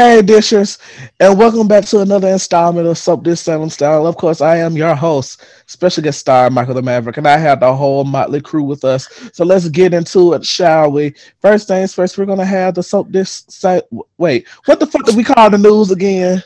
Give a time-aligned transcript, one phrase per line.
[0.00, 0.78] Hey, dishers,
[1.20, 4.06] and welcome back to another installment of Soap Dish Salem Style.
[4.06, 7.60] Of course, I am your host, special guest star Michael the Maverick, and I have
[7.60, 9.06] the whole motley crew with us.
[9.34, 11.12] So let's get into it, shall we?
[11.42, 13.28] First things first, we're gonna have the Soap Dish.
[13.28, 13.82] Sa-
[14.16, 16.42] Wait, what the fuck did we call the news again?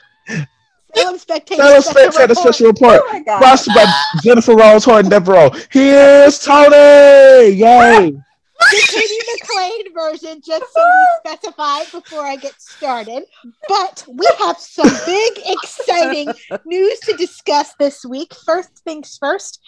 [0.97, 2.39] Salem Spectator, Salem Spectator Report.
[2.39, 5.55] Special Report, Oh by Jennifer Rose Horton Deveraux.
[5.71, 7.55] Here's Tony.
[7.55, 8.16] Yay!
[9.55, 13.25] The version, just so we specify before I get started.
[13.69, 16.33] But we have some big, exciting
[16.65, 18.33] news to discuss this week.
[18.45, 19.61] First things first.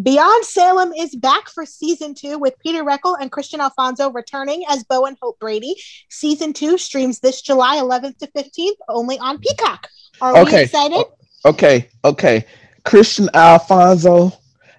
[0.00, 4.84] Beyond Salem is back for season two with Peter Reckell and Kristian Alfonso returning as
[4.84, 5.74] Bo and Hope Brady.
[6.08, 9.88] Season two streams this July 11th to 15th only on Peacock.
[10.22, 11.04] Are we excited?
[11.44, 12.46] Okay, okay.
[12.84, 14.32] Kristian Alfonso,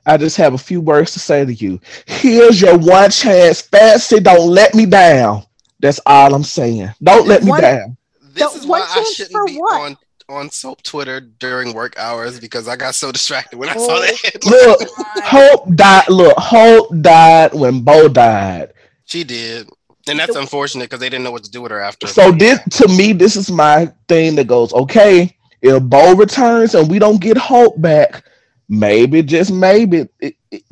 [0.05, 1.79] I just have a few words to say to you.
[2.05, 3.61] Here's your one chance.
[3.61, 5.43] Fancy, don't let me down.
[5.79, 6.89] That's all I'm saying.
[7.01, 7.97] Don't let me One- down.
[8.33, 9.81] This is why I shouldn't be what?
[9.81, 9.97] on
[10.29, 13.99] on soap Twitter during work hours because I got so distracted when I Oh, saw
[13.99, 14.45] that.
[14.45, 14.89] Look,
[15.23, 16.05] Hope died.
[16.09, 18.73] Look, Hope died when Bo died.
[19.05, 19.69] she did,
[20.07, 22.07] and that's unfortunate because they didn't know what to do with her after.
[22.07, 26.89] So this, to me, this is my thing that goes, okay, if Bo returns and
[26.89, 28.23] we don't get Hope back,
[28.69, 30.63] maybe, just maybe, it, it-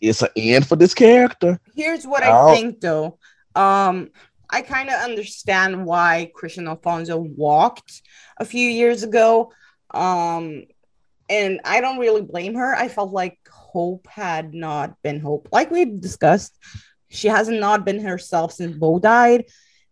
[0.00, 1.58] it's an end for this character.
[1.74, 2.50] Here's what Oh.
[2.50, 3.18] I think though.
[3.56, 4.10] Um,
[4.48, 8.00] I kind of understand why Kristian Alfonso walked
[8.38, 9.50] a few years ago.
[9.90, 10.64] Um,
[11.28, 12.74] and I don't really blame her.
[12.76, 15.48] I felt like Hope had not been Hope.
[15.50, 16.56] Like we've discussed,
[17.08, 19.46] she hasn't not been herself since Bo died,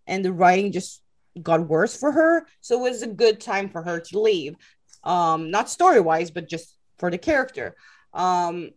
[0.06, 1.03] and the writing just
[1.43, 2.47] got worse for her.
[2.60, 4.54] So it was a good time for her to leave.
[5.03, 7.75] Um, not story wise, but just for the character.
[8.15, 8.71] Um,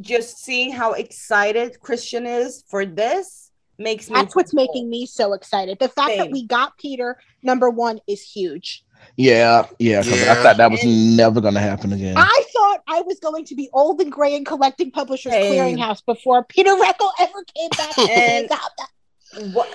[0.00, 5.32] just seeing how excited Kristian is for this makes me That's what's making me so
[5.32, 5.78] excited.
[5.80, 8.84] The fact that we got Peter, number one, is huge.
[9.16, 12.14] Yeah, yeah, because I thought that was And- never going to happen again.
[12.18, 15.54] I thought I was going to be old and gray and collecting Publishers Same.
[15.54, 17.98] Clearinghouse before Peter Reckell ever came back.
[17.98, 19.54] And- and got that.
[19.54, 19.74] what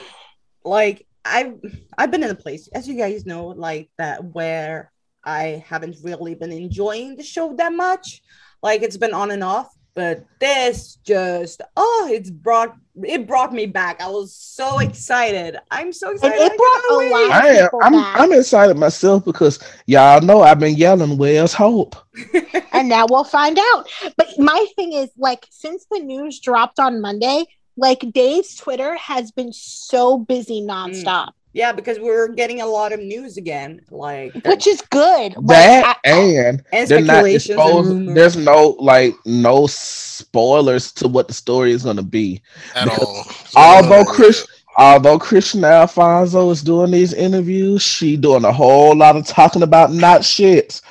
[0.63, 1.55] like I've
[1.97, 4.91] I've been in a place, as you guys know, like that where
[5.25, 8.21] I haven't really been enjoying the show that much.
[8.61, 13.65] Like it's been on and off, but this just oh, it's brought it brought me
[13.65, 14.01] back.
[14.01, 15.57] I was so excited.
[15.71, 16.37] I'm so excited.
[16.37, 17.11] it I brought a cannot lot.
[17.11, 17.31] wait.
[17.31, 18.19] I am, people I'm, back.
[18.19, 21.95] I'm excited myself because y'all know I've been yelling, "Where's Hope?"
[22.71, 23.87] And now we'll find out.
[24.17, 27.45] But my thing is, like, since the news dropped on Monday,
[27.77, 30.67] like Dave's Twitter has been so busy mm.
[30.67, 33.81] nonstop, Yeah, because we're getting a lot of news again.
[33.89, 35.35] Like which is good.
[35.35, 41.07] Like, That I- and and they're not speculations and There's no like no spoilers to
[41.07, 42.41] what the story is going to be.
[42.75, 43.25] at all.
[43.55, 44.47] Although So, Chris,
[44.77, 49.91] although Kristian Alfonso is doing these interviews, she doing a whole lot of talking about
[49.93, 50.81] not shit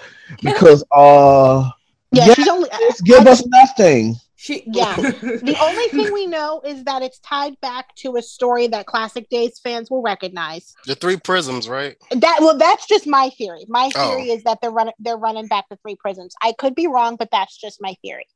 [0.42, 1.70] because uh,
[2.12, 2.70] yeah, Yeah, she's only.
[2.70, 4.16] Uh, just give us nothing.
[4.44, 4.94] She Yeah.
[4.96, 9.26] The only thing we know is that it's tied back to a story that Classic
[9.30, 10.74] Days fans will recognize.
[10.86, 11.96] the three prisms, right?
[12.10, 13.64] That well, that's just my theory.
[13.68, 14.08] My Oh.
[14.10, 16.34] theory is that they're running they're running back the three prisms.
[16.42, 18.26] I could be wrong, but that's just my theory.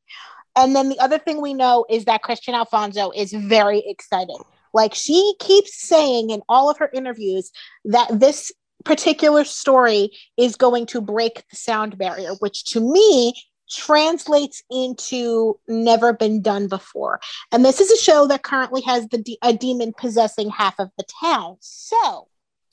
[0.56, 4.36] And then the other thing we know is that Kristian Alfonso is very excited.
[4.72, 7.50] Like she keeps saying in all of her interviews
[7.84, 8.50] that this
[8.86, 13.34] particular story is going to break the sound barrier, which to me
[13.70, 17.20] translates into never been done before.
[17.52, 20.90] And this is a show that currently has the de- a demon possessing half of
[20.98, 21.56] the town.
[21.60, 22.28] So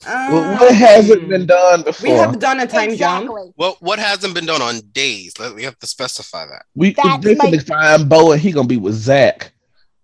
[0.06, 3.30] Well, what hasn't been done Um, We have done a time jump.
[3.56, 5.34] Well, what hasn't been done on days?
[5.54, 6.64] We have to specify that.
[6.74, 9.52] We That's they my- can find Bo and he gonna be with Zach.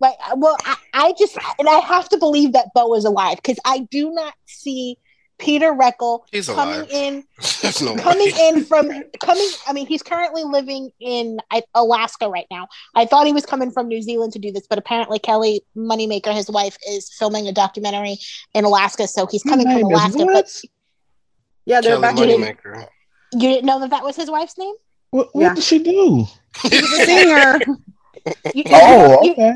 [0.01, 3.59] Like, well, I, I just and I have to believe that Bo is alive because
[3.65, 4.97] I do not see
[5.43, 6.89] Peter Reckell He's coming alive.
[6.91, 7.25] in,
[7.83, 8.49] no coming way.
[8.49, 8.89] in from
[9.21, 9.49] coming.
[9.67, 11.39] I mean, he's currently living in
[11.75, 12.69] Alaska right now.
[12.95, 16.33] I thought he was coming from New Zealand to do this, but apparently Kelly Moneymaker,
[16.33, 18.19] his wife, is filming a documentary
[18.55, 20.25] in Alaska, so he's coming His from Alaska.
[20.27, 20.61] But
[21.67, 22.87] Yeah, they're Kelly back in Moneymaker.
[23.33, 24.75] you didn't know that that was his wife's name.
[25.11, 25.55] What, what Yeah.
[25.55, 26.27] did she do?
[26.69, 27.59] She's a singer.
[28.55, 29.53] You, Oh, you, okay.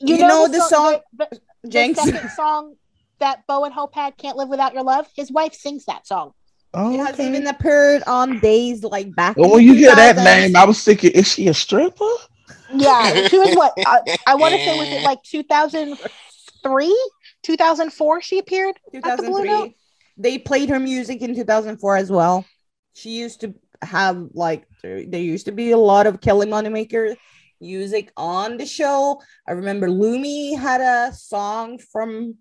[0.00, 2.02] you, You know the song- the- the- the Jenks.
[2.02, 2.74] second song
[3.20, 6.32] that Bo and Hope had, "Can't Live Without Your Love." His wife sings that song.
[6.72, 7.28] Oh, She has okay.
[7.28, 9.36] even appeared on days like back.
[9.36, 12.04] Oh, well, when you hear that name, I was thinking, is she a stripper?
[12.72, 17.10] Yeah, she was what I, I want to say was it like 2003,
[17.42, 19.72] 2004 she appeared at the Blue Note.
[19.72, 19.76] 2003.
[20.18, 22.44] They played her music in 2004 as well.
[22.94, 27.16] She used to have like there, there used to be a lot of Kelly Moneymaker
[27.60, 29.20] music on the show.
[29.48, 32.36] I remember Lumi had a song from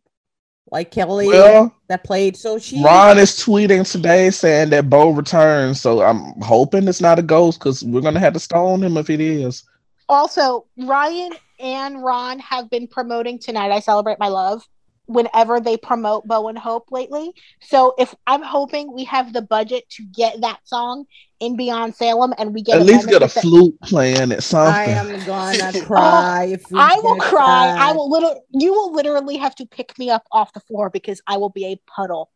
[0.71, 2.37] like Kelly Well, that played.
[2.37, 7.19] So she Ron is tweeting today saying that Bo returns, so I'm hoping it's not
[7.19, 9.63] a ghost because we're gonna have to stone him if it is.
[10.07, 14.67] Also, Ryan and Ron have been promoting Tonight I Celebrate My Love
[15.09, 17.31] whenever they promote Bo and Hope lately.
[17.61, 21.05] So if I'm hoping we have the budget to get that song
[21.39, 24.43] in Beyond Salem and we get At least get a moment the- flute playing at
[24.43, 24.73] something.
[24.73, 27.75] I am gonna oh, cry if we I will get cry.
[27.77, 31.21] I will literally you will literally have to pick me up off the floor because
[31.25, 32.29] I will be a puddle.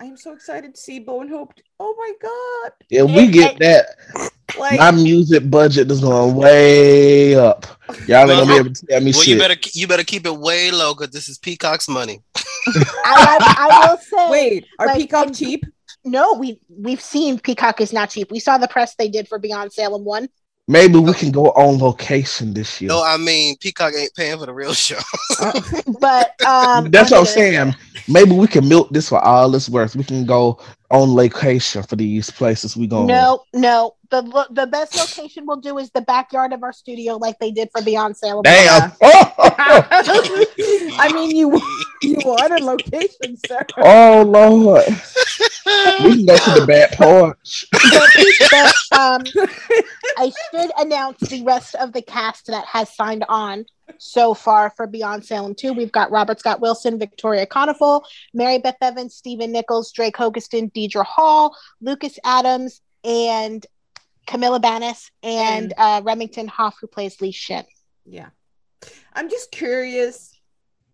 [0.00, 1.52] I am so excited to see Bo and Hope.
[1.78, 2.72] Oh my god!
[2.88, 3.86] Yeah, we get that,
[4.58, 7.66] Like my music budget is going way up.
[8.06, 9.34] Y'all ain't gonna be able to tell me Well, shit.
[9.34, 12.22] you better you better keep it way low because this is Peacock's money.
[12.66, 15.64] I, I, I will say wait, are like, Peacock and- cheap?
[16.04, 18.30] no, we we've seen Peacock is not cheap.
[18.30, 20.28] We saw the press they did for Beyond Salem one.
[20.66, 22.88] Maybe we can go on location this year.
[22.88, 24.98] No, I mean Peacock ain't paying for the real show.
[26.00, 27.74] But um That's what I'm saying.
[28.08, 29.94] Maybe we can milk this for all it's worth.
[29.96, 30.58] We can go
[30.90, 33.04] on location for these places we go.
[33.04, 33.96] No, no.
[34.14, 37.68] The the best location we'll do is the backyard of our studio, like they did
[37.72, 38.44] for Beyond Salem.
[38.44, 38.92] Damn.
[41.00, 41.60] I mean, you
[42.00, 43.66] you wanted location, sir.
[43.78, 44.84] oh Lord.
[46.04, 47.66] We can go to the back porch.
[47.72, 48.10] But,
[48.50, 49.22] but, um,
[50.16, 53.66] I should announce the rest of the cast that has signed on
[53.98, 55.72] so far for Beyond Salem 2.
[55.72, 58.02] We've got Robert Scott Wilson, Victoria Konefal,
[58.32, 63.66] Mary Beth Evans, Stephen Nichols, Drake Hogestyn, Deidre Hall, Lucas Adams, and
[64.26, 67.64] Camila Banus, and uh, Remington Hoff, who plays Li Shin.
[68.06, 68.28] Yeah.
[69.12, 70.30] I'm just curious.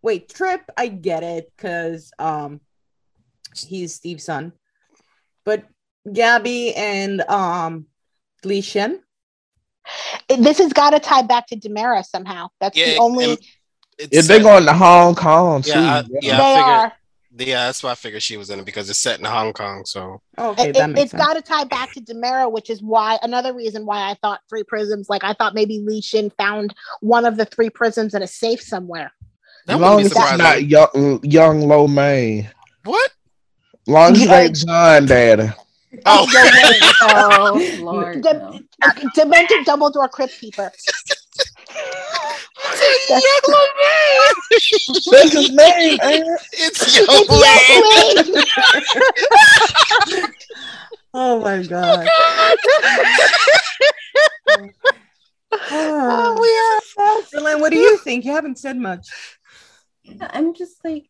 [0.03, 2.61] Wait, Tripp, I get it because um
[3.56, 4.53] he's Steve's son.
[5.44, 5.65] But
[6.11, 7.87] Gabby and um
[8.44, 9.00] Li Shin,
[10.29, 12.49] This has got to tie back to DiMera somehow.
[12.61, 13.25] That's Yeah, the only.
[13.33, 13.38] and
[13.99, 15.71] it's, If they're uh, going to Hong Kong too.
[15.71, 16.19] Yeah, I- yeah.
[16.23, 16.37] yeah.
[16.37, 16.93] they figured- are.
[17.37, 19.85] Yeah, that's why I figured she was in it because it's set in Hong Kong.
[19.85, 22.82] So oh, okay, It, that makes has got to tie back to DiMera, which is
[22.82, 25.09] why another reason why I thought three prisms.
[25.09, 28.61] Like I thought maybe Li Shin found one of the three prisms in a safe
[28.61, 29.12] somewhere.
[29.67, 32.49] that As long wouldn't as it's not young, young Lo May.
[32.85, 33.12] What?
[33.87, 34.49] Long as it Yeah.
[34.49, 35.50] John Daddy.
[36.06, 36.91] Oh, No way.
[37.03, 38.23] Oh Lord.
[38.23, 38.59] De- no.
[39.15, 40.73] Demented Dumbledore Crypt Keeper.
[45.11, 46.40] That's his name, ain't it?
[46.52, 48.34] it's Young It's Lane.
[50.06, 50.31] Young Lane.
[51.12, 52.06] Oh my god.
[55.72, 57.22] oh, we are.
[57.34, 58.25] Dylan, what do you think?
[58.25, 59.08] You haven't said much.
[60.20, 61.10] I'm just like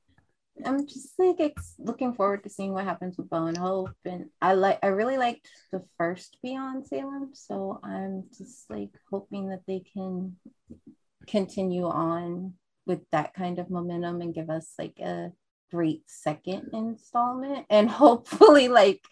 [0.64, 4.26] I'm just like ex- looking forward to seeing what happens with Bo and Hope, and
[4.40, 9.62] I like I really liked the first Beyond Salem, so I'm just like hoping that
[9.66, 10.36] they can
[11.26, 12.54] continue on
[12.86, 15.32] with that kind of momentum and give us like a
[15.70, 19.02] great second installment, and hopefully like.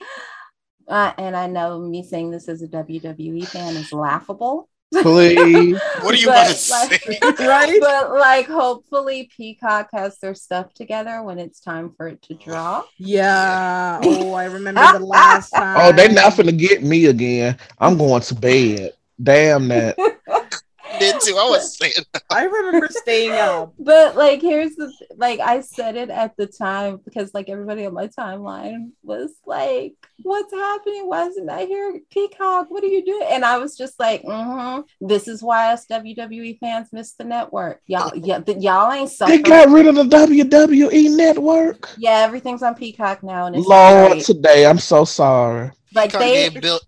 [0.87, 4.71] Uh, and I know me saying this as a WWE fan is laughable.
[4.93, 5.79] Please.
[6.01, 7.19] What are you But, about to like- say?
[7.47, 7.79] Right?
[7.81, 12.89] but like hopefully peacock has their stuff together when it's time for it to drop
[12.97, 14.01] Yeah.
[14.05, 15.77] Oh, I remember the last oh, time.
[15.81, 17.59] Oh, they're not finna get me again.
[17.79, 18.93] I'm going to bed.
[19.23, 19.97] Damn that.
[21.29, 21.39] Did too.
[21.39, 21.93] I was saying.
[22.31, 23.75] I remember staying up.
[23.79, 27.95] but like here's the like i said it at the time because like everybody on
[27.95, 33.27] my timeline was like what's happening why isn't i here peacock what are you doing
[33.31, 37.81] and i was just like mm-hmm, this is why us wwe fans miss the network
[37.87, 41.89] y'all yeah, th- y'all ain't They suffering got rid of the WWE network.
[41.99, 44.25] yeah everything's on peacock now and it's Lord, great.
[44.25, 45.71] today I'm so sorry.
[45.95, 46.81] Like Peacock they gave, Bill,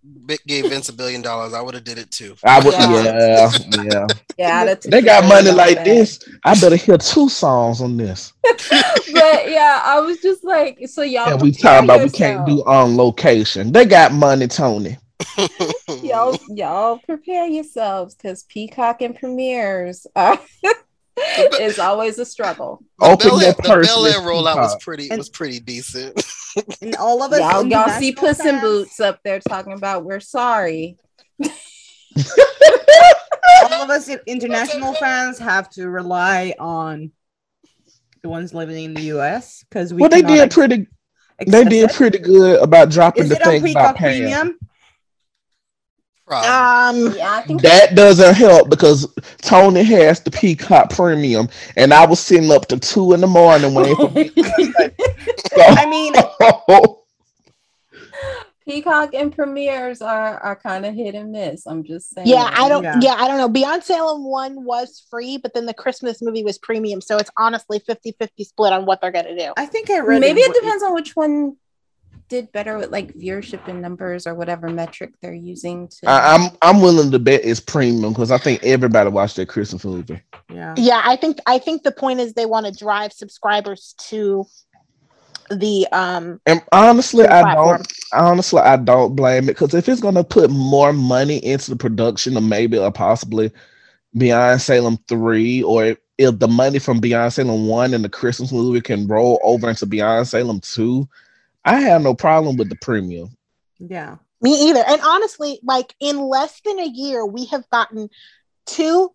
[0.47, 1.54] gave Vince a billion dollars.
[1.54, 2.37] I would have did it too.
[2.45, 3.02] I would, Yeah.
[3.02, 3.50] yeah,
[3.83, 4.07] yeah.
[4.38, 5.85] yeah that They got money like back.
[5.85, 6.19] this.
[6.45, 8.33] I better hear two songs on this.
[8.42, 11.33] but yeah, I was just like, so y'all.
[11.33, 13.73] And we prepare talking about we can't do on location.
[13.73, 14.99] They got money, Tony.
[16.02, 16.38] y'all.
[16.49, 20.38] Y'all prepare yourselves because Peacock and premieres are,
[21.17, 22.83] is always a struggle.
[22.99, 25.29] The Open Bel your Air, the purse, Bel Air Miss rollout was pretty And- was
[25.29, 26.23] pretty decent.
[26.83, 27.38] And all of us.
[27.38, 30.97] Y'all, y'all see international Puss in Boots up there talking about we're sorry.
[33.62, 37.12] All of us international fans have to rely on
[38.23, 40.88] the ones living in the US because we Well, they did ex- pretty.
[41.47, 41.93] They did it.
[41.95, 44.31] pretty good about dropping Is the it thing about Premium?
[44.31, 44.69] Probably.
[46.37, 49.06] Um, Yeah, That doesn't help because
[49.42, 53.75] Tony has the Peacock Premium, and I was sitting up to two in the morning
[53.75, 55.62] waiting for.
[55.62, 56.14] I mean,
[58.66, 61.66] Peacock and premieres are are kind of hit and miss.
[61.66, 62.28] I'm just saying.
[62.28, 62.84] Yeah, I don't.
[62.84, 63.00] Yeah.
[63.02, 63.14] Yeah.
[63.14, 63.49] I don't know.
[63.49, 67.80] Beyond Salem one was free, but then the Christmas movie was premium, so it's honestly
[67.80, 69.52] 50-50 split on what they're gonna do.
[69.56, 71.56] I think I read Maybe it w- depends on which one
[72.30, 76.08] did better with like viewership and numbers or whatever metric they're using to.
[76.08, 79.84] I, I'm I'm willing to bet it's premium because I think everybody watched that Christmas
[79.84, 80.22] movie.
[80.50, 80.75] Yeah.
[80.78, 84.46] Yeah, I think I think the point is they want to drive subscribers to
[85.50, 87.76] the um And honestly, I platform.
[87.78, 87.92] don't.
[88.12, 92.37] Honestly, I don't blame it because if it's gonna put more money into the production
[92.37, 93.50] of maybe or possibly
[94.16, 98.52] Beyond Salem three, or if, if the money from Beyond Salem one and the Christmas
[98.52, 101.08] movie can roll over into Beyond Salem two,
[101.64, 103.37] I have no problem with the premium.
[103.79, 104.17] Yeah.
[104.40, 104.83] Me either.
[104.87, 108.09] And honestly, like in less than a year, we have gotten
[108.67, 109.11] two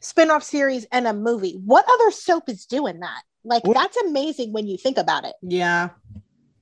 [0.00, 1.58] spin-off series and a movie.
[1.64, 3.22] What other soap is doing that?
[3.44, 3.74] Like What?
[3.76, 5.34] that's amazing when you think about it.
[5.42, 5.90] Yeah.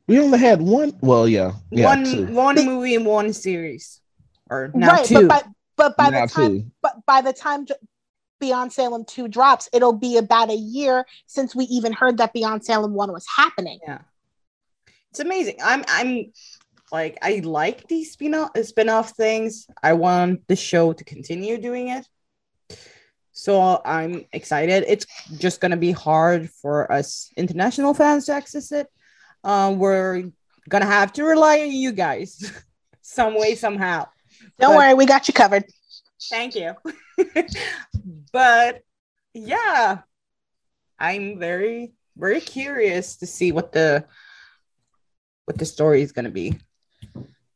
[0.07, 0.97] We only had one.
[1.01, 2.27] Well, yeah, yeah, one two.
[2.27, 4.01] one movie and one series.
[4.51, 5.29] Or now right, two.
[5.29, 5.43] but by
[5.77, 6.71] but by Now the time two.
[6.83, 7.67] but by the time
[8.41, 12.65] Beyond Salem 2 drops, it'll be about a year since we even heard that Beyond
[12.65, 13.79] Salem 1 was happening.
[13.87, 13.99] yeah.
[15.11, 15.57] It's amazing.
[15.63, 16.33] I'm I'm
[16.93, 19.67] like I like these spin-off spin-off things.
[19.83, 22.07] I want the show to continue doing it.
[23.33, 24.85] So I'm excited.
[24.87, 25.07] It's
[25.39, 28.87] just gonna be hard for us international fans to access it.
[29.43, 30.31] Uh, we're
[30.69, 32.53] gonna have to rely on you guys
[33.03, 34.07] some way, somehow.
[34.59, 35.65] Don't But- worry, we got you covered.
[36.29, 36.75] Thank you.
[38.33, 38.83] but
[39.35, 39.99] yeah,
[40.99, 44.05] I'm very very curious to see what the
[45.47, 46.59] what the story is going to be.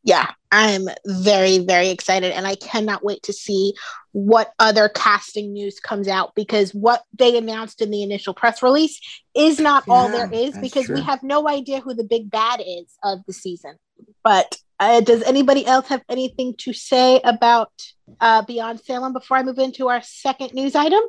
[0.03, 3.75] yeah, I'm very, very excited, and I cannot wait to see
[4.13, 9.01] what other casting news comes out because what they announced in the initial press release
[9.35, 12.61] is not all there is that's because we have no idea who the big bad
[12.65, 13.77] is of the season.
[14.23, 17.73] But uh, does anybody else have anything to say about
[18.21, 21.01] uh, Beyond Salem before I move into our second news item?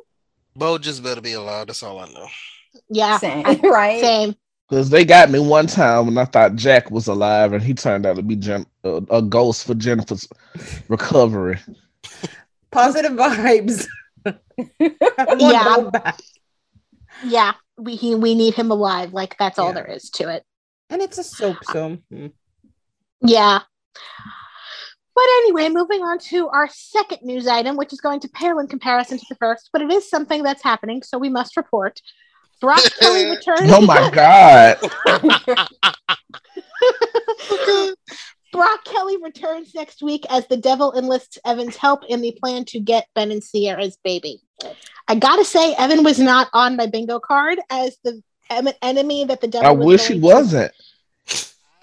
[0.56, 1.66] Bo just better be alive.
[1.68, 2.26] That's all I know.
[2.88, 4.00] Yeah, Same, I- right?
[4.00, 4.34] same.
[4.68, 8.04] Because they got me one time when I thought Jack was alive, and he turned
[8.04, 10.28] out to be Jen- a, a ghost for Jennifer's
[10.88, 11.58] recovery.
[12.70, 13.86] Positive vibes.
[15.38, 15.90] Yeah.
[17.24, 19.12] Yeah, we he, we need him alive.
[19.12, 20.44] Like that's all there is to it.
[20.90, 22.26] And it's a soap, so hmm.
[23.22, 23.60] Yeah.
[25.14, 28.66] But anyway, moving on to our second news item, which is going to pale in
[28.66, 32.00] comparison to the first, but it is something that's happening, so we must report.
[32.60, 33.70] Brock Kelly returns.
[33.72, 34.76] Oh my God.
[38.52, 42.80] Brock Kelly returns next week as the devil enlists Evan's help in the plan to
[42.80, 44.40] get Ben and Ciara's baby.
[45.08, 49.40] I gotta say, Evan was not on my bingo card as the em- enemy that
[49.40, 49.68] the devil.
[49.68, 50.72] I was wish he to- wasn't.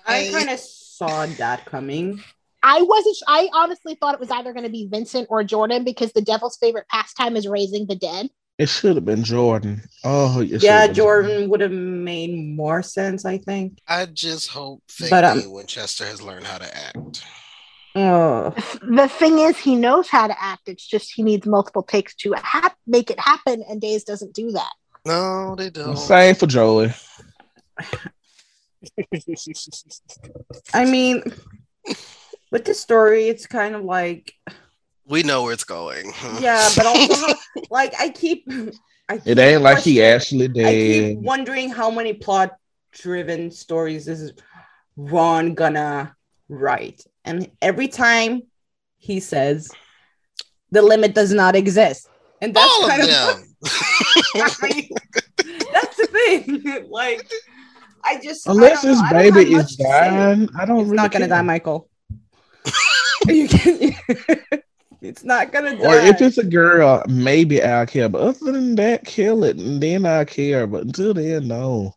[0.05, 2.21] I kind of saw that coming.
[2.63, 3.17] I wasn't.
[3.27, 6.57] I honestly thought it was either going to be Vincent or Jordan because the devil's
[6.57, 8.29] favorite pastime is raising the dead.
[8.60, 9.81] It should have been Jordan.
[10.03, 13.79] Oh, Yeah, have Jordan would have made more sense, I think.
[13.88, 17.24] I just hope Fake But, um, Winchester has learned how to act.
[17.95, 20.67] Oh, The thing is, he knows how to act.
[20.67, 24.51] It's just he needs multiple takes to hap- make it happen, and Days doesn't do
[24.51, 24.72] that.
[25.05, 25.98] No, they don't.
[25.98, 26.93] Same for Joey.
[30.74, 31.24] I mean,
[32.51, 34.33] with this story, it's kind of like
[35.05, 36.13] We know where it's going.
[36.39, 37.33] yeah, but also
[37.69, 38.45] like I keep,
[39.10, 41.17] I keep It ain't like he questioning- actually I did.
[41.17, 44.33] keep wondering how many plot-driven stories this is
[44.95, 46.15] Ron gonna
[46.50, 48.43] write, and every time
[48.98, 49.69] he says
[50.72, 52.07] the limit does not exist,
[52.41, 53.55] and that's All kind of them.
[54.36, 54.88] I
[55.74, 56.88] that's the thing.
[56.89, 57.29] like,
[58.03, 59.07] I just Unless I don't his know.
[59.07, 61.36] I don't baby is dying, I don't It's really not gonna care.
[61.38, 61.89] die, Michael.
[63.27, 63.95] you can.
[65.03, 65.83] It's not gonna die.
[65.86, 68.10] Or if it's a girl, maybe I'll care.
[68.10, 70.65] But other than that, kill it, and then I care.
[70.65, 71.95] But until then, no.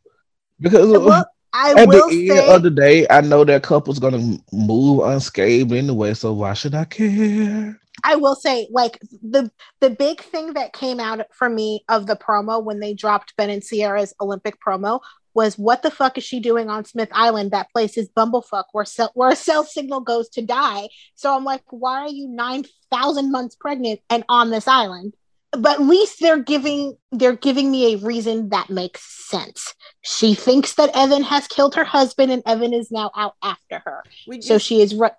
[0.60, 3.98] Because Well, I at will the say, end of the day, I know that couple's
[3.98, 6.14] gonna move unscathed anyway.
[6.14, 7.80] So why should I care?
[8.04, 12.16] I will say, like the the big thing that came out for me of the
[12.16, 15.00] promo when they dropped Ben and Ciara's Olympic promo
[15.36, 17.52] was what the fuck is she doing on Smith Island?
[17.52, 20.88] That place is bumblefuck where cell, where a cell signal goes to die.
[21.14, 25.14] So I'm like, why are you nine thousand months pregnant and on this island?
[25.52, 29.74] But at least they're giving they're giving me a reason that makes sense.
[30.02, 34.02] She thinks that Evan has killed her husband and Evan is now out after her
[34.30, 35.10] just, so she is ru-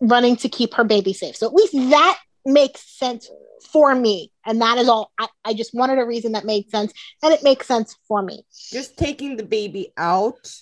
[0.00, 3.30] running to keep her baby safe so at least that makes sense
[3.72, 6.92] for me and that is all I, I just wanted a reason that made sense
[7.22, 10.52] and it makes sense for me just taking the baby out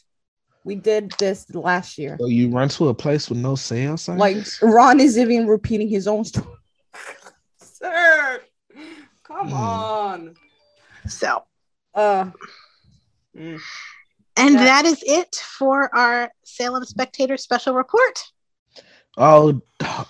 [0.64, 2.16] We did this last year.
[2.20, 4.20] So you run to a place with no sale signs?
[4.20, 6.46] Like Ron is even repeating his own story.
[7.58, 8.40] Sir,
[9.24, 9.54] come Hmm.
[9.54, 10.34] on.
[11.08, 11.42] So,
[11.94, 12.30] Uh,
[13.36, 13.60] mm.
[14.36, 14.64] and Yeah.
[14.64, 18.22] that is it for our Salem Spectator special report.
[19.16, 19.60] Oh,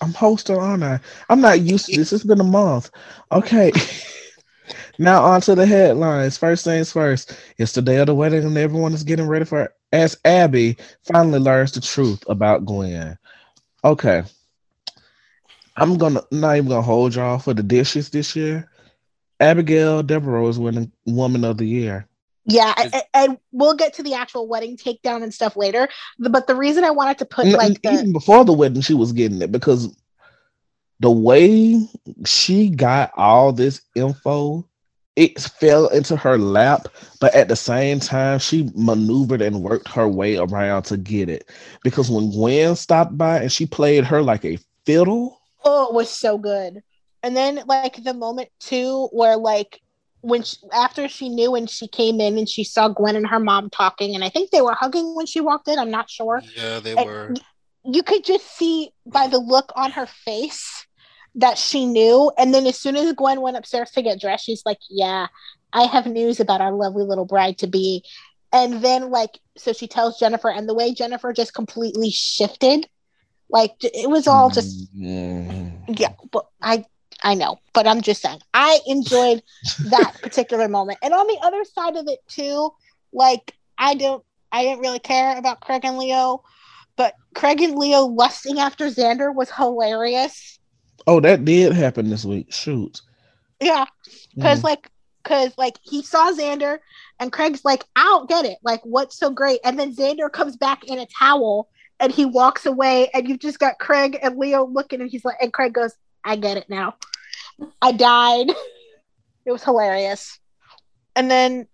[0.00, 1.00] I'm hosting on I.
[1.28, 2.12] I'm not used to this.
[2.12, 2.90] It's been a month.
[3.30, 3.72] Okay.
[4.98, 6.36] now on to the headlines.
[6.36, 7.36] First things first.
[7.58, 9.72] It's the day of the wedding and everyone is getting ready for it.
[9.92, 13.18] As Abby finally learns the truth about Gwen.
[13.84, 14.22] Okay.
[15.76, 18.68] I'm gonna not even gonna hold y'all for the dishes this year.
[19.40, 22.06] Abigail Deveraux is winning Woman of the Year.
[22.44, 25.88] Yeah, Is- and, and we'll get to the actual wedding takedown and stuff later.
[26.18, 28.94] But the reason I wanted to put N- like the even before the wedding, she
[28.94, 29.94] was getting it because
[31.00, 31.80] the way
[32.24, 34.66] she got all this info,
[35.16, 36.88] it fell into her lap.
[37.20, 41.48] But at the same time, she maneuvered and worked her way around to get it.
[41.84, 46.10] Because when Gwen stopped by and she played her like a fiddle, Oh, it was
[46.10, 46.82] so good.
[47.22, 49.80] And then like the moment too where like
[50.22, 53.38] when she, after she knew and she came in and she saw Gwen and her
[53.40, 56.42] mom talking and I think they were hugging when she walked in, I'm not sure.
[56.56, 57.34] Yeah, they And were.
[57.84, 60.86] You could just see by the look on her face
[61.34, 62.30] that she knew.
[62.38, 65.26] And then as soon as Gwen went upstairs to get dressed, she's like, "Yeah,
[65.72, 68.04] I have news about our lovely little bride to be."
[68.52, 72.86] And then like so she tells Jennifer and the way Jennifer just completely shifted
[73.50, 75.98] like it was all just Mm.
[75.98, 76.84] yeah but i
[77.24, 79.42] i know but i'm just saying i enjoyed
[79.90, 82.70] that particular moment and on the other side of it too
[83.12, 86.42] like i don't i didn't really care about craig and leo
[86.96, 90.58] but craig and leo lusting after xander was hilarious
[91.04, 92.52] Oh, that did happen this week.
[92.52, 93.00] Shoot.
[93.60, 93.86] yeah
[94.36, 94.64] because Mm.
[94.64, 94.88] like
[95.24, 96.78] because like he saw xander
[97.18, 100.56] and craig's like i don't get it like what's so great and then xander comes
[100.56, 104.64] back in a towel and he walks away and you've just got craig and leo
[104.66, 106.94] looking and he's like and craig goes i get it now
[107.80, 108.48] i died
[109.44, 110.38] it was hilarious
[111.16, 111.66] and then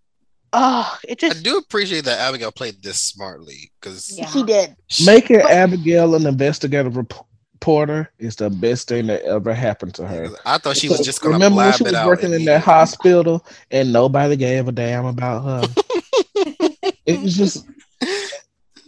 [0.53, 1.39] oh it just.
[1.39, 4.27] I do appreciate that Abigail played this smartly because Yeah.
[4.27, 7.13] he did Making But- Abigail an investigative rep-
[7.61, 10.29] reporter is the best thing that ever happened to her.
[10.47, 12.07] I thought she was just gonna remember when blab she it was out.
[12.07, 15.75] working in that oh hospital and nobody gave a damn about her.
[17.05, 17.67] it was just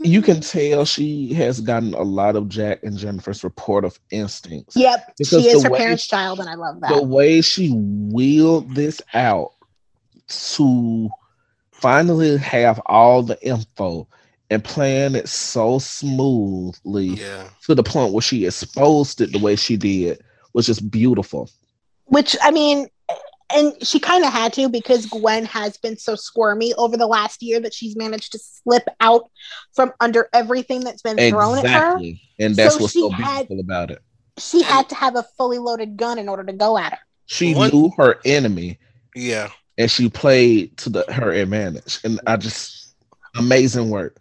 [0.03, 0.71] you can mm-hmm.
[0.73, 4.77] tell she has gotten a lot of Jack and Jennifer's report of instincts.
[4.77, 6.89] yep Because she is her way- parents child and i love that.
[6.95, 9.53] The way she wheeled this out
[10.29, 11.09] to
[11.73, 14.07] finally have all the info
[14.51, 19.57] and plan it so smoothly Yeah, to the point where she exposed it the way
[19.57, 20.21] she did
[20.53, 21.49] was just beautiful.
[22.07, 22.89] which I mean,
[23.55, 27.43] and she kind of had to because Gwen has been so squirmy over the last
[27.43, 29.31] year that she's managed to slip out
[29.75, 31.69] from under everything that's been thrown at her.
[31.97, 32.23] Exactly.
[32.39, 34.01] And that's So what's she so had- beautiful about it.
[34.39, 36.99] She had to have a fully loaded gun in order to go at her.
[37.27, 38.79] She One- knew her enemy
[39.15, 39.51] yeah.
[39.77, 42.01] and she played to the her advantage.
[42.05, 42.95] And I just
[43.37, 44.17] amazing work.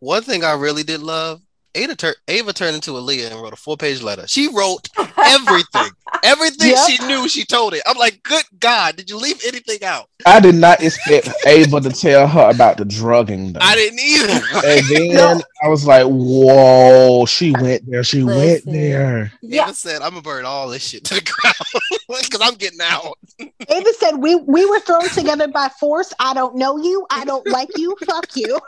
[0.00, 1.40] One thing I really did love,
[1.74, 4.26] Ada tur- Ava turned into Aaliyah and wrote a four page letter.
[4.26, 5.90] She wrote everything,
[6.22, 6.90] everything Yep.
[6.90, 7.28] she knew.
[7.28, 7.82] She told it.
[7.86, 10.08] I'm like, good God, did you leave anything out?
[10.26, 13.60] I did not expect Ava to tell her about the drugging though.
[13.62, 14.40] I didn't either.
[14.66, 15.42] And then No.
[15.64, 18.04] I was like, whoa, she went there.
[18.04, 19.32] She went there.
[19.40, 22.80] Yeah, Ava said, I'm gonna burn all this shit to the ground because I'm getting
[22.82, 23.16] out.
[23.40, 26.12] Ava said we we were thrown together by force.
[26.20, 27.06] I don't know you.
[27.10, 27.96] I don't like you.
[28.04, 28.60] Fuck you.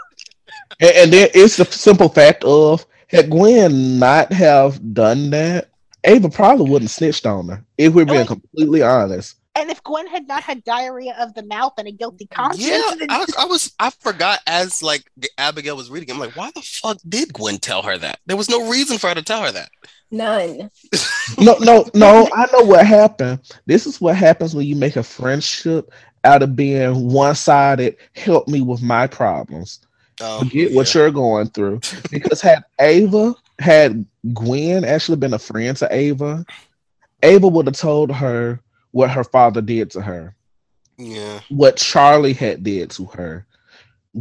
[0.81, 5.71] And, and then it's the simple fact of had Gwen not have done that,
[6.05, 7.65] Ava probably wouldn't snitched on her.
[7.79, 9.37] If we're being Like- completely honest.
[9.57, 12.91] And if Gwen had not had diarrhea of the mouth and a guilty conscience, Yeah,
[12.99, 13.71] then- I, I was.
[13.79, 15.05] I forgot as like
[15.39, 16.11] Abigail was reading.
[16.11, 18.19] I'm like, why the fuck did Gwen tell her that?
[18.27, 19.71] There was no reason for her to tell her that.
[20.11, 20.71] None.
[21.39, 22.29] No, no, no.
[22.35, 23.39] I know what happened.
[23.67, 25.93] This is what happens when you make a friendship
[26.25, 27.97] out of being one-sided.
[28.17, 29.79] Help me with my problems.
[30.21, 30.77] Oh, Forget yeah.
[30.77, 31.81] what you're going through.
[32.11, 36.45] Because had Ava, had Gwen actually been a friend to Ava,
[37.23, 38.61] Ava would have told her
[38.93, 40.35] what her father did to her,
[40.99, 43.47] Yeah, what Charlie had did to her.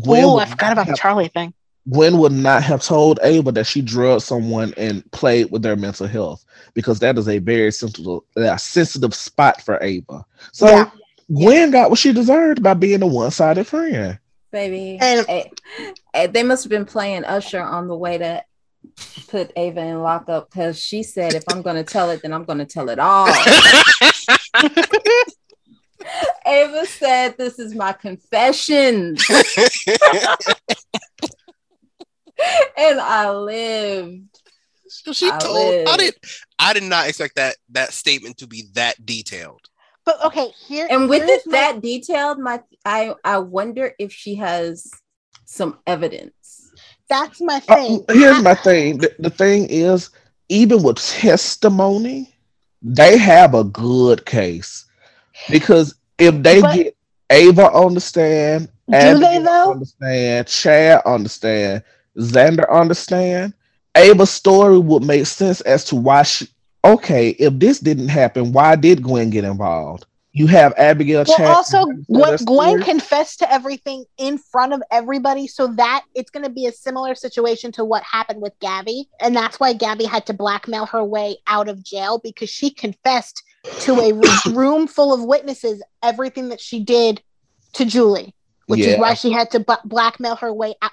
[0.03, 1.53] Gwen oh, I forgot about the Charlie thing.
[1.89, 6.08] Gwen would not have told Ava that she drugged someone and played with their mental
[6.08, 10.25] health because that is a very sensitive, a sensitive spot for Ava.
[10.53, 10.89] So Yeah.
[11.34, 14.17] Gwen got what she deserved by being a one-sided friend.
[14.54, 14.98] Baby.
[15.02, 15.44] And- Eh,
[16.13, 18.44] eh, they must have been playing Usher on the way to
[19.28, 22.46] put Ava in lockup because she said, if I'm going to tell it, then I'm
[22.46, 23.28] going to tell it all.
[26.46, 29.18] Ava said, This is my confession.
[32.78, 34.39] And I lived.
[34.88, 36.13] So she I told I did
[36.60, 39.62] I did not expect that that statement to be that detailed.
[40.06, 44.36] But okay, here And with it my- that detailed, my I I wonder if she
[44.36, 44.89] has
[45.46, 46.72] some evidence.
[47.10, 48.06] that's my Uh, thing.
[48.10, 48.98] here's my thing.
[48.98, 50.10] The, the thing is,
[50.50, 52.34] even with testimony,
[52.82, 54.86] they have a good case
[55.50, 56.98] because if they But- get
[57.30, 59.72] Ava on the stand, Do they, though?
[59.72, 60.48] Understand?
[60.48, 61.84] Chad understand?
[62.18, 63.54] Xander understand?
[63.96, 66.48] Ava's story would make sense as to why she.
[66.86, 70.06] Okay, if this didn't happen, why did Gwen get involved?
[70.36, 71.24] You have Abigail.
[71.28, 76.43] Well, also, Gwen, Gwen confessed to everything in front of everybody, so that it's going
[76.43, 80.26] to be a similar situation to what happened with Gabby, and that's why Gabby had
[80.26, 83.43] to blackmail her way out of jail because she confessed
[83.82, 84.12] to a
[84.52, 87.22] room full of witnesses everything that she did
[87.74, 88.34] to Julie,
[88.65, 88.93] which Yeah.
[88.93, 90.91] is why she had to b- blackmail her way out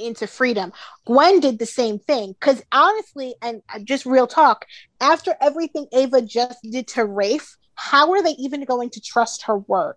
[0.00, 0.72] into freedom.
[1.06, 4.66] Gwen did the same thing because honestly, and uh, just real talk,
[5.00, 9.58] after everything Ava just did to Rafe, how are they even going to trust her
[9.58, 9.96] word?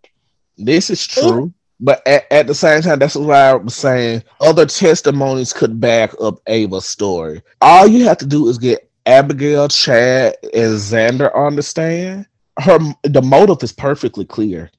[0.58, 4.66] This is true, but at, at the same time, that's why I was saying other
[4.66, 7.42] testimonies could back up Ava's story.
[7.62, 12.28] All you have to do is get Abigail, Chad, and Xander on the stand.
[12.60, 14.70] Her the motive is perfectly clear,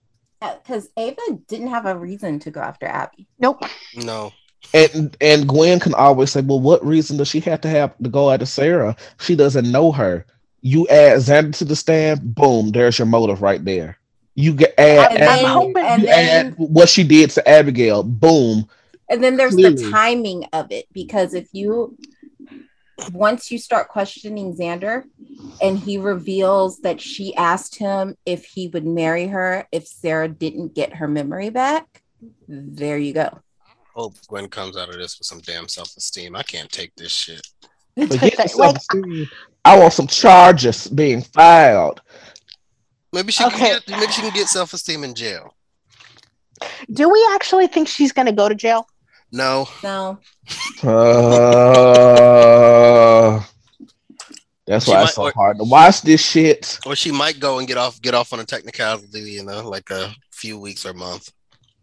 [0.40, 3.26] Because Ava didn't have a reason to go after Abby.
[3.38, 3.64] Nope.
[3.96, 4.32] No.
[4.72, 8.08] And and Gwen can always say, "Well, what reason does she have to have to
[8.08, 8.96] go after Sarah?
[9.20, 10.24] She doesn't know her."
[10.62, 13.98] You add Xander to the stand, boom, there's your motive right there.
[14.34, 17.46] You get add, And I'm then, hoping- and you then, add what she did to
[17.46, 18.66] Abigail, boom,
[19.10, 19.74] and then there's Clearly.
[19.84, 21.98] the timing of it because if you
[23.12, 25.04] once you start questioning Xander
[25.60, 30.74] and he reveals that she asked him if he would marry her if Sarah didn't
[30.74, 32.02] get her memory back,
[32.48, 33.40] there you go.
[33.94, 36.34] Hope Gwen comes out of this with some damn self esteem.
[36.34, 37.46] I can't take this shit.
[37.96, 38.34] Like-
[39.64, 42.02] I want some charges being filed.
[43.12, 43.56] Maybe she Okay.
[43.56, 45.54] can get maybe she can get self esteem in jail.
[46.92, 48.88] Do we actually think she's going to go to jail?
[49.30, 49.68] No.
[49.82, 50.18] No,
[51.74, 53.42] Uh,
[54.66, 56.78] that's She why might- it's so or- hard to watch this shit.
[56.86, 59.90] Or she might go and get off get off on a technicality, you know, like
[59.90, 61.30] a few weeks or month.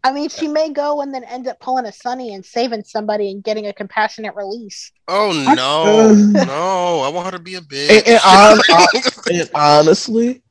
[0.04, 3.30] I mean, she may go and then end up pulling a Sunny and saving somebody
[3.30, 4.90] and getting a compassionate release.
[5.06, 7.00] Oh no, no!
[7.00, 7.88] I want her to be a bitch.
[7.88, 10.42] And, and, hon- and honestly,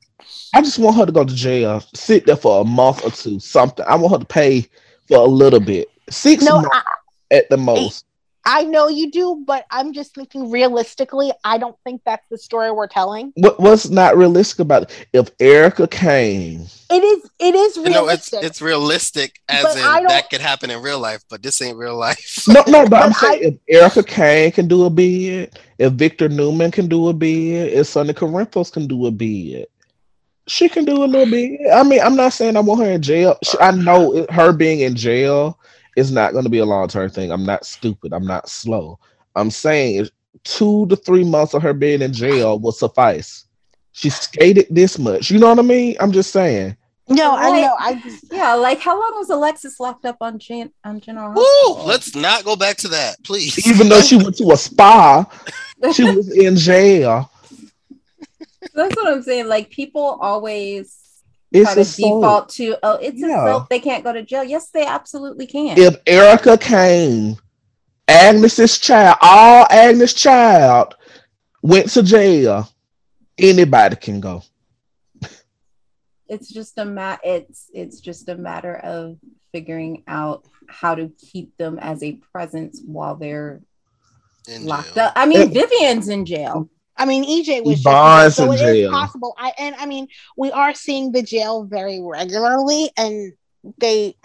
[0.53, 3.39] I just want her to go to jail, sit there for a month or two,
[3.39, 3.85] something.
[3.87, 4.67] I want her to pay
[5.07, 6.83] for a little bit, six No, months I,
[7.31, 8.05] at the most.
[8.45, 12.71] I know you do, but I'm just thinking realistically, I don't think that's the story
[12.71, 13.33] we're telling.
[13.35, 15.07] What, what's not realistic about it?
[15.13, 17.29] If Erica Kane, It is.
[17.39, 18.43] It is You know, it's realistic.
[18.43, 21.95] it's realistic as But in that could happen in real life, but this ain't real
[21.95, 22.45] life.
[22.47, 26.27] no, no, but, I'm But saying if Erica Kane can do a bid, if Victor
[26.27, 29.67] Newman can do a bid, if Sonny Corinthos can do a bid,
[30.47, 31.59] she can do a little bit.
[31.71, 33.37] I mean, I'm not saying I want her in jail.
[33.43, 35.59] She, I know it, her being in jail
[35.95, 37.31] is not going to be a long term thing.
[37.31, 38.13] I'm not stupid.
[38.13, 38.99] I'm not slow.
[39.35, 40.07] I'm saying
[40.43, 43.45] two to three months of her being in jail will suffice.
[43.93, 45.29] She skated this much.
[45.29, 45.95] You know what I mean?
[45.99, 46.77] I'm just saying.
[47.09, 47.61] no, I Right.
[47.61, 47.75] know.
[47.77, 51.41] I just, yeah, like how long was Alexis locked up on Gen- on General Woo!
[51.43, 51.85] Hospital?
[51.85, 53.67] Let's not go back to that, please.
[53.67, 55.25] Even though she went to a spa,
[55.93, 57.29] she was in jail.
[58.73, 59.47] That's what I'm saying.
[59.47, 60.97] Like people always
[61.51, 63.43] It's try to default to, oh, it's Yeah.
[63.43, 63.69] assault.
[63.69, 64.43] They can't go to jail.
[64.43, 65.77] Yes, they absolutely can.
[65.77, 67.37] if Erica Kane,
[68.07, 70.95] Agnes's child, all Agnes' child
[71.61, 72.69] went to jail,
[73.37, 74.43] anybody can go.
[76.27, 77.19] It's just a mat.
[77.23, 79.17] It's it's just a matter of
[79.51, 83.61] figuring out how to keep them as a presence while they're
[84.47, 85.05] In locked jail.
[85.07, 85.13] up.
[85.17, 86.69] I mean, It- Vivian's in jail.
[86.97, 88.91] I mean, EJ was Yvonne's just so in it is jail.
[88.91, 89.33] possible.
[89.37, 93.33] I and I mean, we are seeing the jail very regularly, and
[93.79, 94.15] they.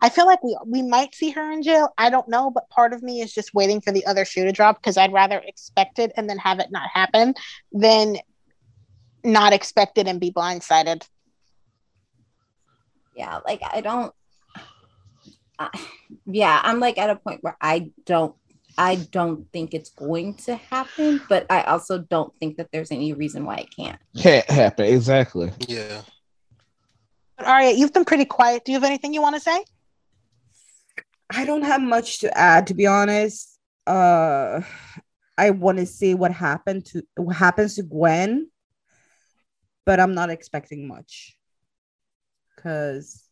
[0.00, 1.92] I feel like we we might see her in jail.
[1.98, 4.52] I don't know, but part of me is just waiting for the other shoe to
[4.52, 7.34] drop because I'd rather expect it and then have it not happen
[7.72, 8.16] than
[9.24, 11.06] not expect it and be blindsided.
[13.16, 14.14] Yeah, like I don't.
[15.58, 15.70] I,
[16.26, 18.34] yeah, I'm like at a point where I don't.
[18.78, 23.12] I don't think it's going to happen, but I also don't think that there's any
[23.12, 23.98] reason why it can't.
[24.16, 24.86] Can't happen.
[24.86, 25.50] Exactly.
[25.66, 26.02] Yeah.
[27.36, 28.64] But Aria, you've been pretty quiet.
[28.64, 29.64] Do you have anything you want to say?
[31.28, 33.58] I don't have much to add, to be honest.
[33.84, 34.62] Uh,
[35.36, 38.48] I want to see what happened to what happens to Gwen,
[39.84, 41.36] but I'm not expecting much
[42.54, 43.27] because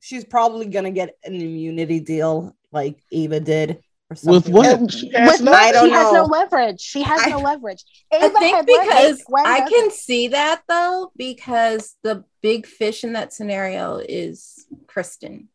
[0.00, 4.90] she's probably gonna get an immunity deal like Ava did or With what?
[4.92, 6.80] She has with no- I don't she has no leverage.
[6.80, 7.84] She has I- no leverage.
[8.12, 9.74] I think had leverage, because I doesn't.
[9.74, 15.48] can see that though, because the big fish in that scenario is Kristen.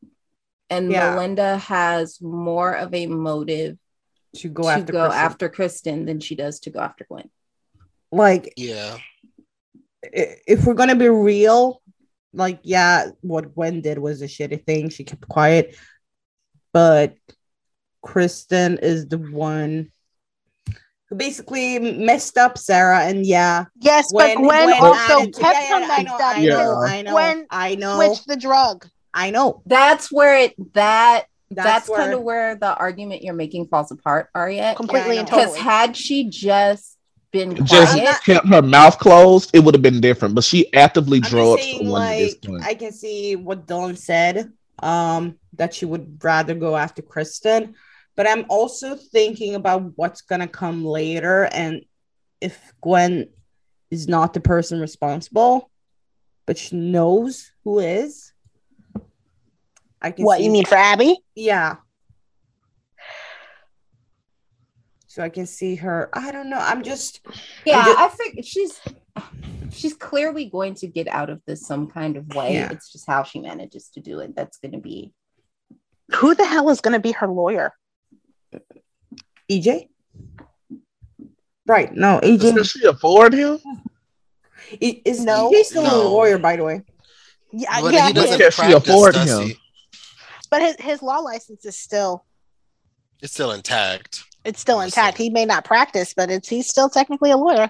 [0.70, 1.14] And Yeah.
[1.14, 3.78] Melinda has more of a motive
[4.38, 5.20] to go to after go Kristen.
[5.26, 7.30] after Kristen than she does to go after Gwen.
[8.12, 8.98] like Yeah.
[10.04, 11.82] if we're gonna be real,
[12.38, 14.90] like yeah, what Gwen did was a shitty thing.
[14.90, 15.76] She kept quiet,
[16.74, 17.16] but
[18.02, 19.92] Kristen is the one
[21.10, 23.02] who basically messed up Sarah.
[23.02, 26.36] And yeah, Yes, but Gwen, also added kept yeah, her yeah, I mixed know, up
[26.36, 26.50] I Yeah.
[26.50, 28.88] know, because I know, Gwen I know, switched the drug.
[29.14, 29.62] I know.
[29.66, 34.30] That's where it that that's, where- kind of where the argument you're making falls apart,
[34.36, 34.76] Ariette.
[34.76, 35.38] Completely I and know.
[35.38, 36.97] Because had she just
[37.32, 40.36] been just kept her mouth closed, it would have been different.
[40.36, 41.32] But she actively I'm just
[41.78, 42.46] someone like.
[42.62, 47.76] I can see what Dylan said, um, that she would rather go after Kristen.
[48.16, 51.84] But I'm also thinking about what's gonna come later, and
[52.42, 53.30] if Gwen
[53.92, 55.70] is not the person responsible,
[56.46, 58.34] but she knows who is.
[60.02, 61.18] I can What see- you mean for Abby?
[61.36, 61.78] Yeah.
[65.18, 66.12] So I can see her.
[66.14, 66.60] I don't know.
[66.60, 67.22] I'm just
[67.66, 68.80] yeah, ju- I think she's
[69.72, 72.54] she's clearly going to get out of this some kind of way.
[72.54, 72.70] Yeah.
[72.72, 74.36] It's just how she manages to do it.
[74.36, 75.12] That's going to be
[76.18, 77.74] Who the hell is going to be her lawyer?
[79.52, 79.88] EJ.
[81.66, 81.92] Right.
[81.96, 83.58] No, Can EJ she afford him?
[84.80, 85.50] I- Is No.
[85.50, 86.84] EJ still a lawyer, by the way?
[87.52, 89.48] Yeah, But yeah, he but, doesn't Can she afford him?
[89.48, 89.58] he?
[90.52, 92.24] but his, his law license is still
[93.24, 94.24] It's still intact.
[94.48, 95.18] It's still intact.
[95.18, 97.70] He may not practice, but it's he's still technically a lawyer.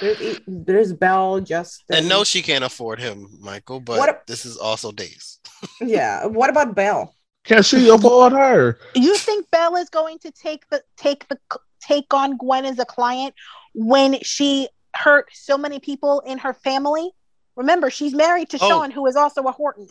[0.00, 1.96] There's, there's Belle, Justin.
[1.96, 3.78] And no, she can't afford him, Michael.
[3.78, 5.38] But What a- this is also days.
[5.80, 6.26] yeah.
[6.26, 7.14] What about Belle?
[7.44, 8.78] Can she afford her?
[8.96, 11.38] You think Belle is going to take the take the
[11.80, 13.34] take on Gwen as a client
[13.74, 17.12] when she hurt so many people in her family?
[17.54, 18.68] Remember, she's married to Oh.
[18.68, 19.86] Shawn, who is also a Horton.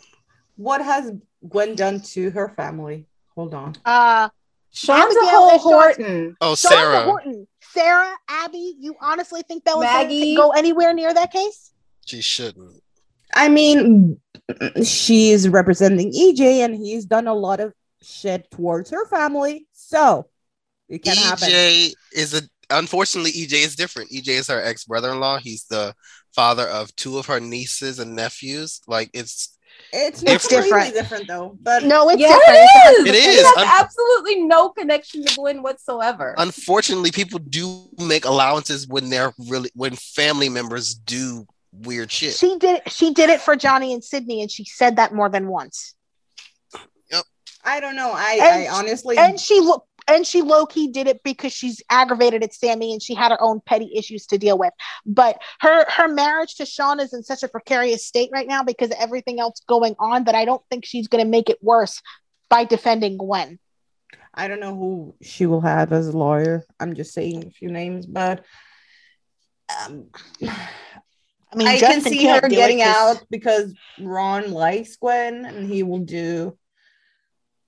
[0.56, 1.10] What has
[1.48, 3.06] Gwen done to her family?
[3.34, 3.74] Hold on.
[3.84, 4.28] Uh,
[4.74, 6.36] Shawn's a whole Horton.
[6.40, 7.04] Oh, Shawn's a Sarah.
[7.04, 7.46] Horton.
[7.72, 10.34] Sarah, Abby, you honestly think Belle is going Maggie.
[10.34, 11.72] to go anywhere near that case?
[12.04, 12.82] She shouldn't.
[13.34, 14.20] I mean,
[14.84, 19.66] she's representing EJ, and he's done a lot of shit towards her family.
[19.72, 20.28] So
[20.88, 21.48] it can happen.
[21.48, 24.10] EJ is a unfortunately EJ is different.
[24.10, 25.38] EJ is her ex brother in law.
[25.38, 25.94] He's the
[26.34, 28.80] father of two of her nieces and nephews.
[28.86, 29.53] Like it's
[29.96, 30.94] It's, It's completely different.
[30.94, 31.56] different, though.
[31.62, 32.58] But No, it's Yeah, different.
[32.58, 33.06] it is.
[33.06, 33.46] It It is.
[33.46, 36.34] has Un- absolutely no connection to Gwen whatsoever.
[36.38, 42.34] unfortunately people do make allowances when they're really when family members do weird shit.
[42.34, 42.82] She did.
[42.90, 45.94] She did it for Johnny and Sydney, and she said that more than once.
[47.10, 47.24] Yep.
[47.64, 48.12] I don't know.
[48.14, 51.82] I, And- I honestly, and she lo- and she low key did it because she's
[51.90, 54.72] aggravated at Sami and she had her own petty issues to deal with.
[55.06, 58.90] But her her marriage to Shawn is in such a precarious state right now because
[58.90, 62.00] of everything else going on that I don't think she's going to make it worse
[62.48, 63.58] by defending Gwen.
[64.34, 66.64] I don't know who she will have as a lawyer.
[66.80, 68.44] I'm just saying a few names, but
[69.86, 70.06] um,
[70.42, 75.70] I mean, I can Justin see can't her getting out because Ron likes Gwen, and
[75.70, 76.58] he will do.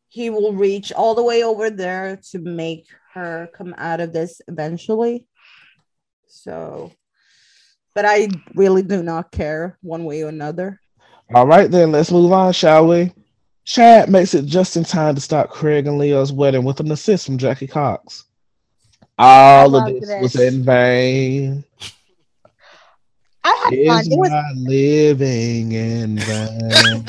[0.09, 4.41] He will reach all the way over there to make her come out of this
[4.49, 5.27] eventually.
[6.27, 6.93] So,
[7.95, 10.81] but I really do not care one way or another.
[11.35, 13.13] All right, then let's move on, shall we?
[13.65, 17.27] Chad makes it just in time to stop Craig and Leo's wedding with an assist
[17.27, 18.25] from Jackie Cox.
[19.19, 20.23] All of this, this.
[20.23, 21.65] was in vain.
[23.43, 24.01] I had fun.
[24.01, 27.05] Is It was my living in vain?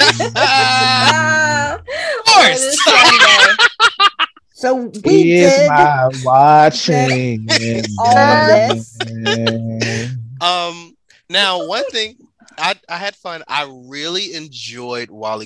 [2.56, 3.58] Course.
[4.60, 5.68] So we Is did.
[5.68, 8.98] my watching in all of this.
[8.98, 10.18] vain?
[10.42, 10.98] Um
[11.30, 12.16] now one thing
[12.58, 13.44] I, I had fun.
[13.48, 15.46] I really enjoyed Wally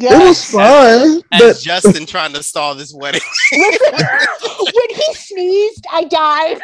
[0.00, 3.20] Kurth It was fun, as but Justin trying to stall this wedding.
[3.52, 3.90] Listen,
[4.72, 6.60] when he sneezed, I died.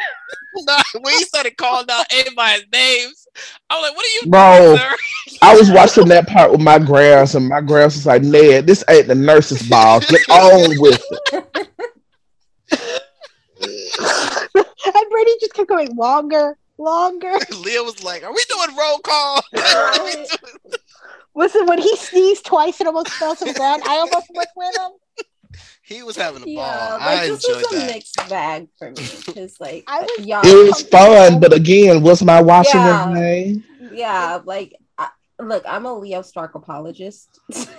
[1.01, 3.27] when he started calling out everybody's names,
[3.69, 4.57] I'm like, what are you Bro.
[4.57, 5.37] doing, sir?
[5.41, 8.83] I was watching that part with my grams, and my grams was like, "Ned, this
[8.89, 9.99] ain't the nurse's ball.
[9.99, 11.01] Get on with
[11.33, 11.67] it."
[14.95, 17.33] and Brady just kept going longer, longer.
[17.59, 19.41] Leah was like, Are we doing roll call?
[21.37, 24.75] Listen, when he sneezed twice and almost fell to the ground, I almost went with
[24.77, 24.91] him.
[25.83, 26.53] he was having a ball.
[26.55, 27.91] Yeah, I like this enjoyed was a that.
[27.93, 32.23] mixed bag for me because, like, I was- y'all, It was fun, but again, was
[32.23, 33.07] my watching Yeah.
[33.09, 33.63] in vain?
[33.93, 37.29] yeah, like, I, look, I'm a Leo Stark apologist.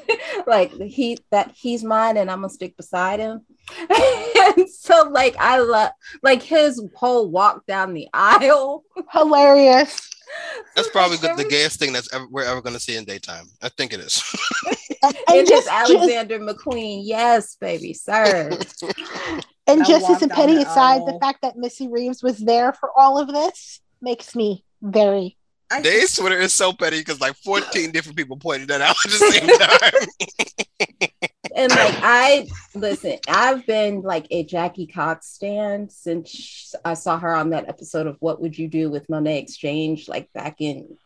[0.47, 3.44] like he that he's mine, and I'm gonna stick beside him.
[3.90, 5.90] and so like I love
[6.23, 8.85] like his whole walk down the aisle.
[9.12, 10.09] Hilarious.
[10.77, 13.05] That's probably like, good, the gayest thing that's ever we're ever going to see in
[13.05, 13.47] daytime.
[13.62, 14.23] I think it is.
[15.01, 18.51] And, And and his just, just Alexander McQueen, yes, baby, sir.
[19.69, 22.91] and That just as a petty aside, the fact that Missy Reeves was there for
[22.97, 25.37] all of this makes me very
[25.71, 29.11] I Dave's Twitter is so petty because like 14 different people pointed that out at
[29.11, 30.67] the same time.
[30.81, 37.35] And like I listen, I've been like a Jackie Cox stand since I saw her
[37.35, 40.97] on that episode of What Would You Do with Monét X Change, like back in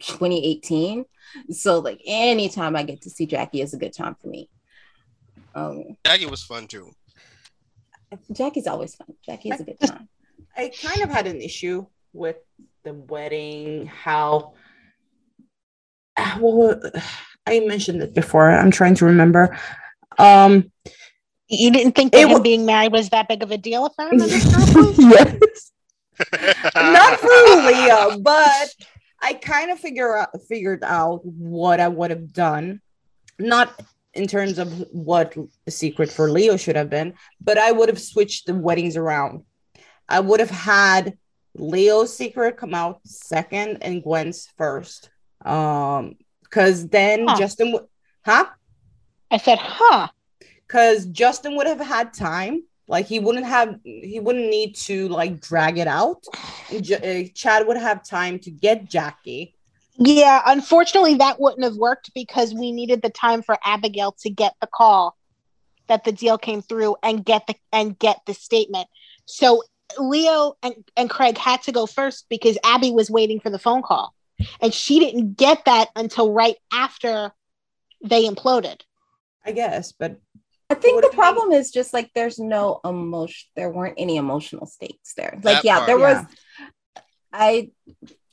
[0.00, 1.04] 2018.
[1.50, 4.48] So like anytime I get to see Jackie is a good time for me.
[5.54, 6.92] Um, Jackie was fun too.
[8.32, 9.08] Jackie's always fun.
[9.24, 10.08] Jackie is a good time.
[10.56, 12.36] I kind of had an issue with
[12.84, 14.54] the wedding, how
[16.38, 16.80] well
[17.46, 18.50] I mentioned it before.
[18.50, 19.56] I'm trying to remember.
[20.18, 20.70] Um
[21.48, 23.86] You didn't think that It him wa- being married was that big of a deal,
[23.86, 24.34] if I remember
[25.02, 25.72] yes.
[26.76, 28.74] Not for Leah, but
[29.20, 32.80] I kind of figure out figured out what I would have done.
[33.38, 33.72] Not
[34.14, 37.98] in terms of what the secret for Leo should have been, but I would have
[38.00, 39.42] switched the weddings around.
[40.08, 41.18] I would have had
[41.56, 45.10] Leo's secret come out second and Gwen's first.
[45.44, 46.14] Um,
[46.54, 47.36] because then Huh.
[47.36, 47.82] Justin would,
[48.24, 48.46] huh?
[49.30, 50.08] I said, huh.
[50.66, 52.62] because Justin would have had time.
[52.86, 56.22] Like he wouldn't have, he wouldn't need to like drag it out.
[56.80, 59.54] J- uh, Chad would have time to get Jackie.
[59.96, 64.54] Yeah, unfortunately, that wouldn't have worked because we needed the time for Abigail to get
[64.60, 65.16] the call
[65.86, 68.86] that the deal came through and get the and get the statement.
[69.24, 69.62] So
[69.98, 73.82] Leo and, and Craig had to go first because Abby was waiting for the phone
[73.82, 74.13] call.
[74.60, 77.32] And she didn't get that until right after
[78.04, 78.80] they imploded.
[79.46, 80.18] I guess, but
[80.70, 83.48] I think the do you problem is just like there's no emotion.
[83.56, 85.38] There weren't any emotional stakes there.
[85.42, 86.16] Like, That yeah, part, there was.
[86.16, 86.26] yeah.
[87.32, 87.70] I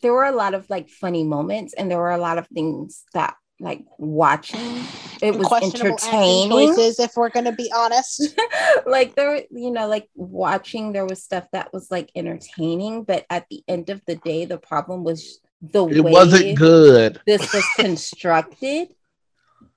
[0.02, 3.04] there were a lot of like funny moments, and there were a lot of things
[3.14, 4.84] that like watching
[5.22, 6.50] it was Questionable acting entertaining.
[6.76, 8.36] choices, if we're going to be honest.
[8.88, 13.46] like there, you know, like watching there was stuff that was like entertaining, but at
[13.50, 17.20] the end of the day, the problem was the It way wasn't good.
[17.26, 18.90] this was constructed.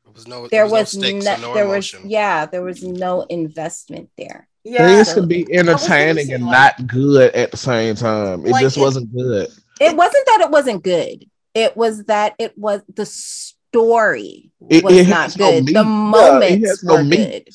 [0.04, 2.46] There was no there there was, was, no stakes no, and no there was yeah,
[2.46, 4.48] there was no investment there.
[4.64, 8.46] yeah, Things so- can be entertaining and like- not good at the same time.
[8.46, 9.48] It Like, just it- wasn't good.
[9.80, 11.26] It wasn't that it wasn't good.
[11.52, 15.66] It was that it was the story It- was it not has no good.
[15.66, 17.16] the Yeah, moments has no were meat.
[17.16, 17.48] good.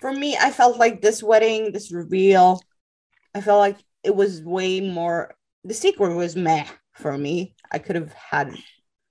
[0.00, 2.60] for me, I felt like this wedding, this reveal,
[3.34, 5.34] I felt like it was way more.
[5.64, 7.54] The secret was meh for me.
[7.72, 8.54] I could have had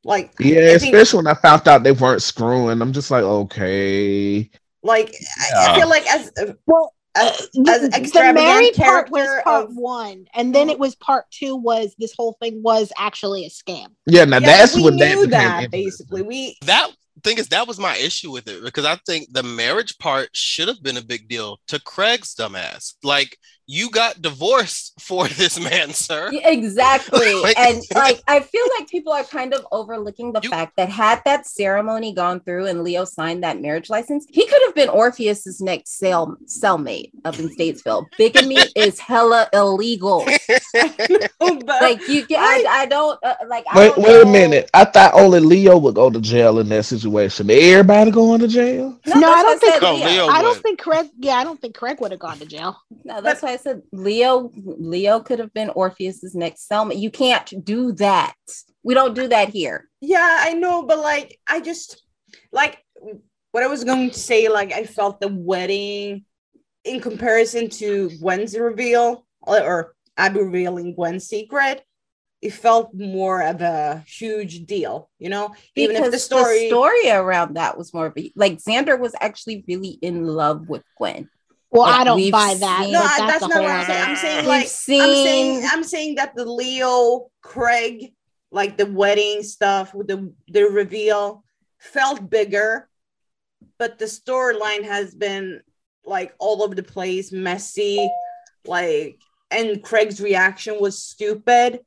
[0.04, 2.82] like Yeah, I think- especially when I found out they weren't screwing.
[2.82, 4.50] I'm just like, okay.
[4.84, 5.14] like
[5.56, 9.10] I, I feel like as uh, Well, as, uh, the, as the extravagant married part
[9.12, 11.56] was part of- one, and then it was part two.
[11.56, 13.88] Was this whole thing was actually a scam?
[14.06, 16.22] Yeah, now Yeah, that's we when that knew became that basically.
[16.22, 16.92] We that
[17.24, 20.68] thing is that was my issue with it because I think the marriage part should
[20.70, 22.94] have been a big deal to Craig's dumbass.
[23.04, 23.38] Like
[23.72, 26.32] you got divorced for this man, sir.
[26.34, 27.36] Exactly.
[27.44, 30.90] Like- and like I feel like people are kind of overlooking the You- fact that
[30.90, 34.90] had that ceremony gone through and Leo signed that marriage license, he could have been
[34.90, 38.06] Orpheus's next cell cellmate up in Statesville.
[38.18, 40.26] Bigamy is hella illegal.
[40.74, 43.66] but Like you get, I, I don't uh, like.
[43.70, 44.70] I Wait, don't wait a minute.
[44.74, 47.50] I thought only Leo would go to jail in that situation.
[47.52, 48.98] Everybody going to jail?
[49.06, 50.06] No, No, I don't think- said Leo.
[50.08, 50.28] Leo.
[50.28, 51.08] I don't think Craig.
[51.20, 52.82] Yeah, I don't think Craig would have gone to jail.
[53.04, 54.52] No, that's why I said Leo.
[54.56, 56.94] Leo could have been Orpheus's next Selma.
[56.94, 58.34] You can't do that.
[58.84, 59.90] We don't do that here.
[60.02, 62.04] yeah, I know, but like I just
[62.52, 62.84] like
[63.52, 66.26] what I was going to say, like I felt the wedding
[66.84, 71.84] in comparison to Gwen's reveal or, or Abby revealing Gwen's secret,
[72.42, 75.54] it felt more of a huge deal, you know?
[75.76, 79.14] Even if the Because story, story around that was more of a, like Xander was
[79.20, 81.30] actually really in love with Gwen.
[81.72, 82.84] Well, Like, I don't buy that.
[82.84, 84.04] seen- no, but I, that's not what I'm saying.
[84.04, 84.68] I'm saying We've like
[85.02, 88.14] I'm saying I'm saying that the Leo Craig,
[88.52, 91.44] like the wedding stuff with the the reveal,
[91.78, 92.90] felt bigger,
[93.78, 95.62] but the storyline has been
[96.04, 98.10] like all over the place, messy,
[98.66, 99.20] like
[99.52, 101.82] and Craig's reaction was stupid.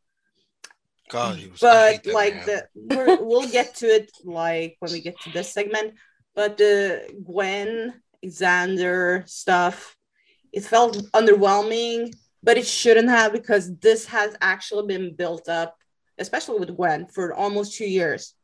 [1.11, 2.47] God, he was, But that like man.
[2.47, 2.67] the
[2.97, 5.95] we're, we'll get to it like when we get to this segment.
[6.35, 9.97] But the Gwen Xander stuff,
[10.53, 15.77] it felt underwhelming, but it shouldn't have because this has actually been built up,
[16.19, 18.35] especially with Gwen, for almost two years.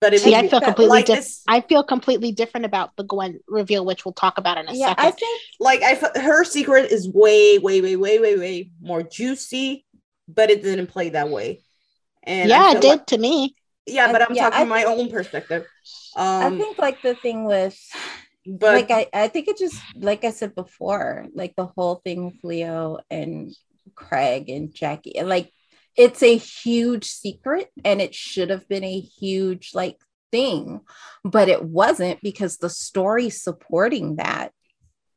[0.00, 1.24] But it See, was I feel completely like different.
[1.26, 4.72] this, I feel completely different about the Gwen reveal, which we'll talk about in a
[4.72, 5.06] Yeah, second.
[5.06, 9.02] I think like I fe- her secret is way, way, way, way, way, way more
[9.02, 9.84] juicy,
[10.28, 11.62] but it didn't play that way.
[12.22, 13.56] And yeah, it did like- to me.
[13.86, 15.66] yeah, but I'm Yeah, talking I my think- own perspective.
[16.14, 17.76] I Um, think like the thing with
[18.48, 22.24] but like I, I think it just like I said before, like the whole thing
[22.24, 23.54] with Leo and
[23.94, 25.52] Craig and Jackie, like
[25.96, 29.98] it's a huge secret and it should have been a huge like
[30.32, 30.80] thing,
[31.24, 34.52] but it wasn't because the story supporting that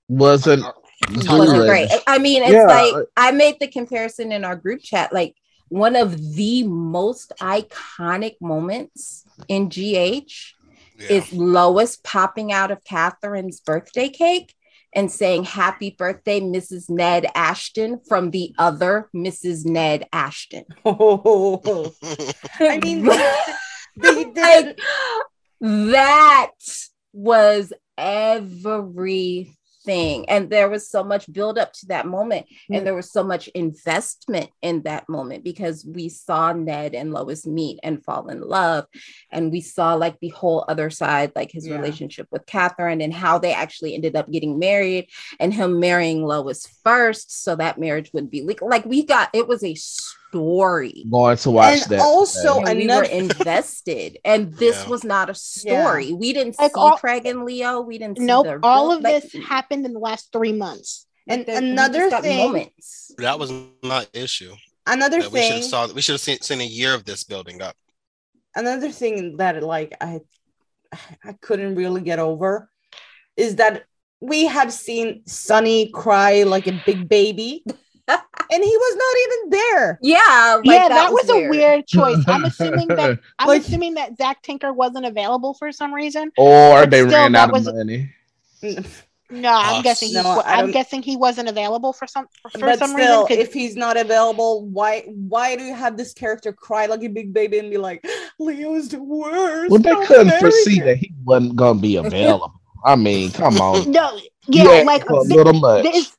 [0.09, 0.65] Wasn't
[1.29, 1.89] wasn't great.
[2.07, 2.67] I mean, it's Yeah.
[2.67, 5.35] like I made the comparison in our group chat, like
[5.69, 10.55] one of the most iconic moments in GH
[11.01, 11.17] Yeah.
[11.17, 14.53] is Lois popping out of Catherine's birthday cake
[14.93, 16.89] and saying happy birthday, Mrs.
[16.89, 19.65] Ned Ashton from the other Mrs.
[19.65, 20.65] Ned Ashton.
[20.85, 23.05] I mean,
[23.97, 24.81] they did Like,
[25.61, 26.51] that
[27.13, 29.55] was everything.
[29.87, 32.47] And there was so much build up to that moment.
[32.69, 32.83] And mm.
[32.83, 37.79] there was so much investment in that moment because we saw Ned and Lois meet
[37.83, 38.85] and fall in love.
[39.31, 41.75] And we saw like the whole other side, like his Yeah.
[41.75, 45.07] relationship with Catherine and how they actually ended up getting married
[45.39, 47.43] and him marrying Lois first.
[47.43, 48.69] So that marriage would be legal.
[48.69, 49.75] Like we got it was a
[50.35, 51.05] story.
[51.11, 51.99] Going to watch And that.
[52.01, 54.89] also- And we another- were invested, and this Yeah.
[54.89, 56.13] was not a story.
[56.13, 57.81] We didn't Like see all- Craig and Leo.
[57.81, 58.45] We didn't see Nope.
[58.45, 61.05] the All real- of like, this happened in the last three months.
[61.27, 63.11] And there- another thing- moments.
[63.17, 63.51] that was
[63.83, 64.53] not issue.
[64.87, 65.61] another That we should thing.
[65.61, 65.87] have saw.
[65.93, 67.75] We should have seen, seen a year of this building up.
[68.55, 70.19] another thing that like I
[71.23, 72.69] I couldn't really get over
[73.37, 73.83] is that
[74.19, 77.63] we have seen Sonny cry like a big baby,
[78.51, 79.99] and he was not even there.
[80.01, 82.23] Yeah, like, yeah, that, was, a weird choice.
[82.27, 86.31] I'm assuming that I'm Like- assuming that Zach Tinker wasn't available for some reason.
[86.37, 88.11] or But they still, ran out of money.
[89.33, 89.83] No, I'm Us.
[89.83, 93.23] guessing he, No, I I'm guessing he wasn't available for some for but some still,
[93.23, 93.27] reason.
[93.27, 97.07] 'cause- if he's not available, why why do you have this character cry like a
[97.07, 98.05] big baby and be like,
[98.39, 99.71] Leo's the worst?
[99.71, 102.51] Well, they don't couldn't foresee him." that he wasn't gonna be available.
[102.83, 103.89] I mean, come on.
[103.91, 105.83] no, yeah, You asked like a little much.
[105.83, 106.11] this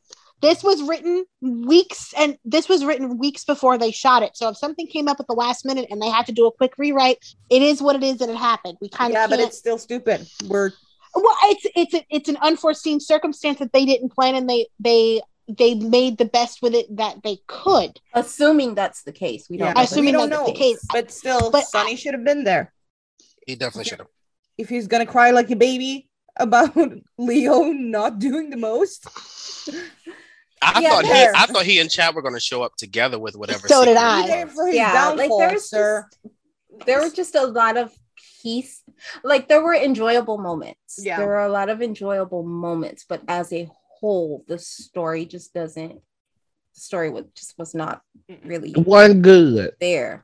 [0.43, 4.37] this was written weeks and this was written weeks before they shot it.
[4.37, 6.53] So if something came up at the last minute and they had to do a
[6.53, 8.77] quick rewrite, it is what it is and it happened.
[8.81, 9.31] We kind of Yeah, can't.
[9.31, 10.27] but it's still stupid.
[10.47, 10.73] We're
[11.15, 15.21] well, it's it's a, it's an unforeseen circumstance that they didn't plan and they they
[15.49, 18.01] they made the best with it that they could.
[18.15, 19.69] Assuming that's the case, we don't.
[19.69, 19.83] yeah, know.
[19.83, 20.47] Assuming we don't that's know.
[20.53, 20.85] the case.
[20.93, 22.73] But still, But Sonny should have been there.
[23.47, 24.09] He definitely should have.
[24.59, 26.75] If he's gonna cry like a baby about
[27.19, 29.07] Leo not doing the most,
[30.63, 31.13] I Yeah, thought he.
[31.13, 33.67] I thought he and Chad were going to show up together with whatever.
[33.69, 34.21] So did I.
[34.21, 34.55] it Be there was.
[34.55, 36.09] for his like downfall, there's sir.
[36.23, 37.93] just, there were just a lot of
[38.43, 38.83] peace.
[39.25, 41.01] Like there were enjoyable moments.
[41.03, 41.17] Yeah.
[41.19, 43.69] there were a lot of enjoyable moments, but as a
[44.01, 46.01] whole, the story just doesn't.
[46.75, 48.01] The story was just was not
[48.45, 49.75] really One good.
[49.81, 50.23] there.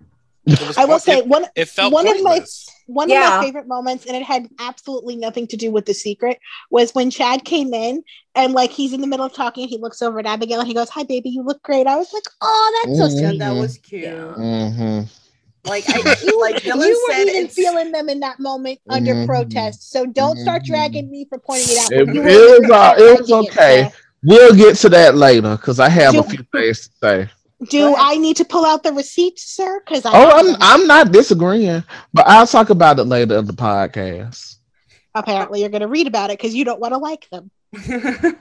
[0.49, 2.45] It was I will point- say it, one it felt one of my-
[2.87, 3.35] one Yeah.
[3.35, 6.39] of my favorite moments, and it had absolutely nothing to do with the secret,
[6.71, 8.03] was when Chad came in
[8.35, 10.73] and like he's in the middle of talking, he looks over at Abigail and he
[10.75, 13.21] goes, "Hi, baby, you look great." I was like, "Oh, that's so Mhm.
[13.21, 14.03] Yeah, sweet." that was cute.
[14.05, 14.35] Yeah.
[14.39, 15.01] Mm-hmm.
[15.69, 15.93] Like I
[16.41, 19.27] like Dylan you weren't even it's, feeling them in that moment under Mhm.
[19.27, 20.67] protest, so don't start Mhm.
[20.67, 21.93] dragging me for pointing it out.
[21.93, 23.91] It, it was uh, it was liking okay.
[23.93, 27.29] so We'll get to that later because I have a few things to say.
[27.71, 29.81] Do I need to pull out the receipts, sir?
[29.85, 30.57] Because I oh, I'm them.
[30.61, 31.83] I'm not disagreeing,
[32.15, 34.57] but I'll talk about it later in the podcast.
[35.15, 37.51] apparently you're going to read about it because you don't want to like them.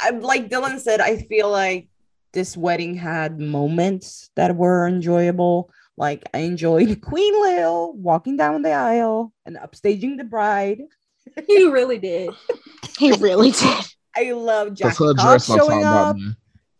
[0.00, 1.88] I'm like Dylan said, I feel like
[2.32, 5.70] this wedding had moments that were enjoyable.
[5.96, 10.82] Like I enjoyed Queen Lil walking down the aisle and upstaging the bride.
[11.48, 12.30] You really did.
[12.98, 13.84] He really did.
[14.16, 16.16] I love Because Jackie her Cobb dress showing up.
[16.16, 16.16] about.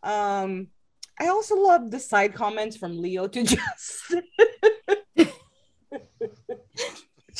[0.05, 0.45] Man.
[0.45, 0.67] Um,
[1.19, 4.23] I also love the side comments from Leo to Justin.
[5.17, 5.31] it's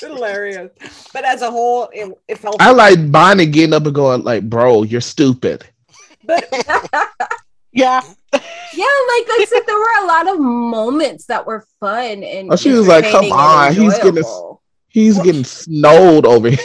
[0.01, 0.71] hilarious.
[1.13, 4.49] But as a whole, it, it felt I like Bonnie getting up and going like,
[4.49, 5.67] "Bro, you're stupid."
[6.25, 6.45] but
[7.73, 8.01] Yeah.
[8.33, 12.57] Yeah, like I said, there were a lot of moments that were fun and Oh,
[12.57, 14.63] she was like, "Come on, he's getting enjoyable.
[14.89, 16.59] He's getting snowed over here.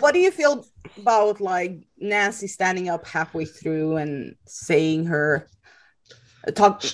[0.00, 0.66] what do you feel
[0.98, 5.48] about like Nancy standing up halfway through and saying her
[6.54, 6.88] talk her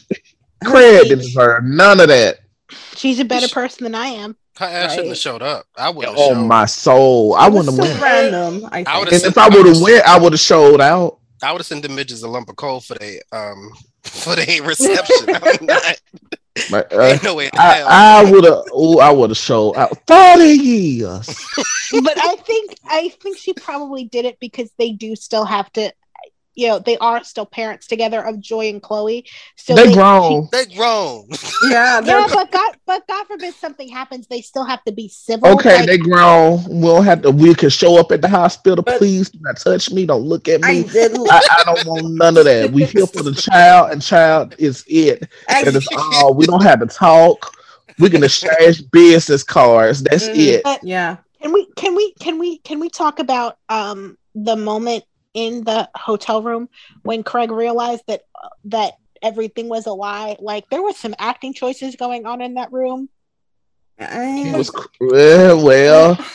[0.70, 1.34] Cred speech?
[1.34, 2.38] didn't none of that.
[2.94, 4.36] She's a better person than I am.
[4.58, 5.66] Her ass shouldn't have showed up.
[5.76, 6.14] I would have.
[6.18, 7.34] Oh my soul!
[7.34, 8.02] I It wouldn't so have went.
[8.02, 8.68] random.
[8.70, 11.18] I, I would've And if I would have went, I would have showed out.
[11.42, 13.70] I would have sent the midgets a lump of coal for they um
[14.02, 15.34] for their reception.
[15.34, 16.00] I'm not-
[16.70, 17.86] But, uh, Ain't no way in hell.
[17.88, 18.64] I, I would have.
[18.72, 21.26] Oh, I would have showed out thirty years.
[22.02, 25.92] but I think I think she probably did it because they do still have to
[26.54, 29.24] you know, they are still parents together of Joy and Chloe.
[29.56, 30.48] So they grown.
[30.50, 31.28] they grown.
[31.68, 35.08] Yeah, they're Yeah, but God, but God forbid something happens, they still have to be
[35.08, 35.48] civil.
[35.50, 36.62] Okay, like- they grown.
[36.68, 37.30] We don't have to.
[37.30, 38.82] We can show up at the hospital.
[38.82, 40.06] Please do not touch me.
[40.06, 40.82] Don't look at I me.
[40.84, 41.12] did.
[41.16, 42.72] I, I don't want none of that.
[42.72, 45.28] We here for the child, and child is it.
[45.48, 46.34] And it's all.
[46.34, 47.54] We don't have to talk.
[47.98, 50.02] We can exchange business cards.
[50.02, 50.62] That's Mhm.
[50.64, 50.78] it.
[50.82, 51.18] yeah.
[51.42, 55.88] Can we can we can we can we talk about um the moment in the
[55.94, 56.68] hotel room
[57.02, 58.22] when Craig realized that
[58.64, 60.36] that everything was a lie?
[60.40, 63.08] Like there were some acting choices going on in that room.
[63.98, 64.70] It I, was
[65.00, 66.26] well, well.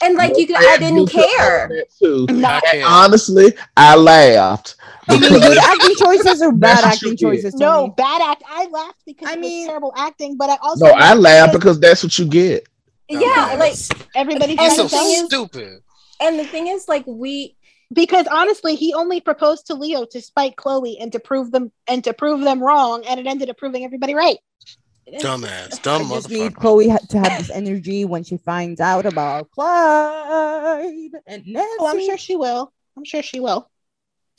[0.00, 1.68] And like you could, I didn't care.
[2.00, 2.82] Not I.
[2.86, 4.76] Honestly, I laughed
[5.08, 7.54] because good acting choices or bad acting choices?
[7.54, 7.94] no Tony?
[7.96, 8.44] bad act.
[8.46, 11.52] I laughed because I it mean- was terrible acting, but I also no, I laughed
[11.54, 12.68] because because that's what you get.
[13.08, 13.74] Yeah, like
[14.14, 15.80] everybody And He's tried so the to thing say is- stupid.
[16.20, 17.56] and the thing is like we
[17.92, 22.02] because honestly, he only proposed to Leo to spite Chloe and to prove them and
[22.04, 24.38] to prove them wrong, and it ended up proving everybody right.
[25.20, 25.78] Dumbass.
[25.78, 26.54] I Dumb just need.
[26.54, 31.76] Chloe ha- to have this energy when she finds out about Clyde and Nancy.
[31.80, 32.72] Oh, I'm sure she will.
[32.96, 33.70] I'm sure she will.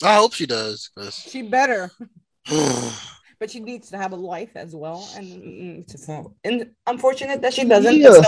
[0.02, 0.88] I hope she does.
[0.94, 1.90] 'cause- she better,
[3.38, 5.08] but she needs to have a life as well.
[5.16, 6.08] And it's
[6.44, 7.96] and unfortunate that she doesn't.
[7.96, 8.22] Yeah.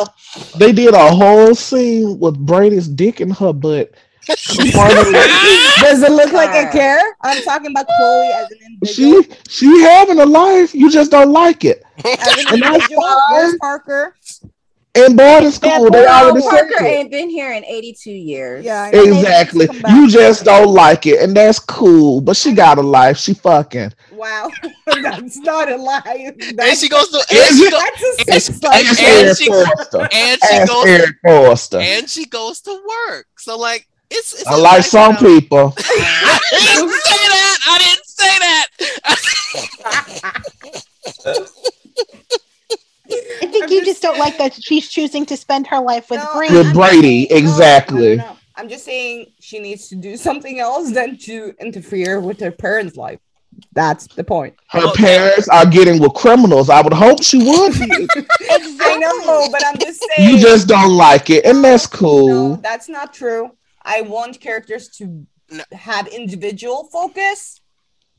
[0.56, 3.94] They did a whole scene with Brady's dick in her butt.
[4.28, 7.00] does it look like I care?
[7.22, 9.22] I'm talking about Chloe as an individual.
[9.22, 10.74] She she having a life.
[10.74, 11.82] You just don't like it.
[11.98, 12.10] as an
[12.54, 13.18] And that's individual, fine.
[13.30, 14.14] where's Parker?
[14.94, 18.62] In boarding school, they Well, already said Parker ain't been here in 82 years.
[18.62, 18.98] Yeah, I know.
[19.04, 19.68] Maybe she Exactly.
[19.88, 22.20] You just don't like it, and that's cool.
[22.20, 23.16] But she got a life.
[23.16, 23.94] She fucking.
[24.12, 24.50] Wow,
[24.86, 26.32] that's not a lie.
[26.58, 27.70] and she goes to and she, it?
[27.70, 30.08] go, that's a and- sex and Eric she- Forster.
[30.12, 31.16] and she goes Eric
[31.82, 32.70] and she goes to
[33.08, 33.26] work.
[33.38, 35.70] So like it's, it's I like some people.
[35.70, 35.74] people.
[35.78, 37.58] I didn't say that.
[37.66, 38.66] I didn't say that.
[43.42, 46.10] I think I'm you just just don't like that she's choosing to spend her life
[46.10, 46.54] with No, Brady.
[46.54, 48.16] With Brady, exactly.
[48.16, 48.36] no, no.
[48.56, 52.96] I'm just saying she needs to do something else than to interfere with her parents'
[52.96, 53.18] life.
[53.74, 54.54] That's the point.
[54.68, 55.02] Her Okay.
[55.04, 56.70] parents are getting with criminals.
[56.70, 57.72] I would hope she would.
[57.74, 58.08] be.
[58.50, 60.30] I know, but I'm just saying.
[60.30, 62.56] you just don't like it, and that's No, cool.
[62.56, 63.50] that's not true.
[63.84, 65.64] I want characters to No.
[65.72, 67.60] have individual focus,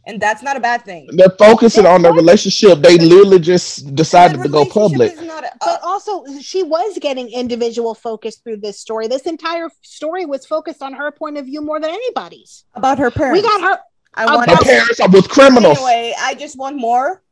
[0.06, 1.08] and that's not a bad thing.
[1.18, 2.80] They're focusing on the relationship.
[2.82, 5.14] They literally just decided to go public.
[5.14, 9.08] is not a- but also she was getting individual focus through this story.
[9.08, 12.66] This entire story was focused on her point of view more than anybody's.
[12.76, 13.42] about her parents.
[13.42, 13.80] We got her.
[14.16, 15.78] I about want Her parents are with criminals.
[15.78, 17.24] Anyway, I just want more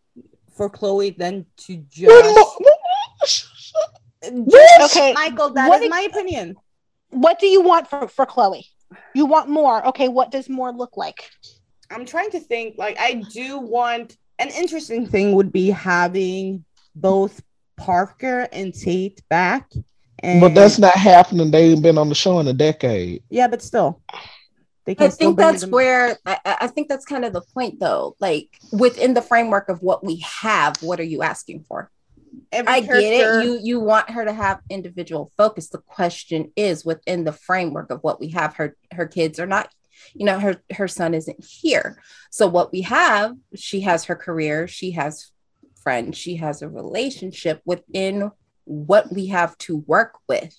[0.57, 2.35] for Chloe than to just.
[2.35, 2.55] mo-
[4.31, 4.81] What?
[4.91, 6.55] Okay, Michael, that is What ex- my opinion.
[7.11, 8.65] What do you want for for Chloe?
[9.13, 9.85] You want more.
[9.87, 11.29] Okay, what does more look like?
[11.89, 12.77] I'm trying to think.
[12.77, 17.41] Like, I do want an interesting thing would be having both
[17.77, 19.71] Parker and Tate back.
[20.19, 21.51] And But that's not happening.
[21.51, 23.23] They've been on the show in a decade.
[23.29, 24.01] yeah, but still,
[24.85, 27.33] they can I still think that's them- where I, I I think that's kind of
[27.33, 28.15] the point though.
[28.19, 31.89] Like within the framework of what we have, what are you asking for?
[32.51, 33.43] Every I get it.
[33.43, 35.69] You you want her to have individual focus.
[35.69, 38.55] The question is within the framework of what we have.
[38.55, 39.69] Her her kids are not,
[40.13, 42.01] you know, her her son isn't here.
[42.29, 45.31] So what we have, she has her career, she has
[45.81, 48.31] friends, she has a relationship within
[48.65, 50.55] what we have to work with.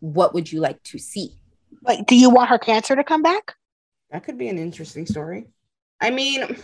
[0.00, 1.36] What would you like to see?
[1.82, 3.54] Like, do you want her cancer to come back?
[4.10, 5.46] That could be an interesting story.
[6.00, 6.56] I mean,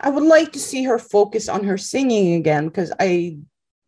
[0.00, 3.38] I would like to see her focus on her singing again because I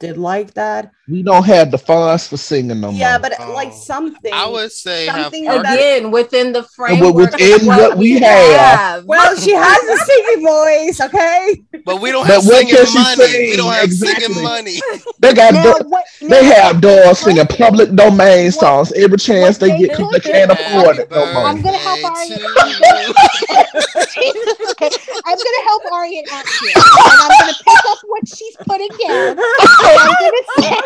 [0.03, 0.91] did like that.
[1.09, 2.99] We don't have the funds for singing no more.
[3.01, 3.53] Yeah, but Oh.
[3.53, 4.33] like something.
[4.33, 9.05] I would say have Something that- Again, within the framework within of what we have.
[9.05, 11.63] well, she has a singing voice, okay?
[11.85, 13.27] but we don't But have what singing money.
[13.33, 13.51] sing?
[13.51, 14.25] We don't have Exactly.
[14.35, 14.79] singing money.
[15.21, 19.19] they got Now, do- what, they now, have dogs singing public domain what- songs every
[19.19, 21.45] chance they what get they because they can't do- afford it no more.
[21.47, 23.13] I'm gonna help Birthday Arya.
[23.13, 24.91] to Jesus, okay.
[25.27, 29.37] I'm gonna help Arya out here, and I'm gonna pick up what she's putting down.
[29.93, 30.81] And I'm gonna say,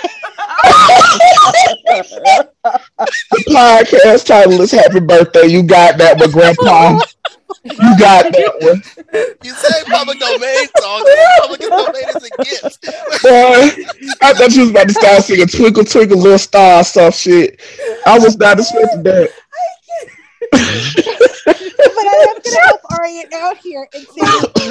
[3.30, 5.46] The podcast title is Happy Birthday.
[5.46, 6.98] You got that one, Grandpa.
[7.64, 8.82] You got that one.
[9.42, 11.09] You say public domain songs.
[11.38, 12.82] Public domain is a gift.
[13.22, 13.70] Boy,
[14.22, 17.61] I thought you was about to start singing Twinkle Twinkle Little Star stuff shit.
[18.07, 19.30] I was not expecting that.
[21.47, 24.20] but I am gonna help Arya out here and say,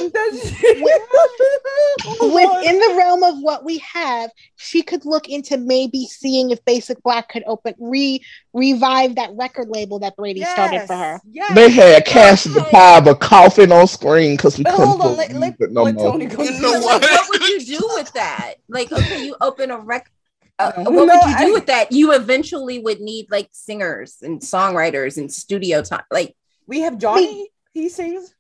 [2.21, 7.01] within the realm of what we have, she could look into maybe seeing if Basic
[7.03, 8.21] Black could open re
[8.53, 11.19] revive that record label that Brady started for her.
[11.29, 11.53] Yes.
[11.55, 12.71] They had Cassidy Okay.
[12.71, 15.83] Piper coughing on screen because we But couldn't hold on, put let, let, music no
[15.83, 16.11] let more.
[16.11, 16.43] Tony go.
[16.43, 17.01] You know what?
[17.01, 18.55] like, what would you do with that?
[18.67, 20.11] Like, okay, you open a record.
[20.57, 21.91] Uh, No, what would you do I- with that?
[21.91, 26.03] You eventually would need like singers and songwriters and studio time.
[26.11, 26.35] Like,
[26.67, 27.49] We have Johnny.
[27.73, 28.33] He sings.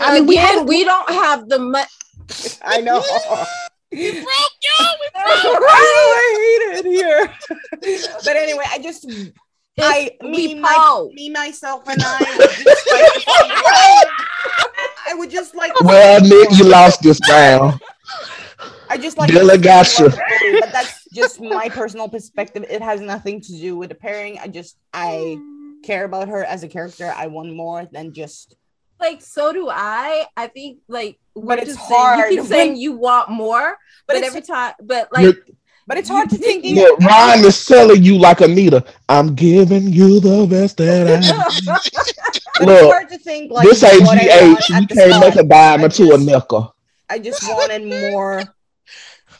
[0.00, 1.86] I mean, we again, had we don't have the money.
[2.62, 3.02] I know.
[3.92, 4.86] We broke you.
[5.00, 7.32] We I hate it here.
[8.24, 9.08] but anyway, I just
[9.78, 12.48] I me, my, me myself and I like
[15.06, 17.80] I would just like Well, Nick, you lost this round.
[18.88, 20.08] I just like Dylan got you.
[20.60, 22.64] but that's just my personal perspective.
[22.68, 24.40] It has nothing to do with the pairing.
[24.40, 25.36] I just I
[25.84, 27.12] care about her as a character.
[27.16, 28.56] I want more than just
[29.00, 30.26] Like, so do I.
[30.36, 33.28] I think like, But we're it's just saying- hard You keep saying when- you want
[33.30, 33.76] more,
[34.06, 35.36] but, it's- every time, but like,
[35.86, 38.82] but it's hard to think look, Ryan is selling you like Anita.
[39.08, 41.20] I'm giving you the best that I
[42.58, 44.68] but Look, it's hard to think like this ain't what I want GH.
[44.70, 46.74] You can't make a diamond I to a just- nickel.
[47.10, 48.40] I just wanted more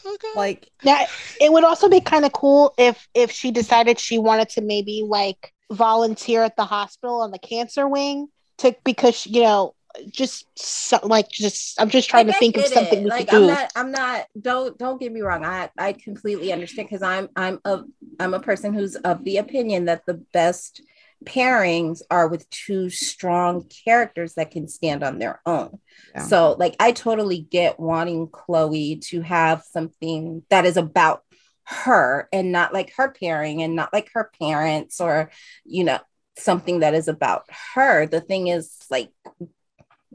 [0.05, 0.27] Okay.
[0.35, 1.03] like Now,
[1.41, 5.03] it would also be kind of cool if if she decided she wanted to maybe
[5.07, 8.27] like volunteer at the hospital on the cancer wing
[8.59, 9.73] to because you know
[10.09, 13.35] just so, like just I'm just trying Like, to think of something we like could
[13.35, 13.47] I'm do.
[13.47, 15.45] not I'm not don't don't get me wrong.
[15.45, 17.83] I I completely understand because I'm I'm a
[18.19, 20.81] I'm a person who's of the opinion that the best
[21.23, 25.79] pairings are with two strong characters that can stand on their own.
[26.13, 26.23] Yeah.
[26.23, 31.23] So like I totally get wanting Chloe to have something that is about
[31.65, 35.31] her and not like her pairing and not like her parents or
[35.65, 35.99] you know
[36.37, 38.05] something that is about her.
[38.05, 39.09] The thing is like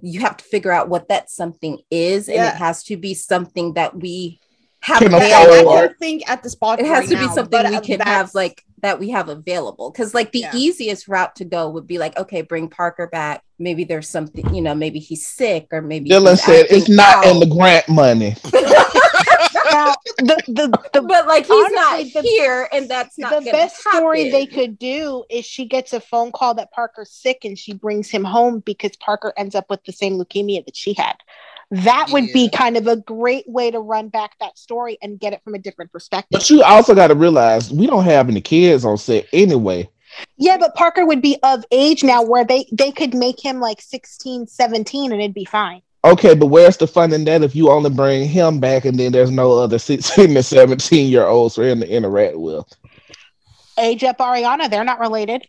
[0.03, 2.51] you have to figure out what that something is and Yeah.
[2.51, 4.40] it has to be something that we
[4.82, 7.34] have Can I, I don't think at the spot It has right to be now,
[7.34, 10.53] something we can have like that we have available because like the Yeah.
[10.55, 14.62] easiest route to go would be like okay bring parker back maybe there's something you
[14.62, 18.36] know maybe he's sick or maybe Dylan said it's not in the grant money.
[19.72, 23.38] now, the the the, but like he's Honestly, not the- here and that's not the
[23.40, 27.44] gonna best story they could do is she gets a phone call that Parker's sick
[27.44, 30.94] and she brings him home because Parker ends up with the same leukemia that she
[30.94, 31.16] had.
[31.72, 35.32] That would be kind of a great way to run back that story and get
[35.32, 36.30] it from a different perspective.
[36.32, 39.88] But you also got to realize we don't have any kids on set anyway.
[40.36, 43.80] Yeah, but Parker would be of age now where they they could make him like
[43.80, 45.82] 16, 17 and it'd be fine.
[46.03, 49.12] Okay, but where's the fun in that if you only bring him back and then
[49.12, 52.64] there's no other 16 and 17 year olds for him to interact with?
[53.78, 55.46] Age up Arianna, they're not related.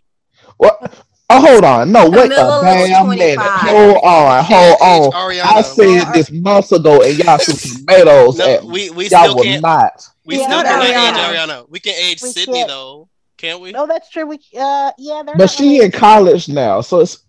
[0.57, 1.03] What?
[1.29, 1.91] Oh, hold on.
[1.93, 3.39] No, wait a Camila was damn minute.
[3.39, 5.11] Hold on, hold on.
[5.13, 5.57] Arianna.
[5.57, 7.53] I said this months ago and y'all threw
[7.87, 8.69] tomatoes no, at me.
[8.71, 9.61] we we Y'all still can't.
[9.61, 10.09] not.
[10.25, 11.63] We Yeah, still not cannot age Arianna.
[11.63, 11.69] Arianna.
[11.69, 12.67] We can age We Sydney can't.
[12.67, 13.71] though, can't we?
[13.71, 14.25] No, that's true.
[14.25, 15.85] We uh yeah, they're But not she related.
[15.85, 17.19] in college now, so it's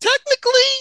[0.00, 0.72] Technically,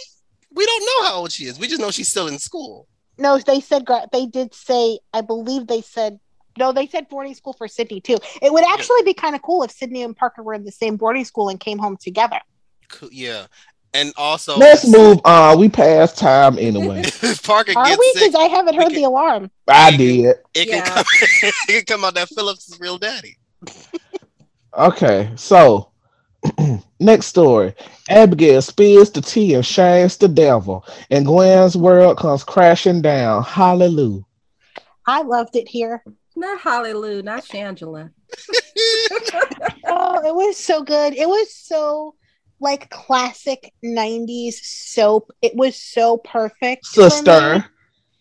[0.56, 1.60] we don't know how old she is.
[1.60, 2.88] We just know she's still in school.
[3.18, 5.00] No, they said they did say.
[5.14, 6.20] I believe they said
[6.58, 6.72] no.
[6.72, 8.18] They said boarding school for Sydney too.
[8.42, 10.98] It would actually be kind of cool if Sydney and Parker were in the same
[10.98, 12.40] boarding school and came home together.
[12.90, 13.48] Cool, Yeah,
[13.94, 15.60] and also let's uh, move on.
[15.60, 17.02] We passed time anyway.
[17.06, 18.12] if Parker Are gets we?
[18.16, 19.52] Because I haven't heard can- the alarm.
[19.68, 20.36] I did.
[20.54, 20.86] it can Yeah.
[20.86, 21.06] come.
[21.70, 23.38] it can come out that Philip's is real daddy.
[24.78, 25.90] Okay, so
[27.00, 27.74] next story.
[28.10, 33.44] Abigail spills the tea and shames the devil, and Gwen's world comes crashing down.
[33.44, 34.24] Hallelujah.
[35.06, 36.04] I loved it here.
[36.36, 38.10] not hallelujah not shangela
[39.88, 41.14] Oh, it was so good.
[41.14, 42.16] It was so
[42.60, 45.32] like classic '90s soap.
[45.42, 46.86] It was so perfect.
[46.88, 47.10] for me.
[47.10, 47.66] Sister.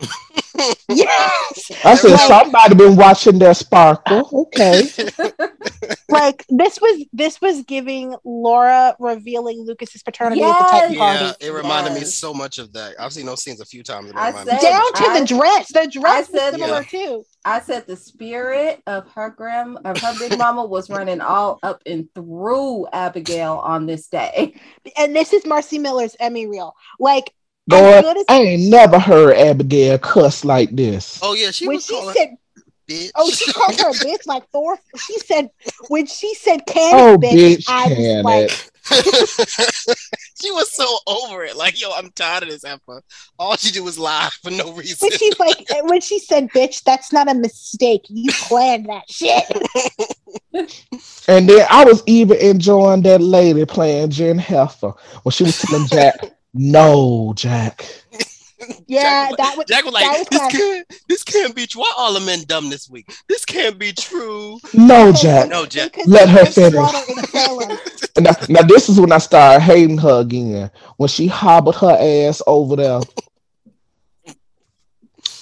[0.89, 1.71] Yes.
[1.85, 4.29] I said Like- somebody been watching that sparkle.
[4.33, 4.83] Okay.
[6.09, 10.99] like this was this was giving Laura revealing Lucas's paternity at the Titan Yes.
[11.21, 11.47] Yeah, party.
[11.47, 12.95] it reminded me so much of that.
[13.01, 14.13] I've seen those scenes a few times.
[14.15, 15.69] I reminded me said- so Down to I- the dress.
[15.73, 16.89] The dress was said similar that.
[16.89, 17.25] too.
[17.45, 21.83] I said the spirit of her grand of her big mama was running all up
[21.87, 24.55] and through Abigail on this day.
[24.97, 26.75] And this is Marci Miller's Emmy reel.
[26.99, 27.33] Like
[27.67, 31.19] Boy, as I ain't never heard Abigail cuss like this.
[31.23, 32.37] Oh yeah, she when was she calling said,
[32.89, 33.11] bitch.
[33.15, 34.79] "Oh, she called her a bitch," like Thor.
[34.99, 35.51] She said
[35.89, 38.51] when she said "can Oh, bitch," bitch, I was like,
[40.43, 41.57] she was so over it.
[41.57, 43.03] Like, yo, I'm tired of this effort.
[43.39, 44.99] All she did was lie for no reason.
[45.01, 48.03] when she's like, when she said "bitch," that's not a mistake.
[48.09, 49.45] You planned that shit.
[51.27, 54.93] And then I was even enjoying that lady playing Jennifer
[55.23, 56.17] when she was telling Jack,
[56.55, 57.87] no, Jack.
[58.87, 60.59] Yeah, Jack, that was Jack was like, was this classic.
[60.59, 61.83] can't, this can't be true.
[61.83, 63.13] Why all the men dumb this week?
[63.29, 64.59] This can't be true.
[64.73, 65.51] No, Jack.
[65.51, 65.97] No, Jack.
[66.07, 66.73] Let her there's finish.
[66.73, 67.79] slaughter.
[68.21, 70.71] Now, now this is when I started hating her again.
[70.97, 73.01] When she hobbled her ass over there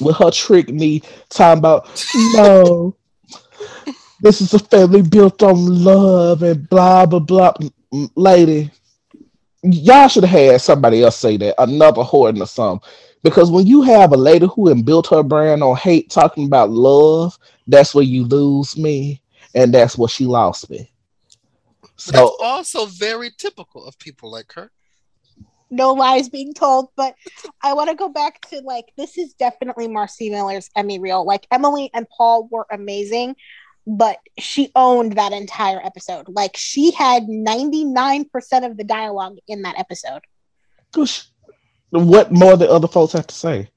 [0.00, 1.86] with her trick knee, talking about
[2.34, 2.96] no,
[4.20, 7.52] this is a family built on love and blah blah blah.
[8.16, 8.70] Lady,
[9.62, 12.88] y'all should have had somebody else say that, another Horton or something.
[13.22, 16.70] Because when you have a lady who had built her brand on hate, talking about
[16.70, 19.22] love, that's where you lose me,
[19.54, 20.90] and that's where she lost me.
[22.06, 24.70] But that's So also very typical of people like her.
[25.70, 26.90] no lies being told.
[26.96, 27.14] But
[27.62, 31.24] I want to go back to like this is definitely Marci Miller's Emmy reel.
[31.24, 33.36] Like Emily and Paul were amazing,
[33.86, 36.26] but she owned that entire episode.
[36.28, 38.26] Like she had 99%
[38.64, 40.22] of the dialogue in that episode.
[40.92, 41.26] Gosh,
[41.90, 43.70] what more than other folks have to say?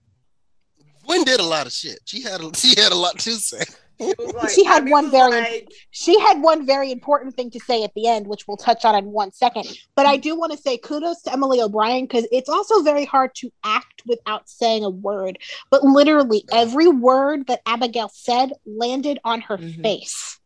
[1.06, 1.99] Gwen did a lot of shit.
[2.06, 3.64] She had a, she had a lot to say.
[3.98, 7.60] It was like- She had one very- like, She had one very important thing to
[7.62, 9.68] say at the end, which we'll touch on in one second.
[9.96, 13.34] But I do want to say kudos to Emily O'Brien because it's also very hard
[13.36, 15.38] to act without saying a word.
[15.70, 19.82] But literally every word that Abigail said landed on her Mhm.
[19.82, 20.39] face.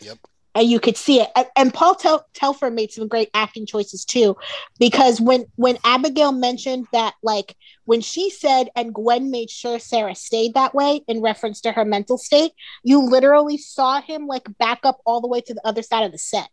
[0.00, 0.18] Yep.
[0.52, 1.30] And you could see it.
[1.56, 4.36] And, Paul Tel- Telfer made some great acting choices too,
[4.80, 10.16] because when when Abigail mentioned that, like when she said, and Gwen made sure Sarah
[10.16, 12.50] stayed that way in reference to her mental state,
[12.82, 16.10] you literally saw him like back up all the way to the other side of
[16.10, 16.48] the set.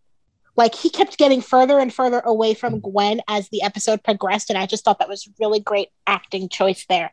[0.56, 2.92] Like he kept getting further and further away from mm-hmm.
[2.92, 6.86] Gwen as the episode progressed, and I just thought that was really great acting choice
[6.88, 7.12] there.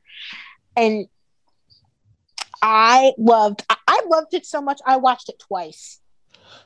[0.76, 1.06] And
[2.60, 4.80] I loved, I- I loved it so much.
[4.84, 6.00] I watched it twice.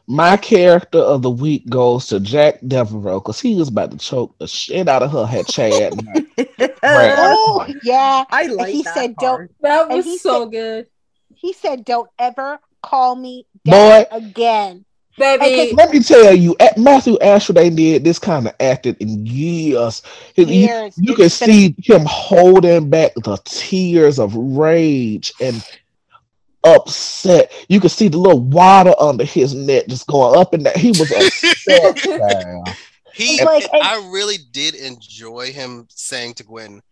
[0.07, 4.37] My character of the week goes to Jack Deveraux because he was about to choke
[4.39, 5.27] the shit out of her.
[5.27, 5.95] Had Chad.
[6.83, 9.51] Oh yeah, I like he that said, part.
[9.61, 10.87] That And was he so said- good.
[11.35, 14.85] he said, "Don't ever call me boy again."
[15.19, 19.27] Baby, Let me tell you, at Matthew Ashford ain't did this kind of acting in
[19.27, 20.01] years.
[20.37, 20.95] You- you- Years.
[20.97, 25.61] You can see him holding back the tears of rage and
[26.65, 27.53] upset.
[27.69, 30.75] You could see the little water under his neck just going up and down.
[30.77, 32.75] He was upset.
[33.15, 36.83] He, like- I really did enjoy him saying to Gwen,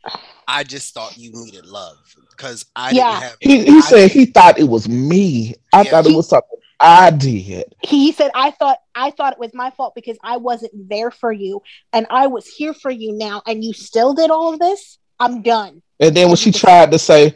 [0.49, 1.99] "I just thought you needed love
[2.31, 3.11] because I Yeah.
[3.11, 5.55] didn't have." He, he I- said he thought it was me.
[5.73, 5.91] I Yeah.
[5.91, 7.75] thought it was something I did.
[7.83, 11.33] he said i thought i thought it was my fault because i wasn't there for
[11.33, 11.62] you
[11.95, 15.41] and i was here for you now and you still did all of this i'm
[15.41, 17.35] done And then when she tried to say,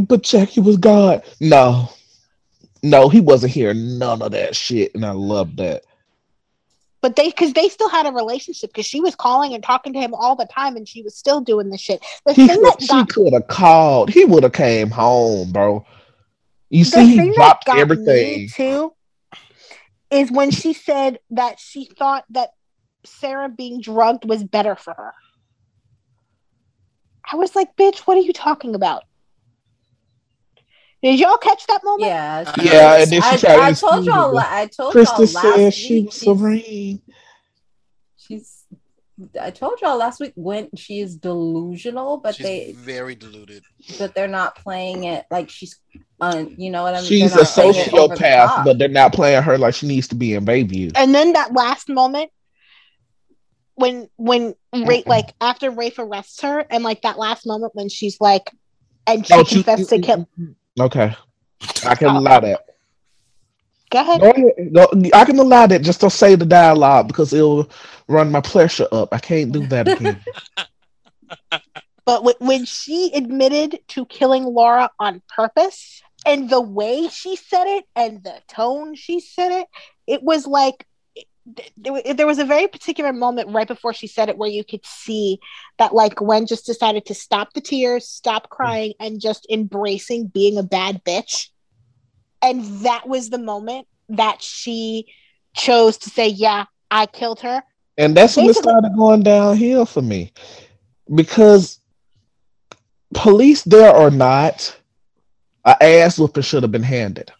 [0.00, 1.90] but Jackie was God, no,
[2.82, 3.74] no, he wasn't here.
[3.74, 4.94] None of that shit.
[4.94, 5.82] And I love that.
[7.00, 9.98] but they because they still had a relationship because she was calling and talking to
[9.98, 12.64] him all the time and she was still doing the shit the He thing could,
[12.64, 14.10] that she could have called.
[14.10, 15.84] He would have came home, bro.
[16.70, 18.48] You see, he dropped everything.
[18.48, 18.92] too
[20.10, 22.50] is when she said that she thought that
[23.04, 25.12] sarah being drugged was better for her
[27.32, 29.04] i was like bitch what are you talking about
[31.02, 33.72] did y'all catch that moment yeah, she Yeah, and then she I, tried to I
[33.72, 34.34] told y'all.
[34.34, 36.06] la- I told Krista y'all last said she week.
[36.06, 37.02] was she's, serene.
[38.16, 38.64] she's.
[39.40, 43.62] I told y'all last week when she is delusional, but She's they, very deluded.
[43.98, 45.78] but they're not playing it like she's,
[46.20, 47.06] un, you know what I mean?
[47.08, 49.74] She's a They're not playing it over the sociopath, but they're not playing her like
[49.74, 50.92] she needs to be in Bayview.
[50.96, 52.30] and then that last moment
[53.78, 58.20] when when Ra- like after Rafe arrests her and like that last moment when she's
[58.20, 58.50] like
[59.06, 60.28] and she you- confessed to kill
[60.80, 61.14] Okay,
[61.86, 62.64] I can Uh, allow that.
[63.90, 64.72] go ahead Go ahead.
[64.72, 65.82] Go- I can allow that.
[65.82, 67.68] Just don't say the dialogue because it'll
[68.06, 69.08] run my pressure up.
[69.12, 70.20] I can't do that again.
[71.50, 77.66] but w- when she admitted to killing Laura on purpose and the way she said
[77.66, 79.66] it and the tone she said it
[80.06, 80.86] it was like
[81.76, 85.38] there was a very particular moment right before she said it where you could see
[85.78, 88.50] that like Gwen just decided to stop the tears, stop mm.
[88.50, 91.48] crying, and just embracing being a bad bitch.
[92.42, 95.06] And that was the moment that she
[95.54, 97.62] chose to say, Yeah, I killed her.
[97.96, 100.32] And that's when it started going downhill for me.
[101.12, 101.80] Because
[103.14, 104.76] police there or not,
[105.64, 107.32] a ass whooping should have been handed.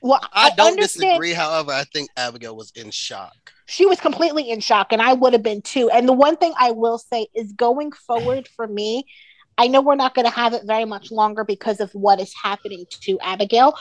[0.00, 1.32] Well, I don't understand disagree.
[1.32, 3.52] However, I think Abigail was in shock.
[3.66, 5.90] she was completely in shock, and I would have been too.
[5.90, 9.06] And the one thing I will say is going forward for me,
[9.58, 12.32] I know we're not going to have it very much longer because of what is
[12.42, 13.74] happening to Abigail.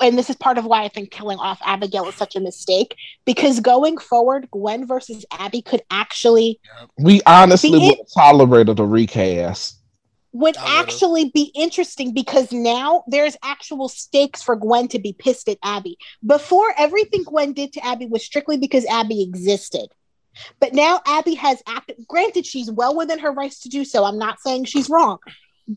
[0.00, 2.96] And this is part of why I think killing off Abigail is such a mistake
[3.26, 6.58] because going forward, Gwen versus Abby could actually
[6.96, 9.76] We honestly Be it- would have tolerated a recast.
[10.32, 15.58] Would actually be interesting because now there's actual stakes for Gwen to be pissed at
[15.62, 15.98] Abby.
[16.24, 19.88] Before everything Gwen did to Abby was strictly because Abby existed.
[20.60, 24.04] But now Abby has acted granted she's well within her rights to do so.
[24.04, 25.18] I'm not saying she's wrong.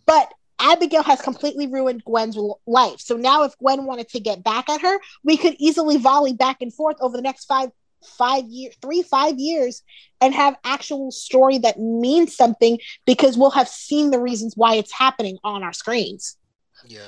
[0.05, 2.37] But Abigail has completely ruined Gwen's
[2.67, 2.99] life.
[2.99, 6.61] So now if Gwen wanted to get back at her, we could easily volley back
[6.61, 7.71] and forth over the next five
[8.05, 9.83] five years, three, five years,
[10.21, 14.91] and have actual story that means something because we'll have seen the reasons why it's
[14.91, 16.37] happening on our screens.
[16.85, 17.01] Yeah,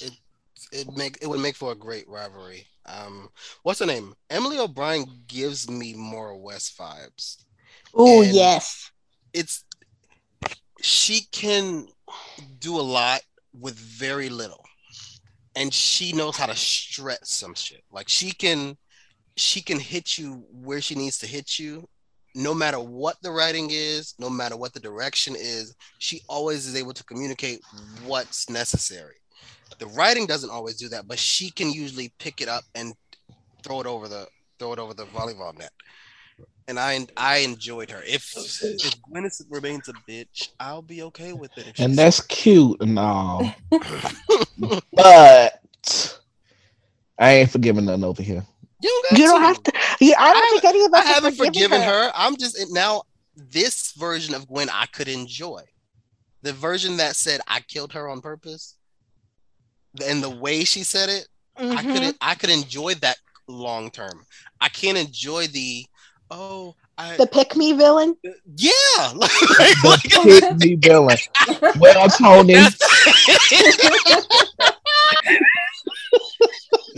[0.00, 0.12] it
[0.72, 2.66] it make it would make for a great rivalry.
[2.86, 3.28] Um,
[3.62, 4.14] what's her name?
[4.30, 7.44] Emily O'Brien gives me Maura West vibes.
[7.94, 8.90] Oh yes.
[9.32, 9.64] It's
[10.80, 11.88] she can
[12.58, 13.20] do a lot
[13.52, 14.64] with very little,
[15.56, 17.82] and she knows how to stretch some shit.
[17.90, 18.76] Like she can
[19.38, 21.86] she can hit you where she needs to hit you.
[22.34, 26.76] No matter what the writing is, no matter what the direction is, she always is
[26.76, 27.60] able to communicate
[28.04, 29.14] what's necessary.
[29.78, 32.94] The writing doesn't always do that, but she can usually pick it up and
[33.62, 34.26] throw it over the
[34.58, 35.70] throw it over the volleyball net.
[36.66, 38.02] And I I enjoyed her.
[38.06, 41.66] If if Gwyneth remains a bitch, I'll be okay with it.
[41.66, 43.54] And she's- that's cute and all.
[44.92, 45.62] but
[47.18, 48.44] I ain't forgiving nothing over here.
[48.80, 49.46] You don't, got You don't to.
[49.46, 49.72] have to.
[50.00, 52.10] Yeah, I don't I think any of us I have haven't forgiven forgiven her.
[52.14, 53.02] I'm just now
[53.36, 55.62] this version of Gwen I could enjoy.
[56.42, 58.76] The version that said I killed her on purpose,
[60.06, 61.26] and the way she said it,
[61.56, 61.94] I Mhm.
[62.06, 63.16] could I could enjoy that
[63.48, 64.24] long term.
[64.60, 65.84] I can't enjoy the
[66.30, 68.16] oh I The pick me villain.
[68.56, 68.70] yeah
[69.14, 71.16] like, The like- pick me villain.
[71.80, 72.54] Well, Tony,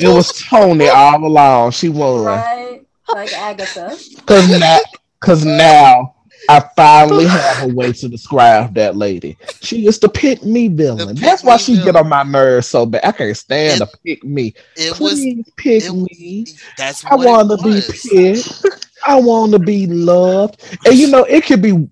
[0.01, 1.73] it was Tony all along.
[1.73, 2.25] She won.
[2.25, 2.81] right?
[3.09, 3.97] Like Agatha.
[4.27, 4.79] Cause now,
[5.21, 6.15] cause now
[6.49, 9.37] I finally have a way to describe that lady.
[9.61, 11.09] She is the pick me villain.
[11.09, 13.05] The That's why pick-me she get on my nerves so bad.
[13.05, 14.55] I can't stand It- the pick me.
[14.77, 16.41] it was Please pick it me.
[16.49, 18.65] was that's I want to be picked.
[19.07, 20.63] I want to be loved.
[20.85, 21.89] And you know, it could be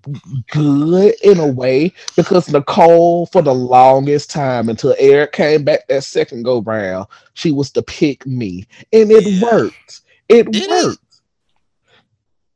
[0.51, 6.03] good in a way because Nicole, for the longest time until Eric came back that
[6.03, 8.65] second go round, she was to pick me.
[8.93, 9.51] And it Yeah.
[9.51, 10.01] worked.
[10.29, 10.69] It Did it?
[10.69, 10.99] worked.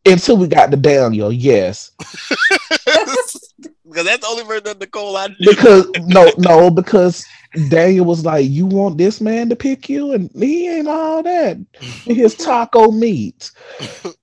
[0.05, 1.91] Until we got to Daniel, yes.
[1.99, 5.51] because that's the only version of Nicole I knew.
[5.51, 7.25] Because no, no, because
[7.69, 10.13] Daniel was like, You want this man to pick you?
[10.13, 11.57] And he ain't all that.
[12.05, 13.51] His taco meat.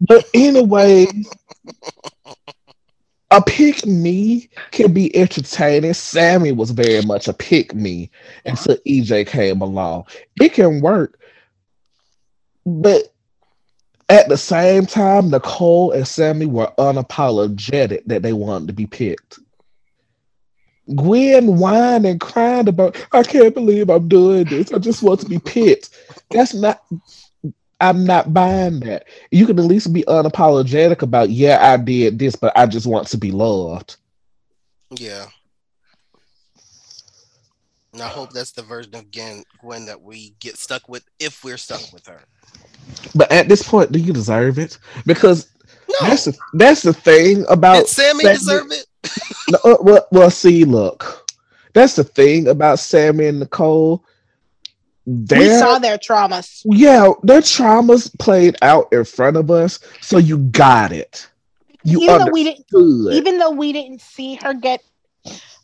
[0.01, 1.07] But anyway,
[3.31, 5.95] a pick me can be entertaining.
[5.95, 8.11] Sami was very much a pick me
[8.45, 10.07] until EJ came along.
[10.41, 11.19] It can work.
[12.67, 13.15] But
[14.09, 19.39] at the same time, Nicole and Sami were unapologetic that they wanted to be picked.
[20.95, 24.73] Gwen whined and cried about, I can't believe I'm doing this.
[24.73, 25.91] I just want to be picked.
[26.31, 26.83] That's not,
[27.81, 29.07] I'm not buying that.
[29.31, 33.07] You can at least be unapologetic about, yeah, I did this, but I just want
[33.09, 33.97] to be loved.
[34.91, 35.27] Yeah.
[37.93, 41.43] And I hope that's the version of Gwen, Gwen that we get stuck with if
[41.43, 42.23] we're stuck with her.
[43.15, 44.79] But at this point, do you deserve it?
[45.07, 45.49] Because
[45.89, 46.09] No.
[46.09, 48.87] that's the, that's the thing about Did Sami Sami- deserve it?
[49.49, 51.31] No, uh, well, well, see, look,
[51.73, 54.05] that's the thing about Sami and Nicole.
[55.07, 56.63] We saw their traumas.
[56.65, 61.29] yeah, their traumas played out in front of us, so you got it.
[61.83, 63.15] You even though we didn't understood.
[63.15, 64.83] even though we didn't see her get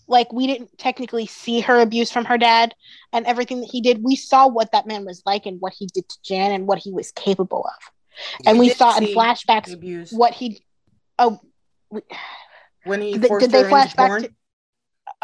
[0.09, 2.75] like we didn't technically see her abuse from her dad
[3.13, 5.87] and everything that he did we saw what that man was like and what he
[5.87, 7.93] did to jan and what he was capable of
[8.47, 8.61] and Yeah.
[8.61, 10.63] we saw in flashbacks abuse what he
[11.19, 11.41] oh
[11.91, 12.01] we,
[12.87, 14.23] when he did, did they flash back porn.
[14.23, 14.31] to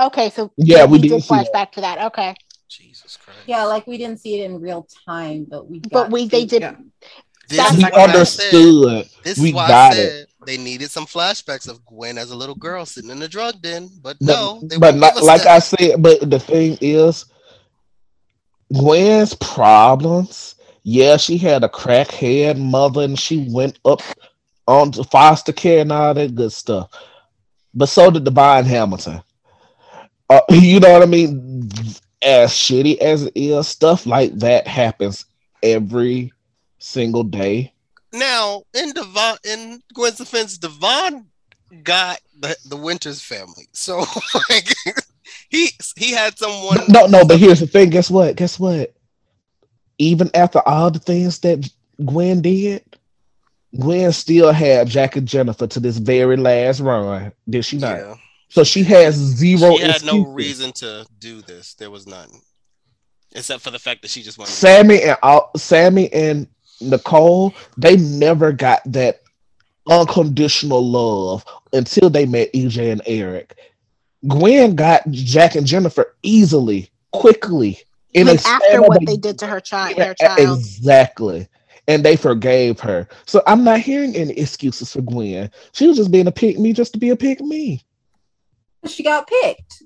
[0.01, 1.53] okay so Yeah, we did did flash that.
[1.53, 2.35] back to that okay
[2.69, 3.41] Jesus Christ.
[3.47, 5.81] Yeah, like we didn't see it in real time, but we.
[5.81, 6.77] but we they did Yeah.
[7.49, 9.05] This That's is we I understood.
[9.07, 9.97] said- This we is why got I it.
[9.97, 13.61] said they needed some flashbacks of Gwen as a little girl sitting in the drug
[13.61, 15.57] den, but, But, no, they but won't not, give us like that.
[15.57, 17.27] I said, but the thing is,
[18.73, 20.55] Gwen's problems.
[20.83, 24.01] Yeah, she had a crackhead mother, and she went up
[24.67, 26.91] onto foster care and all that good stuff.
[27.75, 29.23] But so did Devon Hamilton.
[30.29, 31.70] Uh, you know what I mean?
[32.23, 35.25] As shitty as it is, stuff like that happens
[35.62, 36.33] every
[36.79, 37.73] single day.
[38.12, 41.27] Now, in Devon, in Gwen's defense, Devon
[41.83, 43.68] got the, the Winters family.
[43.73, 43.99] So
[44.51, 44.68] like
[45.49, 47.91] he he had someone No, no, but here's the thing.
[47.91, 48.37] Guess what?
[48.37, 48.93] Guess what?
[49.99, 51.68] Even after all the things that
[52.05, 52.85] Gwen did,
[53.79, 57.33] Gwen still had Jack and Jennifer to this very last run.
[57.49, 57.97] Did she not?
[57.97, 58.14] Yeah.
[58.49, 59.77] So she has zero.
[59.77, 61.75] She had no reason to do this.
[61.75, 62.29] There was none.
[63.35, 66.47] Except for the fact that she just wanted to Sami and all, Sami and
[66.83, 69.23] Nicole, they never got that
[69.89, 73.57] unconditional love until they met EJ and Eric.
[74.29, 77.79] Gwen got Jack and Jennifer easily, quickly.
[78.12, 80.59] In Even a after what a they did to her child, Yeah, their child.
[80.59, 81.49] Exactly.
[81.89, 83.09] And they forgave her.
[83.26, 85.51] So I'm not hearing any excuses for Gwen.
[85.72, 87.83] She was just being a pick me just to be a pick me.
[88.87, 89.83] She got picked.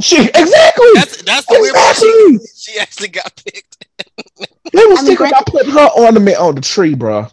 [0.00, 0.86] She exactly.
[0.94, 1.96] That's that's the weird part.
[1.96, 2.48] She, exactly.
[2.56, 3.86] she actually got picked.
[4.72, 7.28] They was I mean, thinking granted- about putting her ornament on the tree, bro.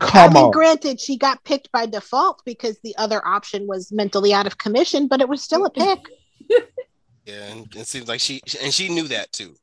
[0.00, 0.50] I Come mean, on.
[0.50, 5.06] granted, she got picked by default because the other option was mentally out of commission,
[5.06, 6.02] but it was still a mm-hmm.
[6.48, 6.68] pick.
[7.24, 9.54] Yeah, and it seems like she and she knew that too.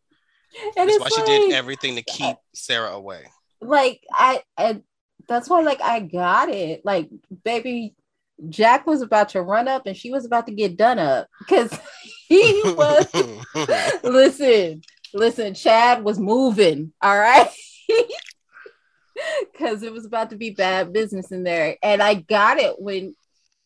[0.77, 3.25] And That's it's why she did everything to keep Sarah away.
[3.61, 4.81] Like I, I
[5.27, 6.81] that's why like I got it.
[6.83, 7.09] Like
[7.43, 7.95] baby
[8.47, 11.77] Jack was about to run up and she was about to get done up because
[12.27, 13.07] he was
[14.03, 14.81] listen,
[15.13, 17.49] listen, Chad was moving, all right.
[19.57, 21.75] Cause it was about to be bad business in there.
[21.83, 23.15] And I got it when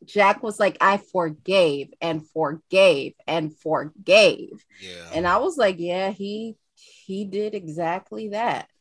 [0.05, 4.65] Jack was like, I forgave and forgave and forgave.
[4.81, 5.09] yeah.
[5.13, 6.55] And I was like, yeah, he
[7.05, 8.67] he did exactly that.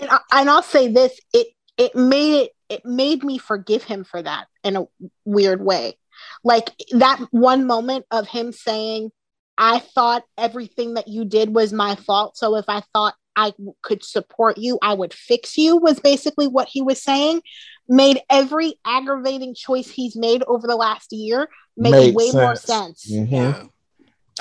[0.00, 1.46] And, I, and I'll say this: it
[1.76, 4.86] it made it it made me forgive him for that in a
[5.24, 5.96] weird way.
[6.42, 9.12] Like that one moment of him saying,
[9.56, 13.74] "I thought everything that you did was my fault, so if I thought I w-
[13.82, 17.42] could support you, I would fix you," was basically what he was saying.
[17.88, 23.04] Made every aggravating choice he's made over the last year make Made way more sense.
[23.04, 23.12] sense.
[23.12, 23.66] Mm-hmm.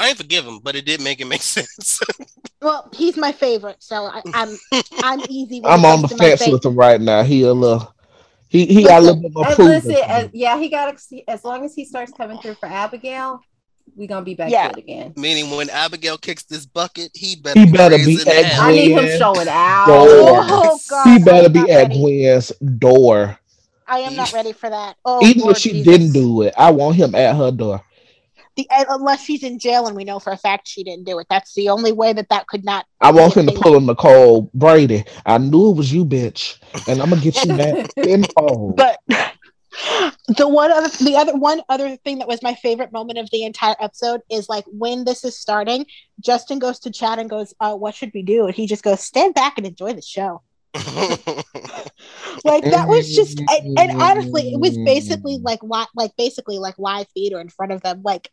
[0.01, 0.05] Yeah.
[0.05, 1.99] I didn't forgive him, but it did make it make sense.
[2.61, 4.57] Well, he's my favorite, so I, I'm
[5.03, 5.61] I'm easy.
[5.61, 7.23] when I'm on the comes to my fence with him right now.
[7.23, 7.93] He a little
[8.49, 10.95] he he got a little bit more And listen, as, yeah, he got
[11.27, 13.41] as long as he starts coming through for Abigail,
[13.95, 14.69] we gonna be back Yeah.
[14.69, 15.13] good again.
[15.15, 18.61] Meaning when Abigail kicks this bucket, he better He be better be raising at hell.
[18.63, 19.87] I need him showing out.
[19.89, 21.99] Oh, God, he better be at ready.
[21.99, 23.39] Gwen's door.
[23.87, 24.95] I am not ready for that.
[25.03, 25.85] Oh, Even Lord if she Jesus.
[25.85, 27.81] didn't do it, I want him at her door.
[28.55, 31.27] The unless she's in jail and we know for a fact she didn't do it.
[31.29, 32.85] That's the only way that that could not.
[32.99, 33.61] I want him to Anything.
[33.61, 35.05] pull a Nicole Brady.
[35.25, 38.75] I knew it was you, bitch, and I'm gonna get you back tenfold.
[38.77, 38.99] But
[40.37, 43.43] the one other, the other one other thing that was my favorite moment of the
[43.43, 45.85] entire episode is like when this is starting,
[46.19, 48.99] Justin goes to Chad and goes, uh, "What should we do?" And he just goes,
[49.01, 50.41] "Stand back and enjoy the show."
[52.43, 56.77] Like that was just, and, and honestly, it was basically like li- like basically like
[56.79, 58.01] live theater in front of them.
[58.03, 58.31] Like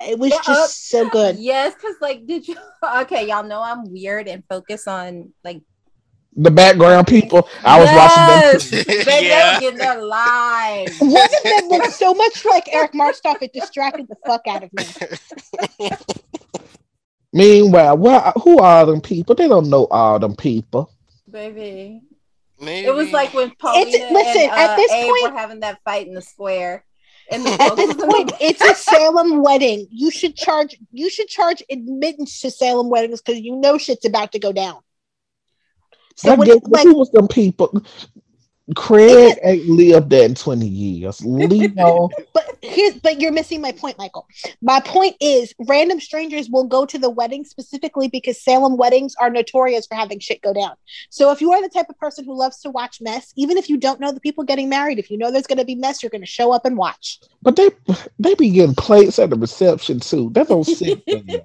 [0.00, 1.36] it was Yeah, just uh, so good.
[1.38, 2.56] Yes, because like, did you?
[3.00, 5.60] Okay, y'all know I'm weird and focus on like.
[6.36, 8.70] the background people, I was Yes!
[8.70, 9.04] watching them.
[9.04, 9.50] They, Yeah.
[9.50, 10.96] they were getting their lives.
[11.00, 14.70] One of them looked so much like Eric Martsolf, it distracted the fuck out of
[14.72, 15.90] me.
[17.32, 19.34] Meanwhile, what, who are them people?
[19.34, 20.90] They don't know all them people.
[21.30, 22.00] Baby.
[22.60, 22.86] Maybe.
[22.88, 25.78] It was like when Paulina listen, and uh, at this Abe point- were having that
[25.84, 26.84] fight in the square.
[27.30, 29.86] And the At this point, it's a Salem wedding.
[29.90, 30.78] You should charge.
[30.92, 34.80] You should charge admittance to Salem weddings because you know shit's about to go down.
[36.16, 37.82] So I when guess, like, who was them people?
[38.76, 41.24] Craig ain't lived there in 20 years.
[41.24, 44.26] Leo, but here's, but you're missing my point, Michael.
[44.60, 49.30] My point is, random strangers will go to the wedding specifically because Salem weddings are
[49.30, 50.72] notorious for having shit go down.
[51.10, 53.68] So if you are the type of person who loves to watch mess, even if
[53.68, 56.02] you don't know the people getting married, if you know there's going to be mess,
[56.02, 57.20] you're going to show up and watch.
[57.42, 57.70] but they
[58.18, 60.30] they be getting plates at the reception too.
[60.34, 61.42] That don't sit there.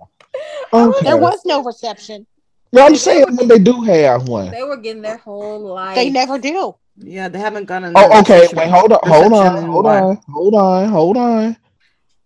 [0.74, 1.04] Okay.
[1.04, 2.26] There was no reception.
[2.72, 4.50] Well, I'm saying when they do have one.
[4.50, 5.96] They were getting their whole life.
[5.96, 6.76] They never do.
[6.98, 7.94] Yeah, they haven't gotten.
[7.96, 8.48] Oh, okay.
[8.54, 11.58] Wait, hold on, hold on, hold on, hold on, hold on.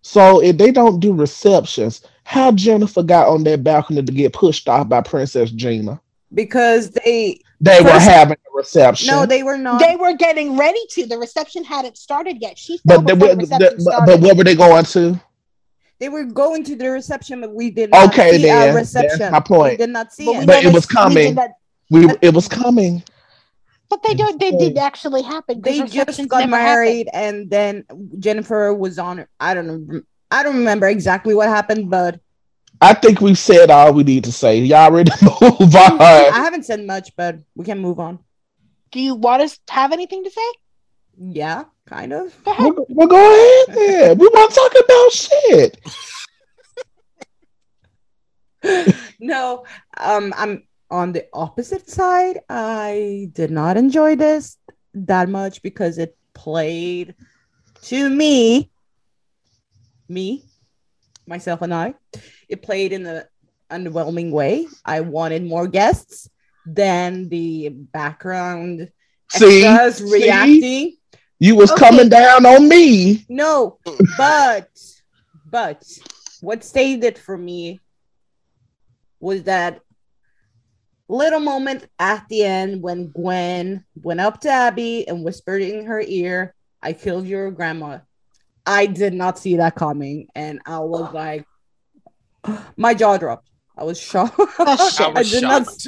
[0.01, 4.67] So if they don't do receptions, how Jennifer got on that balcony to get pushed
[4.67, 6.01] off by Princess Gina?
[6.33, 9.07] Because they They were having a reception.
[9.07, 9.79] no, they were not.
[9.79, 11.05] They were getting ready to.
[11.05, 12.57] The reception hadn't started yet.
[12.57, 14.11] She but, they, before but, the reception but, started.
[14.11, 15.19] but what were they going to?
[15.99, 18.69] They were going to the reception, but we did not Okay, see then.
[18.69, 19.19] a reception.
[19.19, 19.71] That's my point.
[19.71, 20.47] We did not see But it.
[20.47, 21.35] But it was coming.
[21.35, 21.53] that-
[21.89, 23.01] We it was coming.
[23.89, 24.39] But they don't.
[24.39, 25.61] They did actually happen.
[25.61, 26.65] They receptions just got never happen.
[26.65, 27.85] married, and then
[28.19, 29.25] Jennifer was on.
[29.39, 30.01] I don't know.
[30.29, 32.19] I don't remember exactly what happened, but
[32.81, 34.59] I think we've said all we need to say.
[34.59, 36.01] Y'all ready to move on?
[36.01, 37.15] I haven't said much.
[37.15, 38.19] But we can move on.
[38.91, 40.51] Do you want us to have anything to say?
[41.17, 41.63] Yeah.
[41.85, 42.35] kind of.
[42.43, 42.73] Go ahead.
[42.75, 44.17] Well, well, go ahead then.
[44.17, 45.77] We want to talk about shit.
[49.19, 49.65] no,
[49.97, 52.39] um, I'm on the opposite side.
[52.49, 54.57] I did not enjoy this
[54.93, 57.15] that much because it played
[57.83, 58.71] to me,
[60.09, 60.43] me,
[61.27, 61.93] myself, and I.
[62.49, 63.23] It played in an
[63.69, 64.67] underwhelming way.
[64.85, 66.29] I wanted more guests
[66.65, 68.89] than the background
[69.31, 70.23] See, extras See?
[70.23, 70.97] reacting.
[71.39, 71.79] you was Okay.
[71.87, 73.25] coming down on me.
[73.29, 73.79] No,
[74.17, 74.69] but
[75.49, 75.83] but
[76.41, 77.79] what saved it for me
[79.19, 79.81] was that
[81.09, 86.01] little moment at the end when Gwen went up to Abby and whispered in her
[86.01, 87.99] ear, I killed your grandma.
[88.65, 91.45] I did not see that coming, and I was like,
[92.75, 93.49] my jaw dropped.
[93.77, 94.39] I was shocked.
[94.59, 95.13] I shit.
[95.13, 95.65] was did not.
[95.65, 95.87] shocked.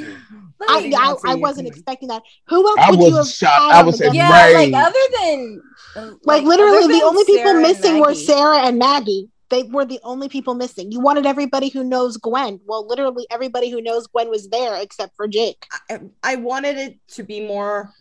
[0.68, 2.22] I, I, I wasn't expecting that.
[2.48, 3.74] Who else I would was you have shocked.
[3.74, 4.16] I was the in gun?
[4.16, 5.62] Yeah, like other than
[5.96, 9.28] uh, Like literally, other the only people Sarah and missing were Sarah and Maggie.
[9.50, 10.92] They were the only people missing.
[10.92, 12.60] You wanted everybody who knows Gwen.
[12.64, 15.66] Well, literally everybody who knows Gwen was there except for Jake.
[15.90, 17.92] I, I wanted it to be more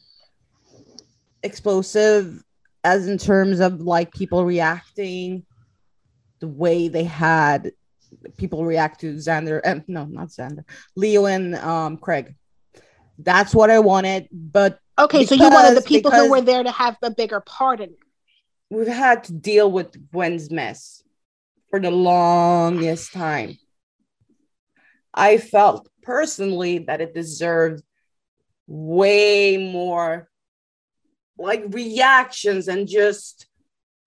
[1.43, 2.43] explosive
[2.83, 5.45] as in terms of like people reacting
[6.39, 7.71] the way they had
[8.37, 10.63] people react to Xander and no not Xander
[10.95, 12.35] Leo and um Craig
[13.17, 16.71] that's what I wanted but Okay, so you wanted the people who were there to
[16.71, 17.99] have a bigger part in it.
[18.69, 20.98] we've had to deal with Gwen's mess
[21.69, 23.57] for the longest time.
[25.13, 27.83] I felt personally that it deserved
[28.67, 30.29] way more
[31.37, 33.47] like reactions and just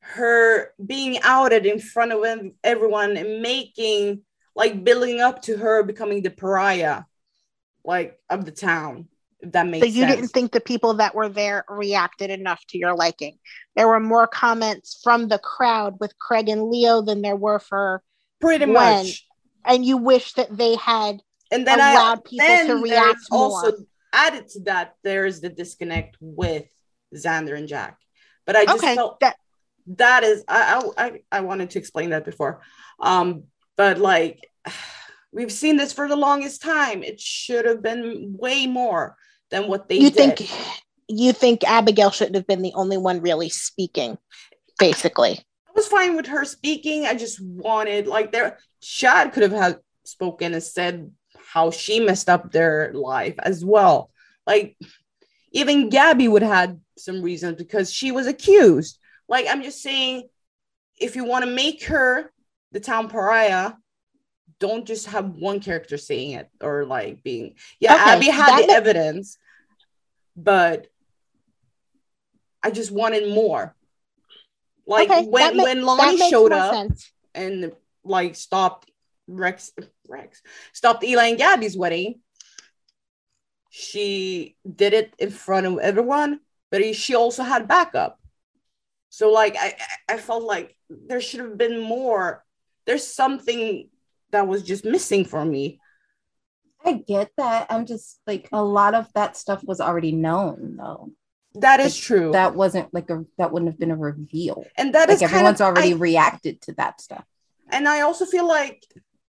[0.00, 2.24] her being outed in front of
[2.62, 4.22] everyone and making
[4.54, 7.02] like building up to her becoming the pariah
[7.84, 9.08] like of the town
[9.42, 12.78] that makes So you sense didn't think the people that were there reacted enough to
[12.78, 13.38] your liking.
[13.76, 18.02] There were more comments from the crowd with Craig and Leo than there were for,
[18.40, 18.74] pretty Gwen.
[18.74, 19.26] much
[19.64, 23.28] and you wish that they had and then I allowed people then to react there's
[23.30, 23.86] also more.
[24.12, 26.64] added to that there is the disconnect with
[27.14, 27.98] Xander and Jack.
[28.46, 28.94] But I just okay.
[28.94, 29.36] felt That
[29.86, 32.62] that is I, I I I wanted to explain that before.
[32.98, 33.44] Um,
[33.76, 34.48] but like
[35.32, 37.02] we've seen this for the longest time.
[37.02, 39.16] It should have been way more
[39.52, 40.36] than what they you did.
[40.36, 40.50] think
[41.06, 44.18] you think Abigail shouldn't have been the only one really speaking,
[44.78, 45.38] basically.
[45.68, 47.04] I was fine with her speaking.
[47.04, 51.12] I just wanted like there Chad could have had spoken and said
[51.52, 54.10] how she messed up their life as well.
[54.46, 54.76] Like
[55.52, 58.98] even Gabby would have had some reasons because she was accused.
[59.28, 60.28] Like I'm just saying,
[60.98, 62.32] if you want to make her
[62.72, 63.72] the town pariah,
[64.58, 68.68] don't just have one character saying it or like being yeah, Okay, Abby had the
[68.68, 69.36] ma- evidence,
[70.36, 70.88] but
[72.62, 73.74] I just wanted more.
[74.86, 77.12] Like okay, when ma- when Lani showed up sense.
[77.34, 77.72] and
[78.04, 78.90] like stopped
[79.28, 79.72] Rex
[80.08, 82.20] Rex stopped Eli and Gabby's wedding.
[83.70, 88.18] She did it in front of everyone, but she also had backup.
[89.08, 89.76] So like I
[90.08, 92.44] I felt like there should have been more.
[92.86, 93.88] There's something
[94.30, 95.80] that was just missing for me.
[96.84, 97.66] I get that.
[97.70, 101.12] I'm just like a lot of that stuff was already known though.
[101.54, 102.32] That is Like, true.
[102.32, 104.64] That wasn't like a that wouldn't have been a reveal.
[104.76, 107.24] and that like is kind everyone's of, already I- reacted to that stuff.
[107.70, 108.82] and I also feel like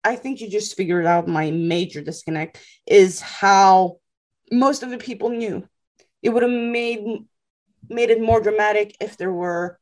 [0.04, 3.98] I think you just figured out my major disconnect is how
[4.52, 5.66] most of the people knew.
[6.22, 7.04] It would have made
[7.88, 9.78] made it more dramatic if there were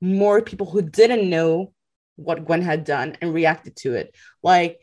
[0.00, 1.72] more people who didn't know
[2.16, 4.14] what Gwen had done and reacted to it.
[4.42, 4.80] Like,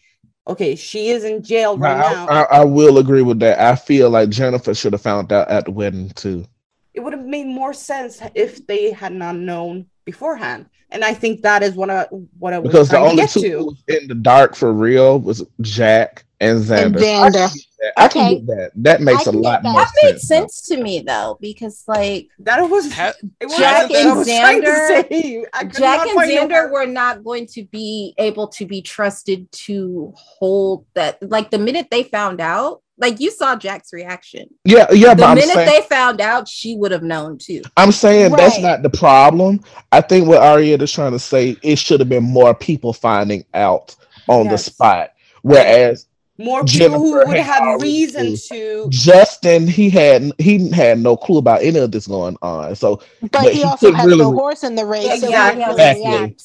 [0.49, 2.27] okay, she is in jail right I, now.
[2.27, 3.59] I, I will agree with that.
[3.59, 6.45] I feel like Jennifer should have found out at the wedding too.
[6.93, 10.65] it would have made more sense if they had not known beforehand.
[10.91, 12.03] And I think that is what I
[12.39, 14.01] what I was Because the trying to only get two to.
[14.01, 16.99] in the dark for real was Jack and And Xander.
[16.99, 17.65] Xander.
[17.97, 18.35] I can Okay.
[18.35, 18.71] get that.
[18.75, 19.71] That makes a lot that.
[19.71, 20.55] more That made sense.
[20.55, 24.87] sense to me though, because like That was Ha- it was Jack and was Xander-
[25.09, 25.45] say.
[25.53, 26.71] I could Jack and Xander word.
[26.71, 31.17] were not going to be able to be trusted to hold that.
[31.21, 34.49] Like the minute they found out, like you saw Jack's reaction.
[34.65, 37.61] Yeah, yeah, but The I'm minute saying, they found out, she would have known too.
[37.77, 39.61] I'm saying that's not the problem.
[39.93, 43.45] I think what Arietta is trying to say, it should have been more people finding
[43.53, 43.95] out
[44.27, 45.11] on the spot.
[45.43, 46.07] Whereas
[46.39, 51.37] more Jennifer people who would have reason to Justin, he had he had no clue
[51.37, 52.75] about any of this going on.
[52.75, 55.09] So But, But he he also couldn't really no re- horse in the race, so
[55.11, 55.59] he Exactly.
[55.63, 56.05] didn't Exactly.
[56.07, 56.43] react.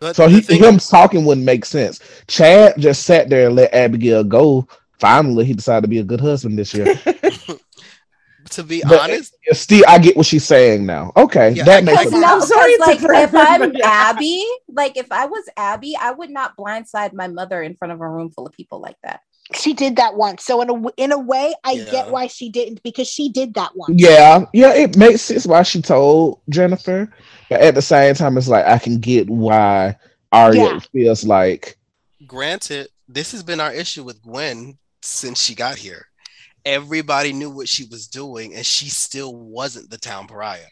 [0.00, 2.00] But so he, thing- him talking wouldn't make sense.
[2.28, 4.66] Chad just sat there and let Abigail go.
[4.98, 6.98] Finally, he decided to be a good husband this year.
[8.50, 11.12] to be But- honest, Yeah, Steve, I get what she's saying now.
[11.16, 12.32] Okay, Yeah, that makes get Because sense.
[12.32, 16.56] I'm no, sorry like if I'm Abby, like if I was Abby, I would not
[16.56, 19.20] blindside my mother in front of a room full of people like that.
[19.54, 20.44] She did that once.
[20.44, 21.90] So in a w- in a way, I Yeah.
[21.92, 23.94] get why she didn't because she did that once.
[23.96, 27.08] Yeah, yeah, it makes sense why she told Jennifer,
[27.48, 29.96] but at the same time, it's like I can get why
[30.32, 30.78] Arya Yeah.
[30.92, 31.78] feels like
[32.26, 36.06] granted, this has been our issue with Gwen since she got here.
[36.66, 40.66] Everybody knew what she was doing, and she still wasn't the town pariah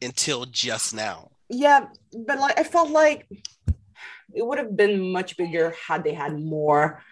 [0.00, 1.32] until just now.
[1.48, 1.86] Yeah,
[2.26, 3.26] but like I felt like
[4.32, 7.02] it would have been much bigger had they had more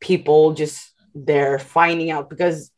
[0.00, 2.70] people just there finding out because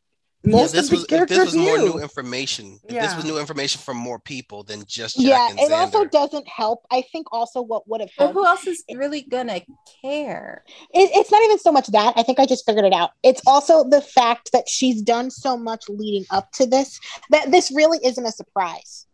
[0.43, 1.85] most yeah, this of the was if characters this was more knew.
[1.93, 2.79] new information.
[2.87, 3.01] If Yeah.
[3.07, 6.47] this was new information from more people than just Jack Yeah, and it also doesn't
[6.47, 6.85] help.
[6.89, 8.33] I think also what would have But helped.
[8.35, 9.61] who else is really gonna
[10.01, 10.63] care?
[10.93, 12.13] It, it's not even so much that.
[12.15, 13.11] I think I just figured it out.
[13.21, 16.99] It's also the fact that she's done so much leading up to this
[17.31, 19.05] that this really isn't a surprise.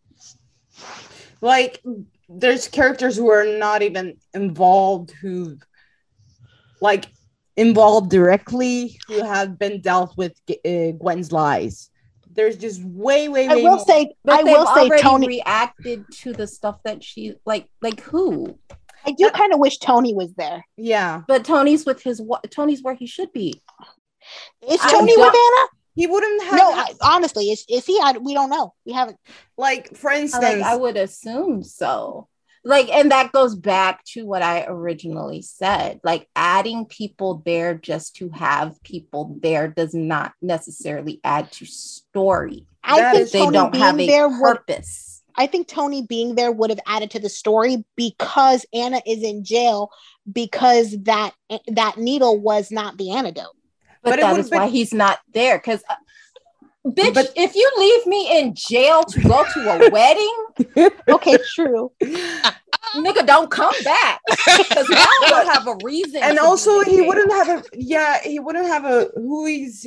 [1.41, 1.81] like
[2.29, 5.57] there's characters who are not even involved who
[6.81, 7.05] like
[7.57, 11.89] involved directly who have been dealt with uh, Gwen's lies.
[12.31, 13.85] There's just way, way, way I way will more.
[13.85, 15.27] say, But I they've will say, already Tony.
[15.27, 17.69] reacted to the stuff that she like.
[17.81, 18.59] Like who?
[19.05, 20.65] I do kind of wish Tony was there.
[20.75, 22.21] yeah, But Tony's with his.
[22.21, 23.61] wa- Tony's where he should be.
[24.67, 25.67] Is Tony with Anna?
[25.93, 27.97] he wouldn't have No, I, honestly, is is he?
[28.03, 28.73] I, we don't know.
[28.85, 29.17] We haven't.
[29.57, 30.43] like for I, instance.
[30.43, 32.27] Like I would assume so.
[32.67, 35.99] Like, and that goes back to what I originally said.
[36.03, 42.65] Like, adding people there just to have people there does not necessarily add to story.
[42.83, 44.41] I That think is- They Tony don't being have a there would.
[44.41, 45.21] purpose.
[45.37, 49.43] I think Tony being there would have added to the story because Anna is in
[49.43, 49.91] jail
[50.31, 51.33] because that
[51.67, 53.55] that needle was not the antidote.
[54.01, 55.57] But, But it that why he's not there.
[55.57, 55.95] Because, uh,
[56.85, 60.35] bitch, But- if you leave me in jail to go to a wedding,
[61.09, 61.91] Okay, true.
[62.95, 64.21] nigga, don't come back.
[64.57, 66.21] Because now I don't have a reason.
[66.23, 67.07] and also he jail.
[67.07, 69.85] wouldn't have a yeah he wouldn't have a who he's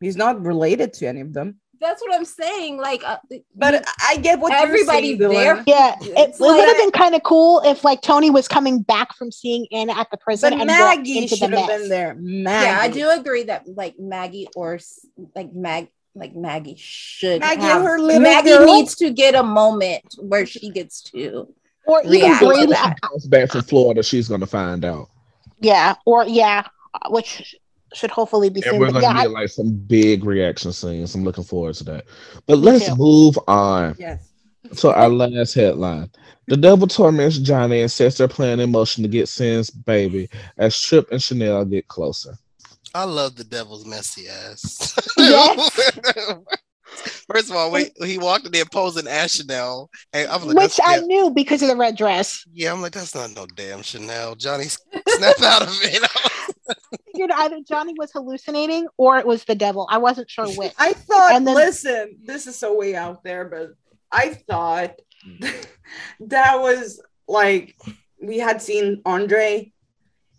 [0.00, 2.78] he's not related to any of them That's what I'm saying.
[2.78, 3.18] Like, uh,
[3.54, 5.56] but i get what Everybody's you're saying, there.
[5.56, 5.64] Dylan.
[5.66, 8.82] Yeah, it, It's it would have been kind of cool if like Tony was coming
[8.82, 11.80] back from seeing Anna at the prison but and maggie into the should have mess.
[11.80, 12.66] been there maggie.
[12.66, 14.78] Yeah, I do agree that like Maggie or
[15.36, 18.66] like Mag like Maggie should Maggie have, her little Maggie girl.
[18.66, 21.52] needs to get a moment where she gets to
[21.86, 22.42] or even react.
[22.42, 25.08] when she comes back from Florida, she's gonna find out,
[25.60, 26.64] Yeah, or yeah,
[26.94, 27.54] uh, which
[27.94, 28.80] should hopefully be and soon.
[28.80, 31.14] we're gonna yeah, get I- like some big reaction scenes.
[31.14, 32.04] I'm looking forward to that.
[32.46, 32.96] But let's too.
[32.96, 33.94] move on.
[33.98, 34.24] yes
[34.78, 36.10] to our last headline.
[36.48, 40.28] The devil torments Johnny and sets their plan in motion to get Sin's baby
[40.58, 42.34] as Tripp and Chanel get closer.
[42.94, 44.94] I love the devil's messy ass.
[45.16, 45.70] Yes.
[47.30, 50.80] First of all, wait, he walked in there posing as Chanel, and I'm like, which
[50.82, 52.44] I yeah, knew because of the red dress.
[52.52, 54.34] yeah, I'm like, that's not no damn Chanel.
[54.34, 56.02] Johnny, snap out of it.
[56.70, 56.74] I
[57.12, 59.86] figured either Johnny was hallucinating or it was the devil.
[59.90, 60.72] I wasn't sure which.
[60.78, 63.70] i thought And then- listen this is so way out there but
[64.12, 64.98] i thought
[66.20, 67.76] that was like
[68.22, 69.72] we had seen andre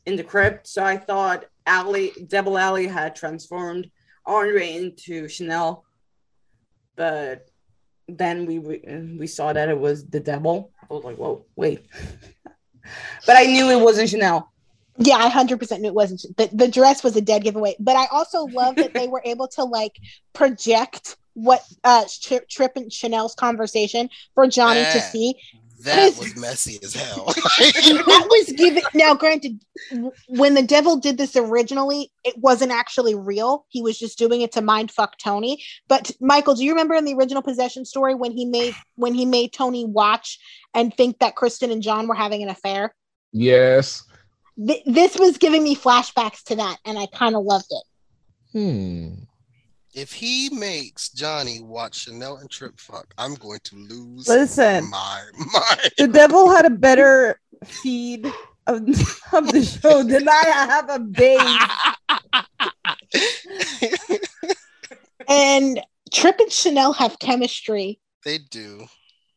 [0.05, 3.89] in the crypt so i thought Allie, devil Allie had transformed
[4.25, 5.85] andre into chanel
[6.95, 7.47] but
[8.07, 11.85] then we we, saw that it was the devil i was like whoa wait
[13.25, 14.51] but i knew it wasn't chanel
[14.97, 16.25] Yeah, I hundred percent knew it wasn't.
[16.35, 17.73] The, the dress was a dead giveaway.
[17.79, 19.95] But I also love that they were able to like
[20.33, 25.35] project what uh Tri- Tripp and Chanel's conversation for Johnny to see.
[25.83, 27.25] That was messy as hell.
[27.59, 28.83] That was given.
[28.93, 29.63] Now, granted,
[30.27, 33.65] when the devil did this originally, it wasn't actually real.
[33.69, 35.63] He was just doing it to mind fuck Tony.
[35.87, 39.25] But Michael, do you remember in the original possession story when he made when he
[39.25, 40.39] made Tony watch
[40.73, 42.93] and think that Kristen and John were having an affair?
[43.31, 44.03] Yes.
[44.57, 47.83] Th- this was giving me flashbacks to that, and I kind of loved it.
[48.51, 49.23] Hmm.
[49.93, 55.23] If he makes Johnny watch Chanel and Tripp fuck, I'm going to lose listen my
[55.35, 55.91] mind.
[55.97, 58.25] the devil had a better feed
[58.67, 58.87] of,
[59.33, 61.67] of the show than I have a base.
[65.27, 67.99] And Tripp and Chanel have chemistry.
[68.25, 68.87] they do.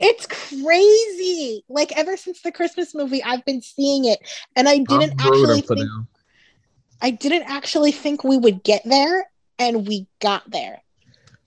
[0.00, 1.64] It's crazy.
[1.68, 4.18] Like ever since the Christmas movie, I've been seeing it,
[4.56, 6.08] and I didn't actually think them.
[7.00, 9.30] I didn't actually think we would get there,
[9.68, 10.82] and we got there.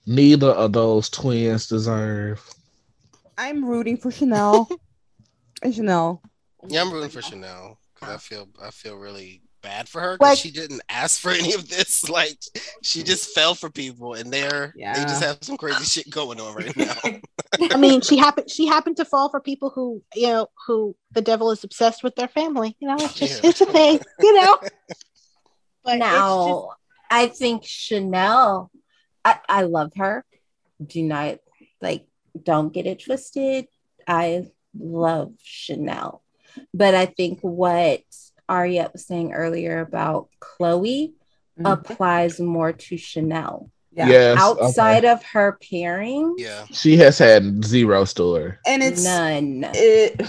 [0.06, 2.42] Neither of those twins deserve.
[3.38, 4.68] I'm rooting for Chanel.
[5.62, 6.22] and Chanel.
[6.68, 10.30] Yeah, I'm rooting for Chanel because I feel I feel really bad for her because
[10.30, 12.08] Like- she didn't ask for any of this.
[12.16, 12.38] Like
[12.82, 16.54] she just fell for people, and they're they just have some crazy shit going on
[16.54, 16.94] right now.
[17.72, 21.20] I mean, she happened she happened to fall for people who you know who the
[21.20, 22.76] devil is obsessed with their family.
[22.80, 23.50] You know, it's just Yeah.
[23.50, 24.00] it's a thing.
[24.20, 24.56] You know.
[25.84, 26.68] But it's just- now
[27.10, 28.70] I think Chanel,
[29.24, 30.24] I, I love her.
[30.84, 31.38] Do not
[31.80, 32.06] like
[32.42, 33.66] don't get it twisted.
[34.06, 34.46] I
[34.78, 36.22] love Chanel.
[36.72, 38.02] But I think what
[38.48, 41.14] Ariette was saying earlier about Chloe
[41.58, 41.72] Mhm.
[41.72, 43.70] applies more to Chanel.
[43.92, 44.08] Yeah.
[44.08, 44.38] Yes.
[44.38, 45.12] Outside okay.
[45.12, 48.52] of her pairing, yeah, She has had zero story.
[48.66, 49.64] And it's none.
[49.72, 50.20] it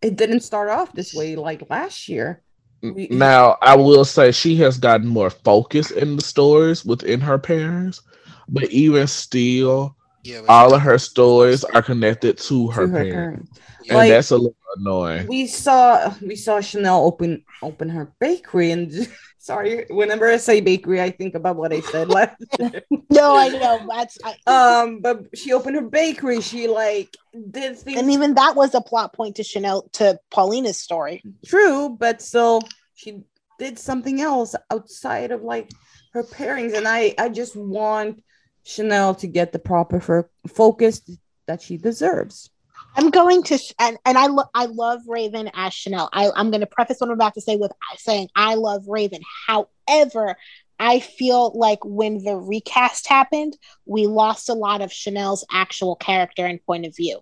[0.00, 2.42] it didn't start off this way like last year.
[2.82, 7.38] We- Now, I will say she has gotten more focus in the stories within her
[7.38, 8.00] parents,
[8.48, 10.40] but even still, yeah.
[10.48, 13.14] all of her stories are connected to her, to her parents,
[13.50, 13.60] parents.
[13.88, 15.26] and Like- that's a little annoying.
[15.26, 18.90] We saw we saw Chanel open open her bakery and
[19.38, 22.36] sorry, whenever I say bakery, I think about what I said last
[23.10, 26.40] no, I know that's I, Um, but she opened her bakery.
[26.40, 27.16] She like
[27.50, 31.22] did things and even that was a plot point to Chanel to Paulina's story.
[31.44, 32.62] true, but still
[32.94, 33.20] she
[33.58, 35.70] did something else outside of like
[36.14, 36.74] her pairings.
[36.76, 38.22] And I I just want
[38.64, 41.02] Chanel to get the proper for focus
[41.46, 42.50] that she deserves.
[42.96, 46.08] I'm going to and and I lo- I love Raven as Chanel.
[46.12, 49.22] I I'm going to preface what I'm about to say with saying I love Raven.
[49.46, 50.36] However,
[50.78, 53.56] I feel like when the recast happened,
[53.86, 57.20] we lost a lot of Chanel's actual character and point of view.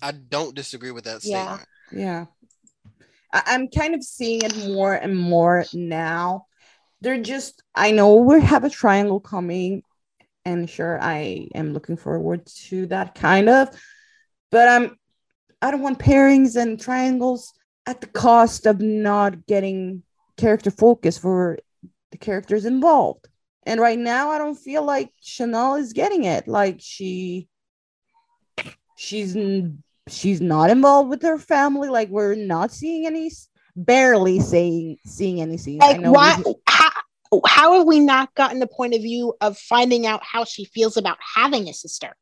[0.00, 1.56] I don't disagree with that Yeah.
[1.56, 1.68] statement.
[1.92, 2.24] Yeah.
[3.32, 6.46] I- I'm kind of seeing it more and more now.
[7.00, 9.82] They're just, I know we have a triangle coming,
[10.48, 13.68] and sure, I am looking forward to that kind of,
[14.50, 14.96] but I'm,
[15.60, 17.52] I don't want pairings and triangles
[17.84, 20.02] at the cost of not getting
[20.38, 21.58] character focus for
[22.12, 23.28] the characters involved.
[23.66, 26.48] And right now, I don't feel like Chanel is getting it.
[26.48, 27.48] Like she,
[28.96, 29.36] she's
[30.08, 31.90] she's not involved with her family.
[31.90, 33.30] Like we're not seeing any,
[33.76, 35.80] barely seeing seeing any scenes.
[35.82, 36.42] I Like know why
[37.30, 40.64] how how have we not gotten the point of view of finding out how she
[40.64, 42.14] feels about having a sister?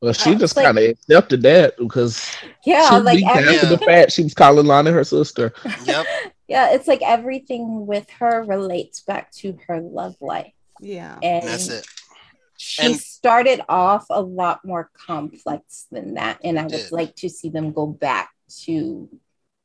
[0.00, 2.30] Well, she Uh, just like- kind of accepted that because
[2.66, 5.52] Yeah, she like leaked after every, the fact she was calling Lana her sister.
[5.84, 6.06] Yep.
[6.48, 10.52] yeah, it's like everything with her relates back to her love life.
[10.80, 11.18] yeah.
[11.22, 11.86] And That's it.
[12.58, 16.38] she And- started off a lot more complex than that.
[16.44, 16.92] And I would did.
[16.92, 18.30] like to see them go back
[18.64, 19.08] to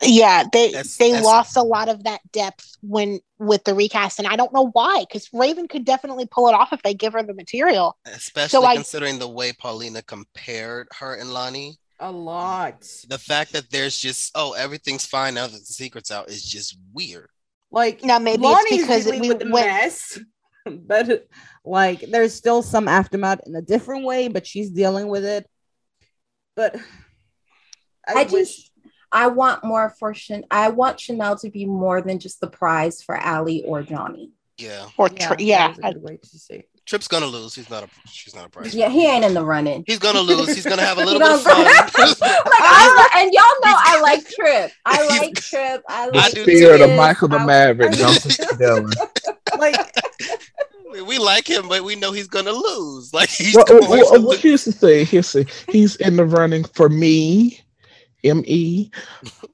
[0.02, 4.20] Yeah, they That's- they that's- lost a lot of that depth when with the recast,
[4.20, 5.06] and I don't know why.
[5.08, 7.98] Because Raven could definitely pull it off if they give her the material.
[8.06, 11.78] Especially I- considering the way Paulina compared her and Lani.
[12.00, 12.88] A lot.
[13.10, 16.78] The fact that there's just oh everything's fine now that the secret's out is just
[16.94, 17.28] weird.
[17.72, 19.68] Like Now maybe Lani's it's because dealing we with the went.
[19.68, 20.18] mess,
[20.66, 21.28] but
[21.66, 25.46] like there's still some aftermath in a different way, but she's dealing with it.
[26.56, 26.78] But
[28.08, 28.69] I, I wish just
[29.12, 30.44] I want more for Chanel.
[30.52, 34.32] I want Chanel to be more than just the prize for Allie or Johnny.
[34.58, 34.88] Yeah.
[34.98, 36.56] Or yeah, tr- yeah, that was a to say.
[36.56, 36.70] it.
[36.86, 37.54] Tripp's gonna lose.
[37.54, 38.74] He's not a she's not a prize.
[38.74, 39.84] Yeah, he ain't in the running.
[39.86, 40.48] He's gonna lose.
[40.56, 41.64] He's gonna have a little bit of fun.
[41.64, 44.72] like I and y'all know I like Tripp.
[44.86, 45.84] I like Tripp.
[45.88, 48.92] I The like do spirit of Michael the I- Maverick jumps Dylan.
[49.58, 49.76] Like
[51.06, 53.14] we like him, but we know he's gonna lose.
[53.14, 54.42] Like he's Well, going well, to well, lose.
[54.42, 55.06] here's the thing.
[55.06, 57.60] Here's the, he's in the running for me,
[58.24, 58.92] M E,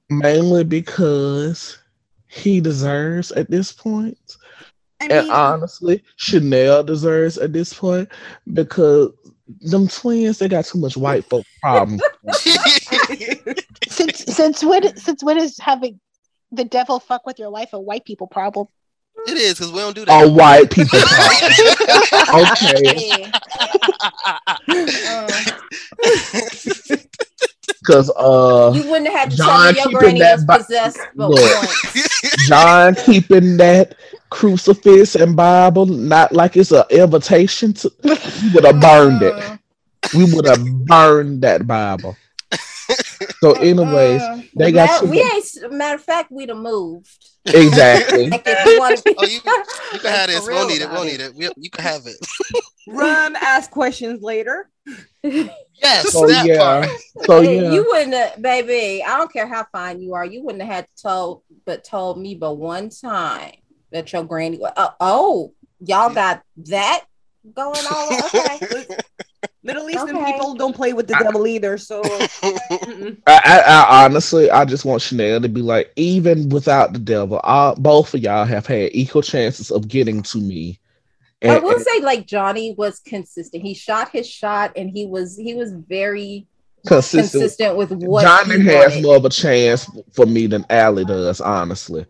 [0.09, 1.77] mainly because
[2.27, 4.37] he deserves at this point.
[5.01, 8.09] I And honestly, Chanel deserves at this point
[8.53, 9.11] because
[9.61, 12.01] them twins, they got too much white folk problems.
[13.87, 15.99] Since since when since when is having
[16.51, 18.67] the devil fuck with your life a white people problem?
[19.27, 20.25] it is because we don't do that.
[20.25, 21.51] A white people problem.
[22.35, 23.31] Okay.
[25.07, 25.43] Uh,
[27.85, 30.45] Because uh you wouldn't have had to John tell me your keeping granny that was
[30.45, 31.69] Bi- possessed but Look.
[32.47, 33.95] John keeping that
[34.29, 38.11] crucifix and Bible not like it's an invitation to we
[38.53, 39.33] would have burned it.
[39.33, 39.57] Uh,
[40.15, 42.15] We would have burned that Bible.
[43.39, 47.25] So anyways, uh, they got matter, some- we ain't matter of fact we'd have moved.
[47.45, 48.29] exactly.
[48.29, 49.39] Like you want to be Oh, you,
[49.93, 50.47] you can have For this.
[50.47, 50.89] real We'll need it.
[50.91, 51.05] We'll it.
[51.11, 51.35] need it.
[51.35, 52.17] We, you can have it.
[52.87, 54.69] run, ask questions later.
[55.81, 56.57] Yes, So that yeah.
[56.57, 56.89] part.
[57.25, 57.71] So yeah.
[57.71, 59.03] You wouldn't, have, baby.
[59.03, 60.25] I don't care how fine you are.
[60.25, 63.53] You wouldn't have had told, but told me, but one time
[63.91, 64.59] that your granny.
[64.63, 67.05] Uh, oh, y'all got that
[67.53, 68.23] going on.
[68.25, 68.85] Okay,
[69.63, 70.33] Middle Eastern Okay.
[70.33, 71.77] people don't play with the I- devil either.
[71.77, 73.17] So mm-mm.
[73.27, 73.59] I, I,
[74.01, 78.13] I honestly, I just want Chanel to be like, even without the devil, all, both
[78.13, 80.79] of y'all have had equal chances of getting to me.
[81.51, 83.63] I will and say, like Johnny was consistent.
[83.63, 86.47] He shot his shot, and he was he was very
[86.87, 87.31] consistent.
[87.41, 89.03] consistent with what Johnny he has wanted.
[89.03, 92.05] more of a chance for me than Allie does, honestly.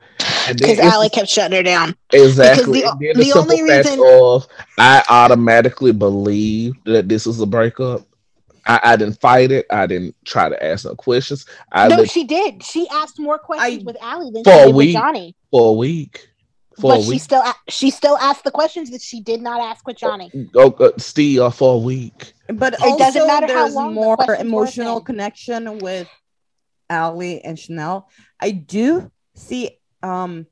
[0.48, 1.96] Because it's- Allie kept shutting her down.
[2.12, 2.82] Exactly.
[2.82, 4.48] Because the- the, the only reason- of
[4.78, 8.02] I automatically believed that this was a breakup.
[8.68, 9.68] I, I didn't fight it.
[9.70, 11.46] I didn't try to ask no questions.
[11.72, 12.64] I no, lived she did.
[12.64, 14.94] She asked more questions I- with Allie than For she a did with week.
[14.96, 15.36] Johnny.
[15.52, 16.30] for a week.
[16.80, 19.86] For But a she still she still asked the questions that she did not ask
[19.88, 20.30] with Johnny.
[20.52, 22.34] Go, go, still for a week.
[22.50, 25.06] but It also doesn't matter how long the more questions were emotional then.
[25.06, 26.10] connection with
[26.90, 28.10] Allie and Chanel.
[28.40, 30.48] I do see um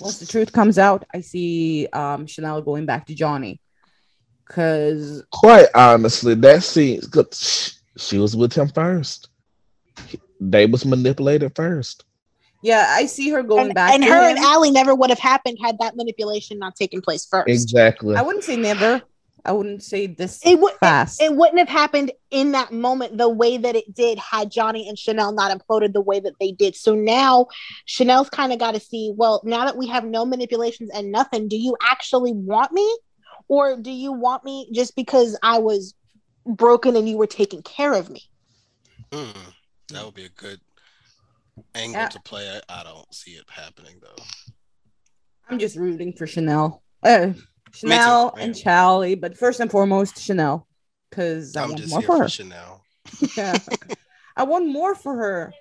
[0.00, 3.60] once the truth comes out, I see um Chanel going back to Johnny.
[4.46, 7.38] Cause Quite honestly, that scene, 'cause
[7.96, 9.28] she, she was with him first.
[10.40, 12.04] They was manipulated first.
[12.62, 14.36] Yeah, I see her going And, back and to her him.
[14.36, 17.48] and Allie never would have happened had that manipulation not taken place first.
[17.48, 18.16] Exactly.
[18.16, 19.02] I wouldn't say never.
[19.42, 21.22] I wouldn't say this It would fast.
[21.22, 24.98] it wouldn't have happened in that moment the way that it did had Johnny and
[24.98, 26.76] Chanel not imploded the way that they did.
[26.76, 27.46] So now
[27.86, 31.48] Chanel's kind of got to see, well, now that we have no manipulations and nothing,
[31.48, 32.98] do you actually want me?
[33.48, 35.94] Or do you want me just because I was
[36.44, 38.22] broken and you were taking care of me?
[39.10, 39.30] Hmm,
[39.88, 40.60] that would be a good
[41.74, 42.08] angle Yeah.
[42.08, 42.48] to play.
[42.68, 44.22] I, I don't see it happening though.
[45.48, 46.82] I'm just rooting for Chanel.
[47.02, 47.32] Uh,
[47.72, 50.66] Chanel and Charlie, but first and foremost, Chanel.
[51.08, 52.28] Because I I'm want just more here for for her.
[52.28, 52.84] Chanel.
[53.36, 53.58] Yeah.
[54.36, 55.52] I want more for her.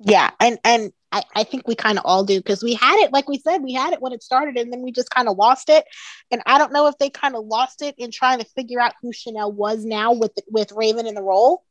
[0.00, 3.12] Yeah, and and I, I think we kind of all do because we had it,
[3.12, 5.36] like we said, we had it when it started, and then we just kind of
[5.36, 5.84] lost it.
[6.30, 8.94] And I don't know if they kind of lost it in trying to figure out
[9.00, 11.64] who Chanel was now with with Raven in the role,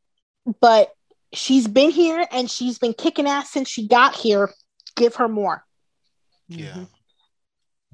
[0.59, 0.89] but
[1.33, 4.51] she's been here and she's been kicking ass since she got here.
[4.95, 5.63] Give her more.
[6.47, 6.87] Yeah, Mhm.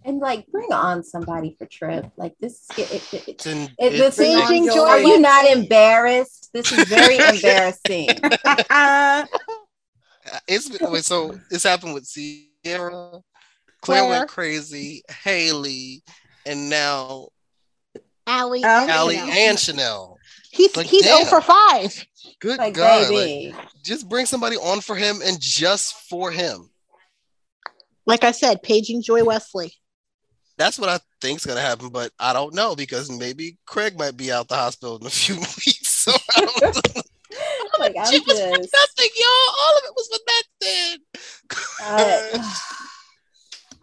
[0.06, 2.12] and like bring on somebody for Tripp.
[2.18, 5.20] Like this, it, it, it, it's in, it, it's this is Paging Joy Are you
[5.20, 6.50] not embarrassed?
[6.54, 8.10] This is very embarrassing.
[10.48, 13.22] it's wait, so it's happened with Ciara, Claire,
[13.82, 14.10] Claire.
[14.10, 16.04] went crazy, Haley,
[16.46, 17.30] and now
[18.28, 18.82] Allie, Allie.
[18.84, 19.32] and Allie Chanel.
[19.38, 20.13] and Chanel.
[20.54, 21.28] He's Like, he's oh damn.
[21.28, 22.06] 0 for five.
[22.40, 23.02] Good like, God!
[23.02, 26.70] Like, baby, just bring somebody on for him and just for him.
[28.06, 29.74] Like I said, paging Joy Wesley.
[30.58, 34.32] That's what I think's gonna happen, but I don't know because maybe Craig might be
[34.32, 35.90] out the hospital in a few weeks.
[35.90, 37.02] So I don't know.
[37.80, 38.74] like I'm Shit was for just.
[38.74, 39.56] nothing, y'all.
[39.62, 40.20] All of it was for
[40.62, 41.00] nothing.
[41.82, 42.44] I, uh,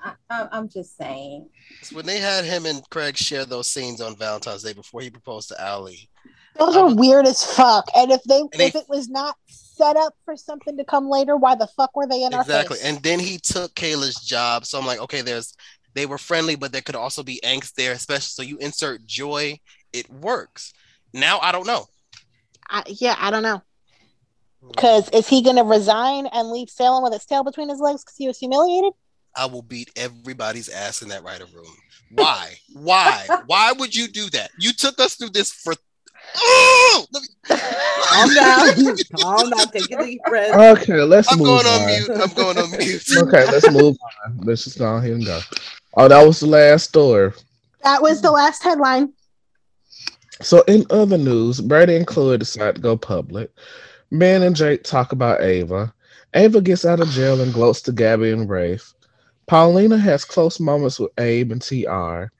[0.30, 1.48] I, I'm- I'm just saying.
[1.92, 5.48] when they had him and Craig share those scenes on Valentine's Day before he proposed
[5.48, 6.09] to Allie,
[6.58, 7.88] Those are weird as fuck.
[7.96, 11.36] And if they they- if it was not set up for something to come later,
[11.36, 12.78] why the fuck were they in exactly.
[12.82, 15.54] And then he took Kayla's job, so I'm like, okay, there's
[15.94, 19.58] they were friendly, but there could also be angst there, especially so you insert joy,
[19.92, 20.72] it works.
[21.12, 21.86] Now I don't know.
[22.68, 23.62] I, yeah, I don't know.
[24.62, 24.68] Hmm.
[24.68, 28.04] Because is he going to resign and leave Salem with his tail between his legs
[28.04, 28.92] because he was humiliated?
[29.34, 31.72] I will beat everybody's ass in that writer room.
[32.12, 32.54] Why?
[32.72, 33.26] Why?
[33.46, 34.50] Why would you do that?
[34.58, 35.74] You took us through this for.
[36.36, 37.06] Oh!
[37.48, 38.96] Calm down.
[39.18, 39.66] Calm down.
[39.68, 40.78] Take a deep breath.
[40.78, 41.80] Okay, let's I'm move going on.
[41.80, 42.10] on mute.
[42.10, 43.04] I'm going on mute.
[43.18, 43.96] Okay, let's move
[44.26, 44.38] on.
[44.38, 45.40] Let's just go ahead and go.
[45.94, 47.32] Oh, that was the last story.
[47.82, 49.12] That was the last headline.
[50.42, 53.50] So, in other news, Brady and Chloe decide to go public.
[54.12, 55.92] Ben and Jake talk about Ava.
[56.34, 58.94] Ava gets out of jail and gloats to Gabby and Rafe.
[59.46, 62.32] Paulina has close moments with Abe and TR.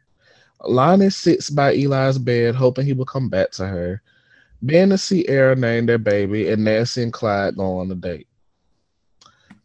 [0.63, 4.03] Lani sits by Eli's bed, hoping he will come back to her.
[4.63, 8.27] Ben and Ciara name their baby, and Nancy and Clyde go on a date.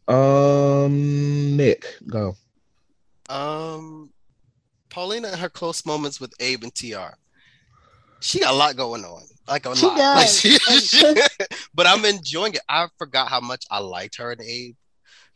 [0.08, 2.36] Um, Nick, go.
[3.28, 4.12] Um,
[4.90, 7.16] Paulina and her close moments with Abe and Tr.
[8.22, 9.98] She got a lot going on, like a She lot.
[9.98, 10.26] Like,
[10.66, 10.90] does.
[10.90, 11.22] she-
[11.74, 12.62] but I'm enjoying it.
[12.70, 14.76] I forgot how much I liked her and Abe.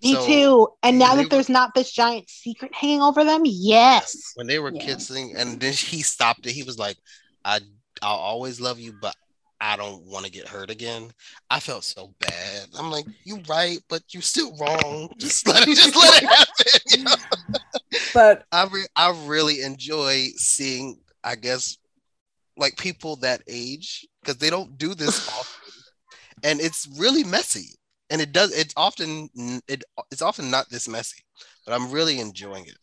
[0.01, 0.67] Me So, too.
[0.81, 4.31] And now that there's not this giant secret hanging over them, yes.
[4.35, 4.85] When they were Yeah.
[4.85, 6.51] kissing, and then he stopped it.
[6.53, 6.97] He was like,
[7.43, 7.59] "I,
[8.01, 9.15] I'll always love you, but
[9.59, 11.11] I don't want to get hurt again."
[11.49, 12.67] I felt so bad.
[12.77, 15.09] I'm like, "You're right, but you're still wrong.
[15.19, 17.15] Just let it, just let it happen." you know?
[18.13, 21.77] But I re- I really enjoy seeing, I guess,
[22.57, 25.73] like people that age because they don't do this often,
[26.43, 27.78] and it's really messy.
[28.09, 28.51] And it does.
[28.57, 29.29] It's often
[29.67, 31.23] it, it's often not this messy,
[31.65, 32.77] but I'm really enjoying it.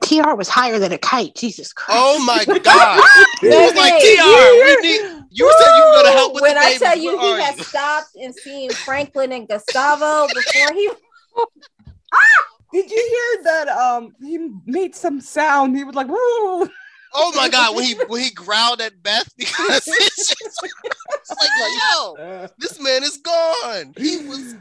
[0.00, 1.34] TR was higher than a kite.
[1.36, 2.00] Jesus Christ.
[2.02, 3.02] Oh my god!
[3.40, 6.54] He was like Baby, Tr, we need You said you were gonna help with when
[6.54, 7.64] the I tell you he are had you?
[7.64, 10.90] stopped and seen Franklin and Gustavo before he
[12.72, 13.68] Did you hear that?
[13.68, 15.76] Um, he made some sound.
[15.76, 16.68] He was like, "Woo!"
[17.16, 21.40] Oh my god, when he when he growled at Beth because it's just it's like,
[21.40, 23.94] like yo, this man is gone.
[23.96, 24.54] He was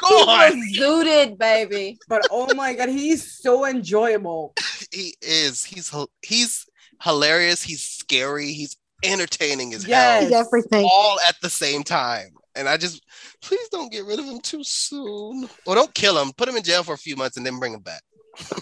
[0.00, 0.56] gone.
[0.56, 1.98] he was zooted, baby.
[2.08, 4.54] but oh my god, he's so enjoyable.
[4.92, 5.64] He is.
[5.64, 5.92] He's
[6.22, 6.64] he's
[7.02, 7.62] hilarious.
[7.62, 8.52] He's scary.
[8.52, 10.24] He's entertaining as Yes.
[10.24, 10.84] He's everything.
[10.90, 12.30] All at the same time.
[12.54, 13.04] And I just
[13.42, 15.48] please don't get rid of him too soon.
[15.66, 16.32] Or don't kill him.
[16.32, 18.02] Put him in jail for a few months and then bring him back.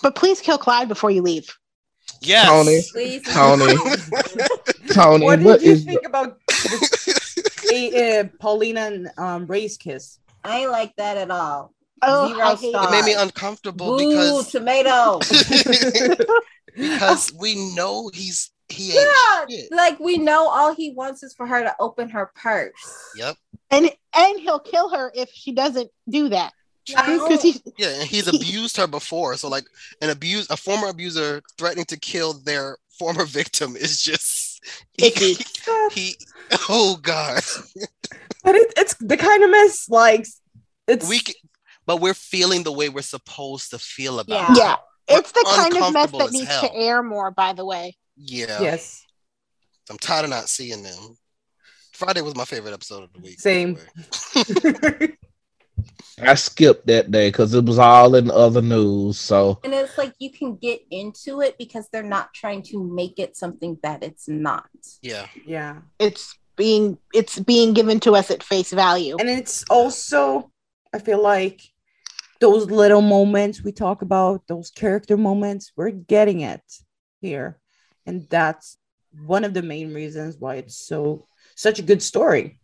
[0.02, 1.56] But please kill Clyde before you leave.
[2.24, 2.46] Yes.
[2.46, 2.82] Tony.
[2.92, 3.22] Please.
[3.32, 3.74] Tony,
[4.92, 6.38] Tony, What did what you is think about
[7.72, 10.18] a, uh, Paulina and um, Ray's kiss?
[10.42, 11.72] I ain't like that at all.
[12.02, 12.86] Oh, Zero stars.
[12.88, 15.20] it made me uncomfortable Boo, because tomato.
[16.76, 19.72] because we know he's he ain't yeah, shit.
[19.72, 22.72] like we know all he wants is for her to open her purse.
[23.16, 23.36] Yep.
[23.70, 26.52] and and he'll kill her if she doesn't do that.
[26.94, 29.36] Well, Because he Yeah, and he's abused her before.
[29.36, 29.64] So like
[30.02, 34.60] an abuse a former abuser threatening to kill their former victim is just
[34.98, 35.36] Icky.
[35.92, 36.16] he
[36.68, 37.42] oh god.
[38.42, 40.26] But it, it's the kind of mess like
[40.86, 41.34] it's We c-
[41.86, 44.52] but we're feeling the way we're supposed to feel about Yeah.
[44.52, 44.58] it.
[44.58, 44.76] yeah,
[45.18, 46.62] it's the kind of mess that needs hell.
[46.68, 47.30] to air more.
[47.30, 48.60] By the way, Yeah.
[48.60, 49.04] yes,
[49.90, 51.16] I'm tired of not seeing them.
[51.92, 53.38] Friday was my favorite episode of the week.
[53.40, 53.78] Same.
[56.18, 56.32] anyway.
[56.32, 59.18] I skipped that day because it was all in other news.
[59.18, 63.18] So And it's like you can get into it because they're not trying to make
[63.18, 64.68] it something that it's not.
[65.02, 65.26] Yeah.
[65.46, 69.16] yeah, it's being it's being given to us at face value.
[69.18, 70.50] and it's also
[70.92, 71.60] I feel like
[72.40, 76.62] those little moments we talk about, those character moments, we're getting it
[77.20, 77.58] here,
[78.06, 78.76] and that's
[79.26, 81.26] one of the main reasons why it's so
[81.56, 82.60] such a good story.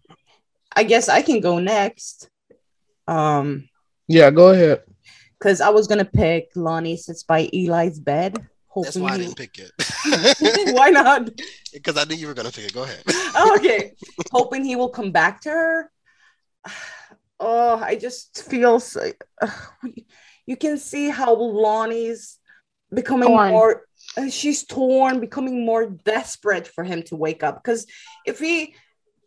[0.75, 2.29] I guess I can go next.
[3.07, 3.69] Um,
[4.09, 4.83] yeah, go ahead.
[5.39, 8.35] because I was gonna pick Lani sits by Eli's bed.
[8.35, 10.73] That's Hoping why I he- didn't pick it.
[10.75, 11.31] why not?
[11.73, 12.73] Because I knew you were gonna pick it.
[12.75, 13.03] Go ahead.
[13.57, 13.93] okay.
[14.33, 15.91] Hoping he will come back to her.
[17.43, 19.49] Oh, I just feel so, uh,
[20.47, 22.37] you can see how Lani's
[22.93, 23.51] becoming Torn.
[23.51, 23.87] more
[24.19, 27.63] uh, she's torn, becoming more desperate for him to wake up.
[27.63, 27.87] Because
[28.27, 28.75] if we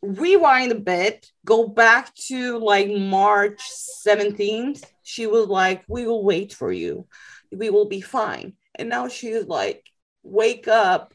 [0.04, 3.60] rewind a bit, go back to like March
[4.06, 7.08] 17th, she was like, We will wait for you.
[7.52, 8.54] We will be fine.
[8.76, 9.84] And now she's like,
[10.24, 11.14] Wake up.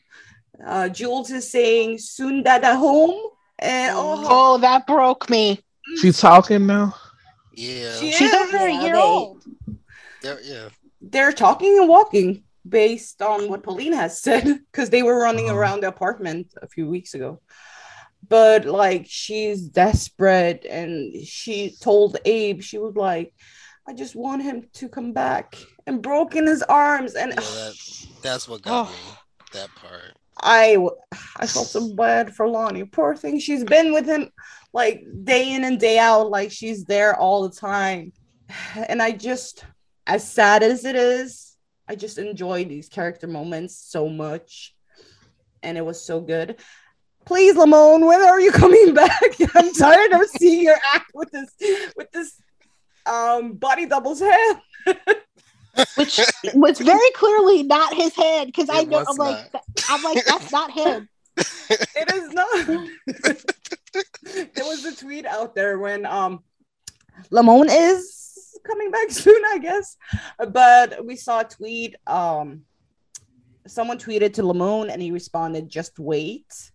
[0.64, 3.20] Uh, Jules is saying, Soon dada home.
[3.58, 5.60] And oh, oh, that broke me.
[6.00, 6.94] She's talking now.
[7.54, 7.92] Yeah.
[7.98, 9.44] She She's over a Yeah, year they- old.
[10.22, 10.68] There- yeah.
[11.00, 15.58] they're talking and walking based on what Pauline has said because they were running Uh-huh.
[15.58, 17.40] around the apartment a few weeks ago.
[18.28, 23.32] But like she's desperate and she told Abe, she was like,
[23.86, 25.56] I just want him to come back
[25.86, 27.14] and broke in his arms.
[27.14, 27.74] And Yeah, that,
[28.22, 28.90] that's what got Oh.
[28.92, 28.98] me.
[29.54, 30.12] That part.
[30.42, 30.76] i
[31.38, 32.84] i felt so bad for Lani.
[32.84, 33.38] Poor thing.
[33.38, 34.28] She's been with him
[34.74, 38.12] like day in and day out, like she's there all the time.
[38.76, 39.64] And I just,
[40.06, 41.56] as sad as it is,
[41.88, 44.74] I just enjoy these character moments so much.
[45.62, 46.60] And it was so good.
[47.28, 49.22] Please, Lamon, when are you coming back?
[49.54, 51.50] I'm tired of seeing your act with this
[51.94, 52.40] with this
[53.04, 54.56] um body doubles head.
[55.96, 56.18] which
[56.54, 59.52] was very clearly not his head because I know I'm like
[59.90, 61.06] I'm like that's not him.
[61.36, 62.66] it is not.
[64.54, 66.42] there was a tweet out there when um
[67.30, 69.98] Lamon is coming back soon, I guess.
[70.48, 71.94] But we saw a tweet.
[72.06, 72.62] Um
[73.66, 76.72] someone tweeted to Lamon and he responded, just wait.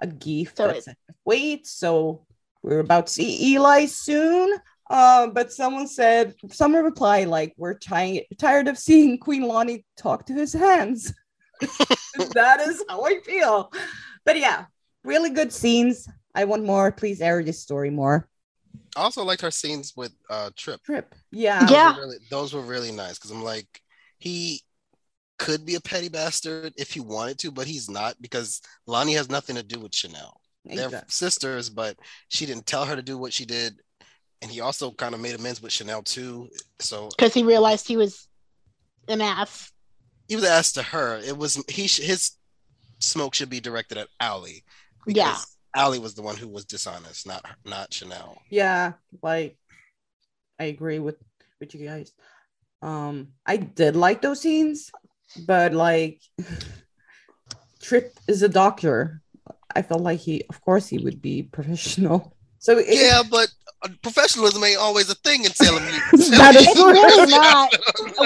[0.00, 0.56] A gift.
[0.58, 1.66] So that it- wait.
[1.66, 2.26] So
[2.62, 4.56] we're about to see Eli soon.
[4.88, 10.26] Uh, but someone said, someone replied, like, we're trying, tired of seeing Queen Lani talk
[10.26, 11.12] to his hands.
[12.34, 13.72] that is how I feel.
[14.24, 14.66] But yeah,
[15.02, 16.08] really good scenes.
[16.34, 16.92] I want more.
[16.92, 18.28] Please air this story more.
[18.96, 20.82] I also liked her scenes with uh Tripp.
[20.84, 21.14] Tripp.
[21.32, 21.60] Yeah.
[21.60, 21.94] Those Yeah.
[21.94, 23.66] were really, those were really nice because I'm like,
[24.18, 24.60] he
[25.38, 29.28] could be a petty bastard if he wanted to, but he's not because Lani has
[29.28, 30.40] nothing to do with Chanel.
[30.64, 31.96] They're sisters, but
[32.28, 33.80] she didn't tell her to do what she did.
[34.42, 36.48] And he also kind of made amends with Chanel too.
[36.80, 38.28] So Because he realized he was
[39.08, 39.70] an ass.
[40.28, 41.18] he was asked to her.
[41.18, 42.32] It was he his
[42.98, 44.64] smoke should be directed at Allie.
[45.06, 45.26] Yeah.
[45.30, 48.36] because Allie was the one who was dishonest, not not Chanel.
[48.50, 49.56] Yeah, like
[50.58, 51.16] I agree with
[51.60, 52.12] with you guys.
[52.82, 54.90] Um, I did like those scenes,
[55.46, 56.20] but like
[57.80, 59.22] Tripp is a doctor.
[59.74, 62.32] I felt like he, of course, he would be professional.
[62.58, 63.48] So it- Yeah, but
[63.84, 65.84] uh, professionalism ain't always a thing in Salem.
[66.12, 66.90] That is It's true.
[66.90, 67.76] really not.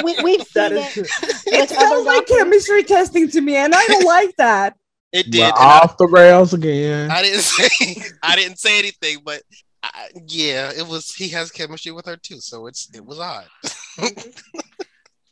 [0.04, 0.92] We, we've that seen is it.
[0.92, 1.02] true.
[1.02, 2.36] with It other sounds like doctors.
[2.38, 4.76] chemistry testing to me, and I don't like that.
[5.12, 5.42] It We're did.
[5.42, 7.10] and I, off the rails again.
[7.10, 9.42] I didn't say I didn't say anything, but
[9.82, 11.10] I, yeah, it was.
[11.12, 13.46] He has chemistry with her too, so it's it was odd.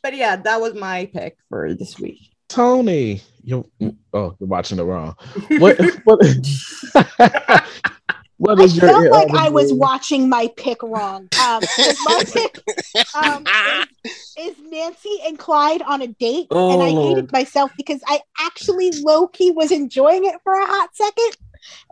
[0.01, 2.19] But yeah, that was my pick for this week.
[2.47, 3.69] Tony, you
[4.13, 5.15] oh, you're watching it wrong.
[5.59, 6.19] What what
[8.37, 11.29] what I is your felt like I was watching my pick wrong.
[11.37, 12.59] Um, 'cause my pick
[13.13, 13.45] um,
[14.37, 17.03] is, is Nancy and Clyde on a date, and I Oh.
[17.15, 21.35] hated myself because I actually low key was enjoying it for a hot second,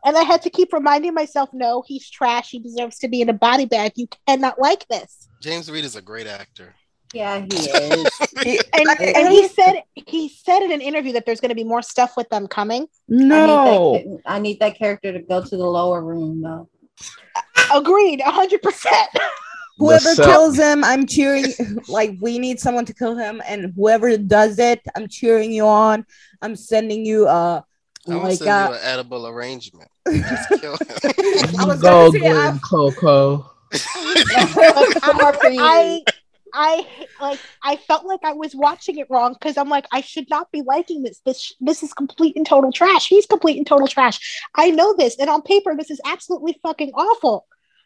[0.06, 2.50] and I had to keep reminding myself, no, he's trash.
[2.52, 3.92] He deserves to be in a body bag.
[3.96, 5.28] You cannot like this.
[5.42, 6.74] James Read is a great actor.
[7.14, 8.08] Yeah, he is.
[8.44, 11.64] He- And, and he said he said in an interview that there's going to be
[11.64, 12.88] more stuff with them coming.
[13.10, 13.36] no.
[13.36, 16.70] I need, that, I need that character to go to the lower room though.
[17.74, 19.10] Agreed, hundred percent.
[19.80, 21.54] Whoever kills him, I'm cheering.
[21.88, 26.06] Like we need someone to kill him, and whoever does it, I'm cheering you on.
[26.42, 27.62] I'm sending you uh
[28.08, 29.90] I want like send uh, you an edible arrangement.
[30.12, 30.98] Just kill him.
[31.60, 33.52] I was Go Glenn Coco.
[34.56, 35.48] More for.
[35.48, 36.02] I
[36.60, 36.88] I
[37.22, 40.52] like I felt like I was watching it wrong because I'm like I should not
[40.52, 41.20] be liking this.
[41.24, 43.08] This this is complete and total trash.
[43.08, 44.42] He's complete and total trash.
[44.56, 47.46] I know this, and on paper this is absolutely fucking awful.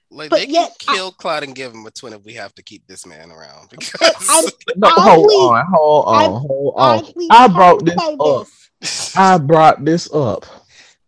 [0.09, 2.33] Like But they can yet, I- kill Clyde and give him a twin if we
[2.33, 3.69] have to keep this man around.
[3.69, 4.45] Because I'm
[4.77, 7.03] No, Oddly- hold on, hold on, I'm hold on.
[7.29, 8.47] I brought this up.
[8.81, 9.13] this.
[9.17, 10.45] I brought this up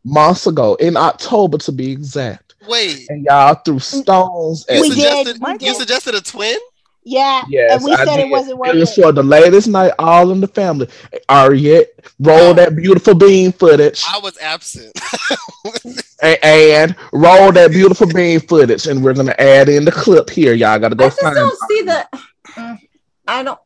[0.04, 2.56] months ago in October to be exact.
[2.68, 4.96] wait, And y'all threw stones at you We me.
[4.96, 5.76] did, suggested we you did.
[5.76, 6.58] suggested a twin?
[7.06, 8.28] Yeah, Yes, and we I said did.
[8.28, 9.02] it wasn't worth It was it.
[9.02, 10.88] for the latest night, all in the family.
[11.30, 11.88] Ariette,
[12.20, 14.98] roll that beautiful bean footage, I was absent.
[16.22, 20.54] and, and roll that beautiful bean footage, and we're gonna add in the clip here.
[20.54, 21.36] Y'all gotta go I just find.
[21.36, 21.60] don't it.
[21.70, 22.08] see the.
[23.28, 23.60] I don't.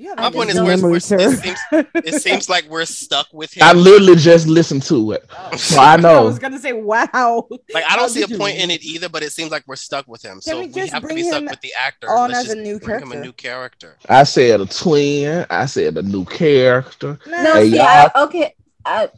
[0.00, 3.52] Yeah, My point is, just we're, we're, it, seems, it seems like we're stuck with
[3.52, 3.64] him.
[3.64, 5.56] I literally just listened to it, oh.
[5.56, 6.18] so I know.
[6.18, 7.48] I was gonna say, wow.
[7.74, 9.64] like I don't see a did you point in it either, but it seems like
[9.66, 10.40] we're stuck with him.
[10.40, 12.08] so we we, just have to be stuck with the actor.
[12.08, 13.26] on Let's as a just new bring him a character?
[13.26, 13.96] new character.
[14.08, 15.44] I said a twin.
[15.50, 17.18] I said a new character.
[17.26, 18.54] No, Hey, see, y'all- I, okay,
[18.84, 19.10] I,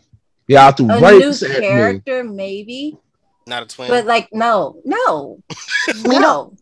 [0.49, 1.61] Y'all threw a new rapes me.
[1.61, 2.97] character maybe,
[3.47, 3.89] Not a twin.
[3.91, 5.43] but like no, no,
[6.07, 6.57] no,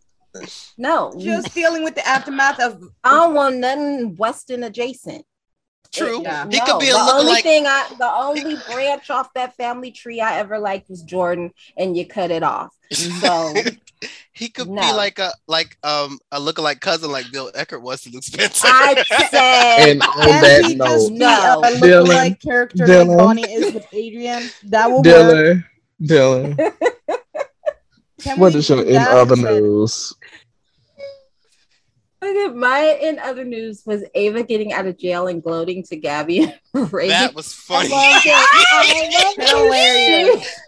[0.77, 1.13] no.
[1.19, 5.25] Just dealing with the aftermath of I don't want nothing Weston adjacent.
[5.91, 6.21] True.
[6.23, 6.47] Yeah.
[6.51, 7.43] He No, could be a the only lookalike.
[7.43, 11.97] thing I, the only branch off that family tree I ever liked was Jordan, and
[11.97, 12.75] you cut it off.
[13.21, 13.55] So
[14.33, 18.11] he could be like a like um a lookalike cousin like Bill Eckert was to
[18.11, 18.69] Luke Spencer.
[18.71, 21.27] I said, And on Can that he note, just be No.
[21.65, 23.09] a Dylan, lookalike character Dylan.
[23.09, 24.49] like Bonnie is with Adrienne?
[24.65, 25.05] That will work.
[25.05, 25.65] Dylan,
[26.03, 26.73] Dylan,
[28.21, 30.15] Can what we is your in other news?
[32.23, 36.41] Okay, my in other news was Ava getting out of jail and gloating to Gabby.
[36.75, 37.89] and that was I funny.
[37.91, 38.33] loved it.
[38.73, 39.49] I loved it.
[39.49, 40.61] Hilarious.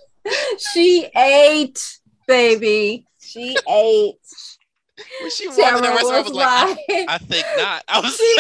[0.73, 3.07] she ate, baby.
[3.21, 4.17] She ate.
[5.23, 7.85] Was she walked in the Tamara restaurant, I was was like, I, I think not.
[7.89, 8.35] I was She-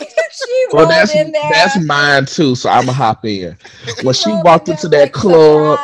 [0.00, 1.50] like, she Well, that's in there.
[1.50, 2.54] that's mine too.
[2.54, 3.56] So I'm gonna hop in.
[4.02, 5.78] When she rolled walked into that like, club,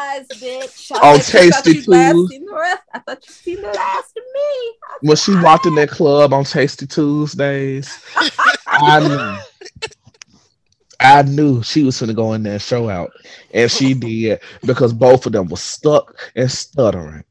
[0.87, 1.03] "Surprise.
[1.03, 2.31] Oh, I on thought you- thought Tasty you last Tues.
[2.31, 2.83] seen the rest.
[2.93, 4.73] I thought you seen the last of me.
[5.09, 7.99] when she walked in that club on Tasty Tuesdays,
[8.67, 9.39] I knew.
[11.01, 13.11] I knew she was gonna go in there and show out,
[13.53, 17.25] and she did because both of them were stuck and stuttering.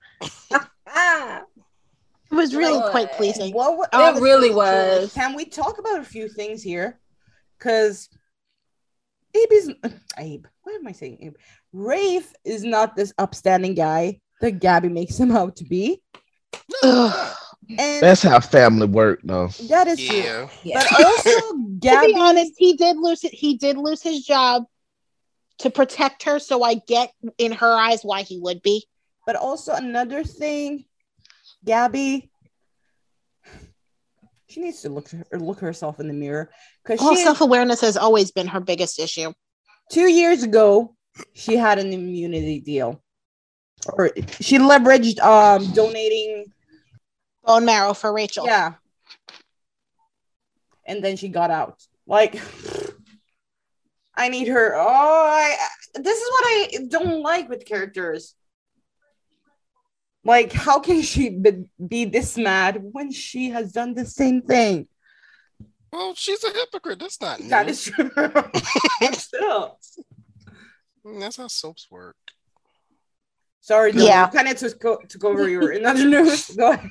[0.52, 2.90] It was really Boy.
[2.90, 3.54] quite pleasing.
[3.54, 5.14] What wa- um, It honestly, really truly, was.
[5.14, 7.00] Can we talk about a few things here?
[7.60, 8.10] Because
[9.36, 9.72] Abe is
[10.18, 10.46] Abe.
[10.64, 11.18] What am I saying?
[11.22, 11.36] Abe.
[11.72, 16.02] Rafe is not this upstanding guy that Gabby makes him out to be,
[16.84, 17.36] Ugh.
[17.70, 19.48] and That's how family work, though.
[19.70, 20.18] that is true.
[20.18, 20.48] yeah.
[20.64, 20.84] yeah.
[20.92, 23.34] But also, to Gabby be honest, he did lose it.
[23.34, 24.64] He did lose his job
[25.60, 26.40] to protect her.
[26.40, 28.86] So I get in her eyes why he would be.
[29.26, 30.86] But also another thing,
[31.64, 32.30] Gabby,
[34.48, 36.52] she needs to look or look herself in the mirror
[36.84, 39.34] because Well, self awareness has always been her biggest issue.
[39.92, 40.96] two years ago
[41.34, 43.02] she had an immunity deal,
[43.92, 46.52] or she leveraged um donating,
[47.44, 48.46] Bone marrow for Rachel.
[48.46, 48.74] yeah,
[50.86, 51.82] and then she got out.
[52.08, 52.42] Like,
[54.16, 54.76] I need her.
[54.76, 54.80] Oh,
[55.28, 55.56] I,
[55.96, 58.36] this is what I don't like with characters.
[60.26, 64.88] Like, how can she be, be this mad when she has done the same thing?
[65.94, 66.98] Well, she's a hypocrite.
[67.00, 67.50] That's not new.
[67.50, 68.10] That is true.
[69.14, 69.78] Still.
[71.06, 72.16] Mm, That's how soaps work.
[73.62, 74.28] Sorry, Dylan, Yeah.
[74.30, 76.48] kind of took, took over your another news.
[76.58, 76.90] Go ahead.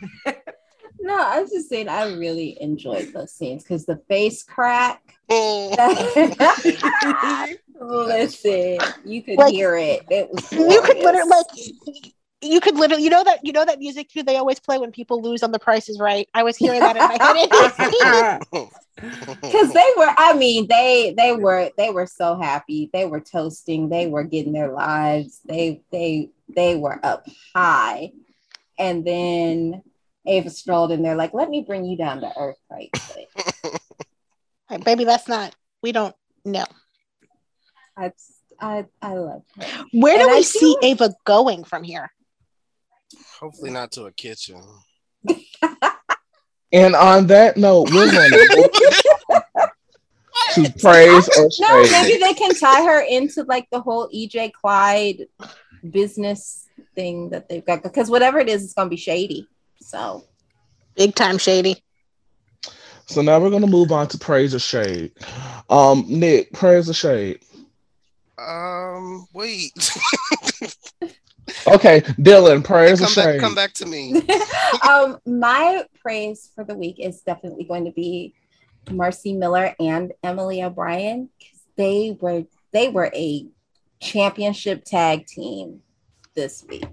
[1.01, 5.03] No, I was just saying I really enjoyed those scenes because the face crack.
[7.81, 10.03] Listen, you could Like, hear it.
[10.11, 11.47] It was You could literally like
[12.41, 14.93] you could literally you know that you know that music cue they always play when
[14.93, 16.29] people lose on the price is right.
[16.35, 17.19] I was hearing that in my
[18.61, 18.73] head.
[18.97, 23.89] Because they were i mean they they were they were so happy they were toasting
[23.89, 28.13] they were getting their lives they they they were up high
[28.79, 29.83] and then
[30.27, 35.05] ava strolled in there like let me bring you down to earth right quick baby,
[35.05, 36.15] that's not we don't
[36.45, 36.65] know.
[37.97, 38.13] i
[38.61, 42.11] i i love her Where do And we I see feel- Ava going from here?
[43.41, 44.63] Hopefully not to a kitchen.
[46.73, 48.71] And on that note, we're going to
[50.55, 51.91] to praise or no shade.
[51.91, 55.27] maybe they can tie her into like the whole ej clyde
[55.91, 59.49] business thing that they've got because whatever it is it's gonna be shady
[59.81, 60.23] so
[60.97, 61.83] Big time shady.
[63.07, 65.13] So now we're going to move on to praise or shade.
[65.69, 67.41] Um, Nick, praise or shade.
[68.39, 69.73] Um, wait.
[71.67, 73.25] Okay, Dylan, praise or come back.
[73.35, 73.41] shade.
[73.41, 74.23] Come back to me.
[74.89, 78.35] um, my praise for the week is definitely going to be
[78.87, 81.29] Marci Miller and Emily O'Brien.
[81.41, 83.47] 'cause They were they were a
[84.01, 85.83] championship tag team
[86.35, 86.85] this week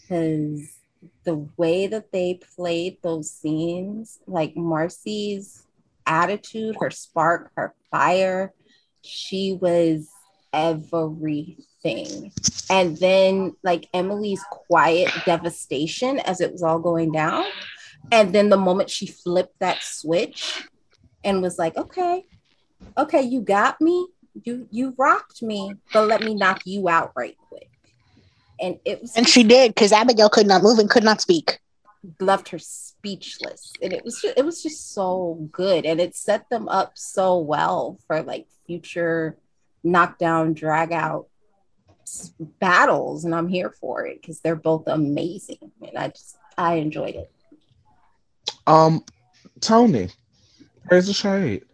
[0.00, 0.60] because
[1.24, 5.62] the way that they played those scenes, like Marci's
[6.06, 8.52] attitude, her spark, her fire,
[9.02, 10.08] she was
[10.52, 11.64] everything.
[11.84, 17.44] And then like Emily's quiet devastation as it was all going down.
[18.12, 20.64] And then the moment she flipped that switch
[21.24, 22.24] and was like, okay,
[22.96, 24.08] okay, you got me.
[24.44, 27.68] You you rocked me, but let me knock you out right quick.
[28.60, 31.58] And it was And she did because Abigail could not move and could not speak.
[32.20, 36.48] left her speechless and it was just, it was just so good and it set
[36.48, 39.36] them up so well for like future
[39.82, 41.29] knockdown drag out
[42.60, 47.14] battles and i'm here for it because they're both amazing and i just i enjoyed
[47.14, 47.30] it
[48.66, 49.04] Um,
[49.60, 50.08] Tony,
[50.86, 51.64] praise the shade.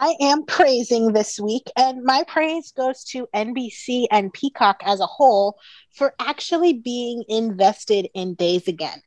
[0.00, 5.06] I am praising this week, and my praise goes to NBC and Peacock as a
[5.06, 5.58] whole
[5.92, 9.02] for actually being invested in Days again.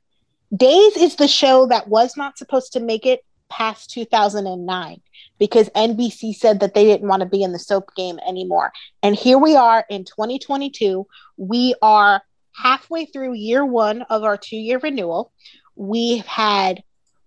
[0.55, 5.01] Days is the show that was not supposed to make it past 2009
[5.41, 8.72] because NBC said that they didn't want to be in the soap game anymore.
[9.01, 11.07] And here we are in 2022.
[11.35, 12.22] We are
[12.55, 15.34] halfway through year one of our two year renewal.
[15.76, 16.84] We've had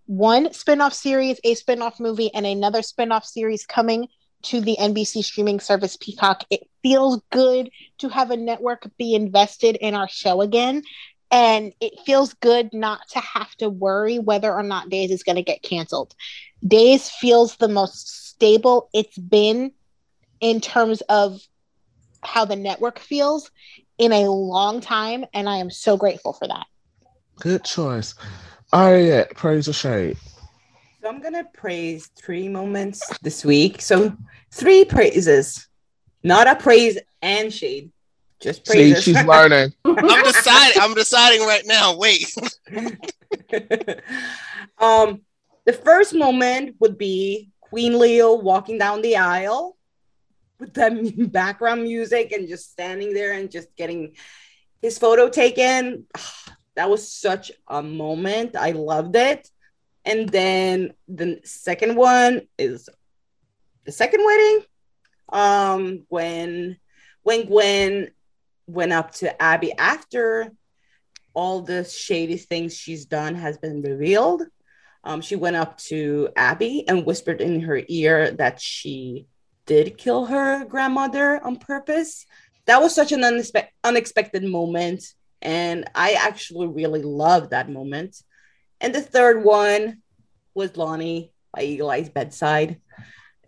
[0.06, 4.06] one spin-off series, a spin-off movie, and another spin-off series coming
[4.42, 6.44] to the NBC streaming service Peacock.
[6.50, 7.68] It feels good
[7.98, 10.84] to have a network be invested in our show again.
[11.30, 15.36] And it feels good not to have to worry whether or not Days is going
[15.36, 16.14] to get canceled.
[16.66, 19.72] Days feels the most stable it's been
[20.40, 21.40] in terms of
[22.22, 23.50] how the network feels
[23.98, 25.24] in a long time.
[25.34, 26.66] And I am so grateful for that.
[27.40, 28.14] Good choice.
[28.72, 30.16] Ariette, praise or shade.
[31.00, 33.82] So I'm gonna praise three moments this week.
[33.82, 34.16] So
[34.52, 35.68] three praises,
[36.22, 37.92] not a praise and shade,
[38.44, 39.02] just See, praises.
[39.04, 39.72] she's learning.
[39.86, 40.82] I'm deciding.
[40.82, 41.96] I'm deciding right now.
[41.96, 42.32] Wait.
[44.78, 45.22] um,
[45.64, 49.78] the first moment would be Queen Leo walking down the aisle
[50.60, 50.92] with that
[51.32, 54.14] background music and just standing there and just getting
[54.80, 56.06] his photo taken.
[56.76, 58.56] That was such a moment.
[58.56, 59.48] I loved it.
[60.04, 62.88] And then the second one is
[63.84, 64.64] the second wedding.
[65.28, 66.78] Um, when
[67.22, 68.10] when Gwen
[68.66, 70.52] went up to Abby after
[71.34, 74.42] all the shady things she's done has been revealed.
[75.02, 79.26] Um, she went up to Abby and whispered in her ear that she
[79.66, 82.26] did kill her grandmother on purpose.
[82.66, 85.04] That was such an unspe- unexpected moment.
[85.42, 88.16] And I actually really loved that moment.
[88.80, 90.02] And the third one
[90.54, 92.80] was Lani by Eagle Eye's bedside.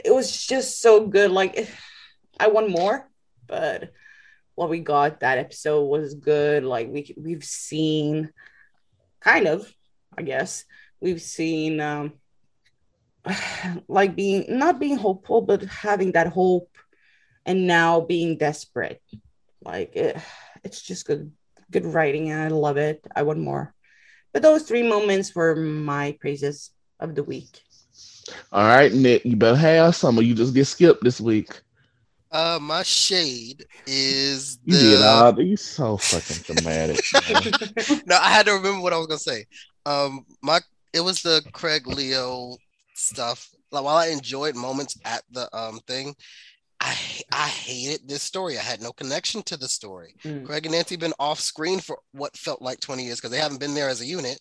[0.04, 1.30] It was just so good.
[1.30, 1.68] Like,
[2.38, 3.08] I want more,
[3.46, 3.92] but
[4.56, 6.64] what we got that episode was good.
[6.64, 8.32] Like we we've seen,
[9.20, 9.72] kind of,
[10.18, 10.64] I guess
[11.00, 12.14] we've seen um
[13.88, 16.74] like being not being hopeful, but having that hope,
[17.44, 19.02] and now being desperate.
[19.62, 20.16] Like it,
[20.64, 21.30] it's just good,
[21.70, 23.06] good writing, and I love it.
[23.14, 23.74] I want more.
[24.32, 27.62] But those three moments were my praises of the week.
[28.52, 31.60] All right, Nick, you better have some or you just get skipped this week.
[32.32, 35.08] Uh, my shade is You did the.
[35.08, 35.40] all.
[35.40, 37.04] You so fucking dramatic.
[38.06, 39.46] no, I had to remember what I was gonna say.
[39.84, 40.60] Um, my
[40.92, 42.56] it was the Craig Leo
[42.94, 43.48] stuff.
[43.70, 46.14] Like while I enjoyed moments at the um thing,
[46.80, 46.96] I
[47.32, 48.58] I hated this story.
[48.58, 50.14] I had no connection to the story.
[50.24, 50.44] Mm.
[50.46, 53.60] Craig and Nancy been off screen for what felt like 20 years because they haven't
[53.60, 54.40] been there as a unit.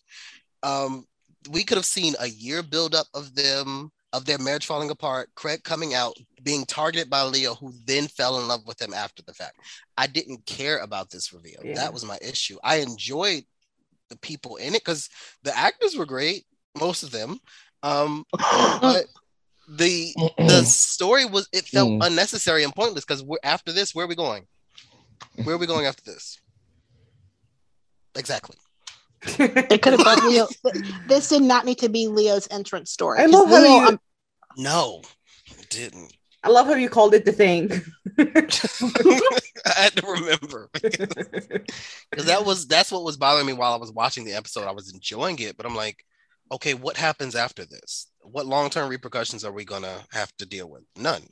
[0.62, 1.04] Um,
[1.50, 5.62] we could have seen a year buildup of them of their marriage falling apart, Craig
[5.62, 9.34] coming out, being targeted by Leo, who then fell in love with him after the
[9.34, 9.56] fact.
[9.98, 11.60] I didn't care about this reveal.
[11.62, 11.74] Yeah.
[11.74, 12.56] That was my issue.
[12.64, 13.44] I enjoyed
[14.08, 15.08] the people in it because
[15.42, 16.46] the actors were great,
[16.78, 17.38] most of them.
[17.82, 18.24] Um,
[18.80, 19.04] but
[19.68, 22.06] the the story was it felt Mm.
[22.06, 24.46] unnecessary and pointless because we're after this, where are we going?
[25.44, 26.40] Where are we going after this?
[28.16, 28.56] Exactly.
[29.38, 30.46] It could have been Leo.
[31.08, 33.18] This did not need to be Leo's entrance story.
[33.18, 33.98] I 'Cause love how Leo, you-
[34.56, 35.02] No,
[35.58, 36.12] it didn't.
[36.42, 37.68] I love how you called it the thing.
[39.66, 43.92] I had to remember because that was that's what was bothering me while I was
[43.92, 44.64] watching the episode.
[44.64, 46.04] I was enjoying it, but I'm like,
[46.52, 48.06] okay, what happens after this?
[48.20, 50.84] What long term repercussions are we gonna have to deal with?
[50.96, 51.22] None.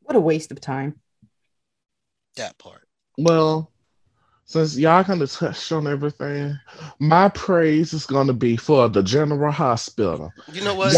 [0.00, 1.00] what a waste of time.
[2.36, 2.88] That part.
[3.16, 3.70] Well,
[4.46, 6.56] since y'all kind of touched on everything,
[7.00, 10.32] my praise is going to be for the General Hospital.
[10.52, 10.92] You know what?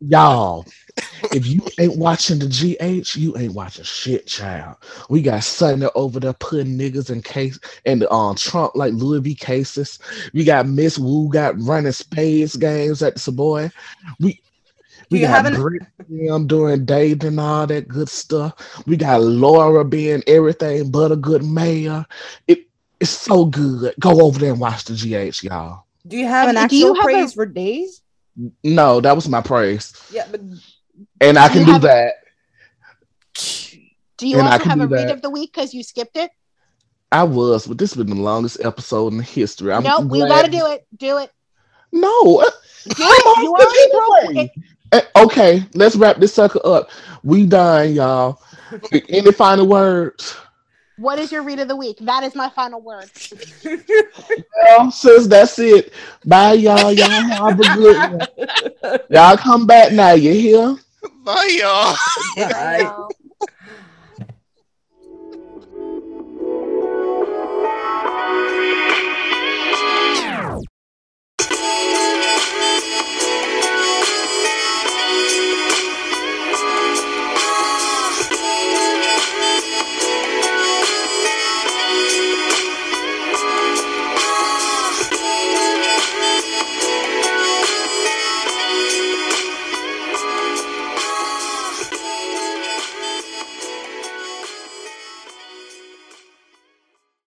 [0.00, 0.64] Y'all,
[1.32, 4.76] if you ain't watching the GH, you ain't watching shit, child.
[5.08, 9.20] We got Sonny over there putting niggas in case and the um Trump like Louis
[9.20, 9.98] V cases.
[10.32, 13.68] We got Miss Wu got running spades games at the Savoy.
[14.20, 14.40] We
[15.10, 18.54] we You got haven't- Britt them doing dating and all that good stuff.
[18.86, 22.06] We got Laura being everything but a good mayor.
[22.46, 22.66] It
[23.00, 23.94] it's so good.
[23.98, 25.84] Go over there and watch the GH, y'all.
[26.06, 28.02] Do you have an And do actual have a- praise for days?
[28.62, 29.92] No, that was my praise.
[30.12, 30.40] Yeah, but
[31.20, 32.14] And I can you do have- that.
[34.16, 35.14] do you And I also can have a read that.
[35.14, 36.30] of the week because you skipped it?
[37.12, 39.72] I was, but this has been the longest episode in history.
[39.72, 40.86] I'm no, we got to do it.
[40.96, 41.30] Do it.
[41.92, 42.54] No, Do it.
[42.96, 44.50] You this already broke it.
[44.92, 46.90] Eh, okay, let's wrap this sucker up.
[47.22, 48.42] We done, y'all.
[49.08, 50.36] Any final words?
[50.96, 51.96] What is your read of the week?
[52.00, 53.10] That is my final word.
[53.64, 55.94] well, sis, that's it.
[56.26, 56.92] Bye, y'all.
[56.92, 59.00] Y'all have a good one.
[59.10, 60.12] Y'all come back now.
[60.12, 60.76] You hear?
[61.24, 61.96] Bye, y'all.
[62.36, 62.78] Bye.
[62.80, 63.10] Y'all.